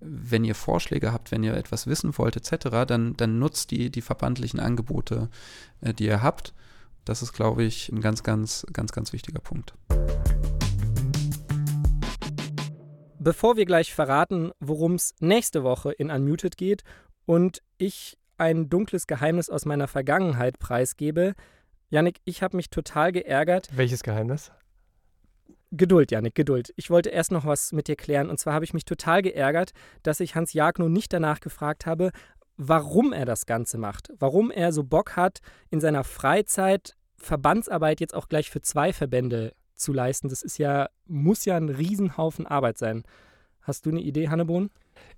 wenn 0.08 0.44
ihr 0.44 0.56
Vorschläge 0.56 1.12
habt, 1.12 1.32
wenn 1.32 1.44
ihr 1.44 1.56
etwas 1.56 1.88
wissen 1.88 2.18
wollt, 2.18 2.36
etc., 2.36 2.86
dann, 2.86 3.16
dann 3.18 3.40
nutzt 3.40 3.72
die, 3.72 3.90
die 3.90 4.02
verbandlichen 4.02 4.60
Angebote, 4.60 5.30
äh, 5.82 5.94
die 5.94 6.06
ihr 6.06 6.22
habt. 6.22 6.54
Das 7.06 7.22
ist, 7.22 7.34
glaube 7.34 7.64
ich, 7.64 7.90
ein 7.92 8.02
ganz, 8.02 8.24
ganz, 8.24 8.66
ganz, 8.74 8.92
ganz 8.92 9.14
wichtiger 9.14 9.40
Punkt. 9.40 9.74
Bevor 13.26 13.58
wir 13.58 13.66
gleich 13.66 13.92
verraten, 13.92 14.52
worum 14.60 14.94
es 14.94 15.16
nächste 15.20 15.64
Woche 15.64 15.92
in 15.92 16.12
Unmuted 16.12 16.58
geht 16.58 16.84
und 17.26 17.64
ich 17.80 18.20
ein 18.38 18.70
dunkles 18.70 19.08
Geheimnis 19.08 19.50
aus 19.50 19.66
meiner 19.66 19.88
Vergangenheit 19.88 20.60
preisgebe, 20.60 21.34
Yannick, 21.90 22.20
ich 22.26 22.44
habe 22.44 22.56
mich 22.56 22.70
total 22.70 23.12
geärgert. 23.12 23.70
Welches 23.76 24.04
Geheimnis? 24.04 24.52
Geduld, 25.72 26.12
Janik, 26.12 26.36
Geduld. 26.36 26.72
Ich 26.76 26.92
wollte 26.92 27.10
erst 27.10 27.32
noch 27.32 27.48
was 27.48 27.72
mit 27.72 27.88
dir 27.88 27.96
klären. 27.96 28.30
Und 28.30 28.40
zwar 28.40 28.54
habe 28.54 28.64
ich 28.64 28.76
mich 28.76 28.86
total 28.86 29.24
geärgert, 29.24 29.72
dass 30.04 30.20
ich 30.20 30.36
Hans 30.36 30.54
Jagno 30.54 30.88
nicht 30.88 31.12
danach 31.12 31.40
gefragt 31.40 31.88
habe, 31.88 32.12
warum 32.58 33.12
er 33.12 33.26
das 33.26 33.48
Ganze 33.48 33.80
macht. 33.80 34.14
Warum 34.20 34.52
er 34.52 34.72
so 34.72 34.84
Bock 34.84 35.16
hat, 35.16 35.40
in 35.72 35.82
seiner 35.82 36.04
Freizeit 36.04 36.96
Verbandsarbeit 37.16 38.02
jetzt 38.02 38.14
auch 38.14 38.30
gleich 38.30 38.52
für 38.52 38.62
zwei 38.62 38.94
Verbände 38.94 39.56
zu 39.76 39.94
leisten. 39.94 40.30
Das 40.30 40.42
ist 40.42 40.58
ja, 40.58 40.90
muss 41.06 41.46
ja 41.46 41.58
ein 41.58 41.70
Riesenhaufen 41.70 42.46
Arbeit 42.48 42.78
sein. 42.78 43.04
Hast 43.62 43.86
du 43.86 43.90
eine 43.90 44.02
Idee, 44.02 44.30
Hannebohn? 44.30 44.70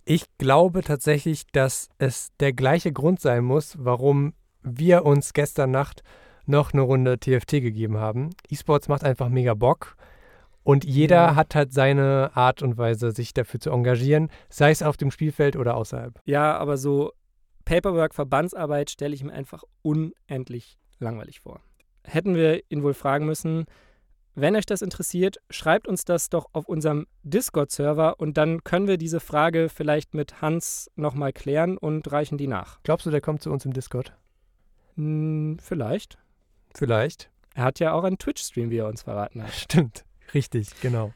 Ich 0.05 0.25
glaube 0.37 0.83
tatsächlich, 0.83 1.47
dass 1.51 1.89
es 1.97 2.29
der 2.39 2.53
gleiche 2.53 2.91
Grund 2.91 3.19
sein 3.19 3.43
muss, 3.43 3.75
warum 3.79 4.33
wir 4.63 5.05
uns 5.05 5.33
gestern 5.33 5.71
Nacht 5.71 6.03
noch 6.45 6.73
eine 6.73 6.81
Runde 6.81 7.19
TFT 7.19 7.51
gegeben 7.61 7.97
haben. 7.97 8.29
E-Sports 8.49 8.87
macht 8.87 9.03
einfach 9.03 9.29
mega 9.29 9.53
Bock. 9.53 9.97
Und 10.63 10.83
jeder 10.83 11.35
hat 11.35 11.55
halt 11.55 11.71
seine 11.71 12.31
Art 12.33 12.61
und 12.61 12.77
Weise, 12.77 13.11
sich 13.11 13.33
dafür 13.33 13.59
zu 13.59 13.71
engagieren, 13.71 14.29
sei 14.49 14.71
es 14.71 14.83
auf 14.83 14.97
dem 14.97 15.11
Spielfeld 15.11 15.55
oder 15.55 15.75
außerhalb. 15.77 16.19
Ja, 16.25 16.57
aber 16.57 16.75
so 16.77 17.13
Paperwork, 17.63 18.13
Verbandsarbeit 18.13 18.89
stelle 18.89 19.13
ich 19.13 19.23
mir 19.23 19.31
einfach 19.31 19.63
unendlich 19.81 20.77
langweilig 20.99 21.41
vor. 21.41 21.61
hätten 22.03 22.35
wir 22.35 22.63
ihn 22.69 22.83
wohl 22.83 22.93
fragen 22.93 23.25
müssen, 23.25 23.65
wenn 24.39 24.55
euch 24.55 24.67
das 24.67 24.83
interessiert, 24.83 25.37
schreibt 25.49 25.87
uns 25.87 26.05
das 26.05 26.29
doch 26.29 26.45
auf 26.53 26.69
unserem 26.69 27.07
Discord-Server 27.23 28.19
und 28.19 28.37
dann 28.37 28.63
können 28.63 28.87
wir 28.87 28.97
diese 28.97 29.19
Frage 29.19 29.67
vielleicht 29.67 30.13
mit 30.13 30.43
Hans 30.43 30.91
nochmal 30.95 31.33
klären 31.33 31.75
und 31.75 32.11
reichen 32.11 32.37
die 32.37 32.45
nach. 32.45 32.79
Glaubst 32.83 33.07
du, 33.07 33.09
der 33.09 33.19
kommt 33.19 33.41
zu 33.41 33.51
uns 33.51 33.65
im 33.65 33.73
Discord? 33.73 34.13
Hm, 34.95 35.57
vielleicht. 35.59 36.19
Vielleicht. 36.75 37.31
Er 37.55 37.63
hat 37.63 37.79
ja 37.79 37.93
auch 37.93 38.03
einen 38.03 38.19
Twitch-Stream, 38.19 38.69
wie 38.69 38.77
er 38.77 38.87
uns 38.87 39.01
verraten 39.01 39.41
hat. 39.41 39.51
Stimmt. 39.53 40.05
Richtig, 40.35 40.69
genau. 40.81 41.13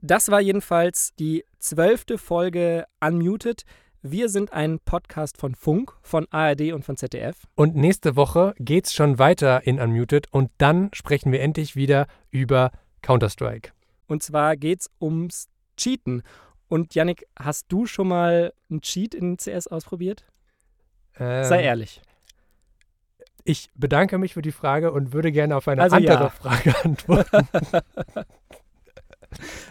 Das 0.00 0.30
war 0.30 0.40
jedenfalls 0.40 1.14
die 1.18 1.44
zwölfte 1.58 2.16
Folge 2.16 2.86
Unmuted. 2.98 3.64
Wir 4.06 4.28
sind 4.28 4.52
ein 4.52 4.80
Podcast 4.80 5.38
von 5.38 5.54
Funk, 5.54 5.94
von 6.02 6.26
ARD 6.30 6.74
und 6.74 6.84
von 6.84 6.98
ZDF. 6.98 7.46
Und 7.54 7.74
nächste 7.74 8.16
Woche 8.16 8.54
geht's 8.58 8.92
schon 8.92 9.18
weiter 9.18 9.66
in 9.66 9.80
Unmuted 9.80 10.30
und 10.30 10.50
dann 10.58 10.90
sprechen 10.92 11.32
wir 11.32 11.40
endlich 11.40 11.74
wieder 11.74 12.06
über 12.30 12.70
Counter-Strike. 13.00 13.70
Und 14.06 14.22
zwar 14.22 14.58
geht's 14.58 14.90
ums 15.00 15.48
Cheaten. 15.78 16.22
Und 16.68 16.94
Yannick, 16.94 17.26
hast 17.38 17.72
du 17.72 17.86
schon 17.86 18.08
mal 18.08 18.52
einen 18.68 18.82
Cheat 18.82 19.14
in 19.14 19.38
CS 19.38 19.68
ausprobiert? 19.68 20.26
Ähm, 21.18 21.44
Sei 21.44 21.62
ehrlich. 21.62 22.02
Ich 23.44 23.70
bedanke 23.74 24.18
mich 24.18 24.34
für 24.34 24.42
die 24.42 24.52
Frage 24.52 24.92
und 24.92 25.14
würde 25.14 25.32
gerne 25.32 25.56
auf 25.56 25.66
eine 25.66 25.80
Also 25.80 25.96
andere 25.96 26.24
ja. 26.24 26.28
Frage 26.28 26.74
antworten. 26.84 27.48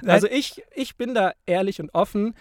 Also 0.07 0.25
ich, 0.27 0.63
ich 0.73 0.97
bin 0.97 1.13
da 1.13 1.33
ehrlich 1.45 1.79
und 1.79 1.93
offen. 1.93 2.35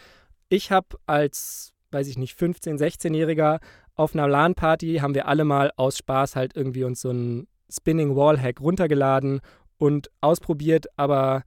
Ich 0.49 0.71
habe 0.71 0.99
als, 1.07 1.72
weiß 1.93 2.09
ich 2.09 2.19
nicht, 2.19 2.39
15-, 2.39 2.79
16-Jähriger 2.79 3.61
auf 3.95 4.15
einer 4.15 4.27
LAN-Party 4.27 4.97
haben 4.97 5.15
wir 5.15 5.29
alle 5.29 5.45
mal 5.45 5.73
aus 5.77 5.99
Spaß 5.99 6.37
halt 6.37 6.57
irgendwie 6.57 6.85
uns 6.85 7.01
so 7.01 7.11
einen 7.11 7.47
Spinning 7.71 8.17
Wall 8.17 8.41
Hack 8.41 8.61
runtergeladen 8.61 9.41
und 9.79 10.11
ausprobiert, 10.21 10.87
aber 10.97 11.45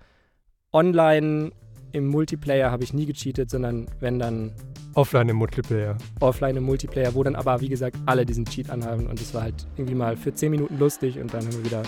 online 0.71 1.51
im 1.91 2.07
Multiplayer 2.07 2.71
habe 2.71 2.83
ich 2.83 2.93
nie 2.93 3.05
gecheatet, 3.05 3.49
sondern 3.49 3.87
wenn 3.99 4.19
dann 4.19 4.51
Offline 4.95 5.29
im 5.29 5.37
Multiplayer. 5.37 5.97
offline 6.21 6.57
im 6.57 6.63
Multiplayer, 6.63 7.13
wo 7.15 7.23
dann 7.23 7.35
aber, 7.35 7.59
wie 7.59 7.67
gesagt, 7.67 7.97
alle 8.05 8.25
diesen 8.25 8.45
Cheat 8.45 8.69
anhaben 8.69 9.07
und 9.07 9.19
es 9.19 9.33
war 9.33 9.43
halt 9.43 9.67
irgendwie 9.75 9.95
mal 9.95 10.15
für 10.15 10.33
10 10.33 10.51
Minuten 10.51 10.77
lustig 10.79 11.19
und 11.19 11.33
dann 11.33 11.45
haben 11.45 11.53
wir 11.53 11.65
wieder 11.65 11.83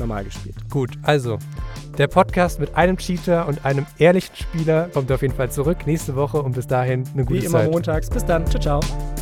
normal 0.00 0.24
gespielt. 0.24 0.56
Gut, 0.70 0.90
also 1.02 1.38
der 1.98 2.06
Podcast 2.06 2.60
mit 2.60 2.74
einem 2.74 2.96
Cheater 2.96 3.46
und 3.46 3.64
einem 3.64 3.86
ehrlichen 3.98 4.34
Spieler 4.34 4.88
kommt 4.92 5.10
auf 5.12 5.22
jeden 5.22 5.34
Fall 5.34 5.50
zurück 5.50 5.86
nächste 5.86 6.16
Woche 6.16 6.42
und 6.42 6.52
bis 6.52 6.66
dahin 6.66 7.04
eine 7.14 7.24
gute 7.24 7.42
Wie 7.42 7.46
immer 7.46 7.60
Zeit. 7.60 7.70
montags. 7.70 8.10
Bis 8.10 8.24
dann. 8.24 8.46
Ciao, 8.46 8.60
ciao. 8.60 9.19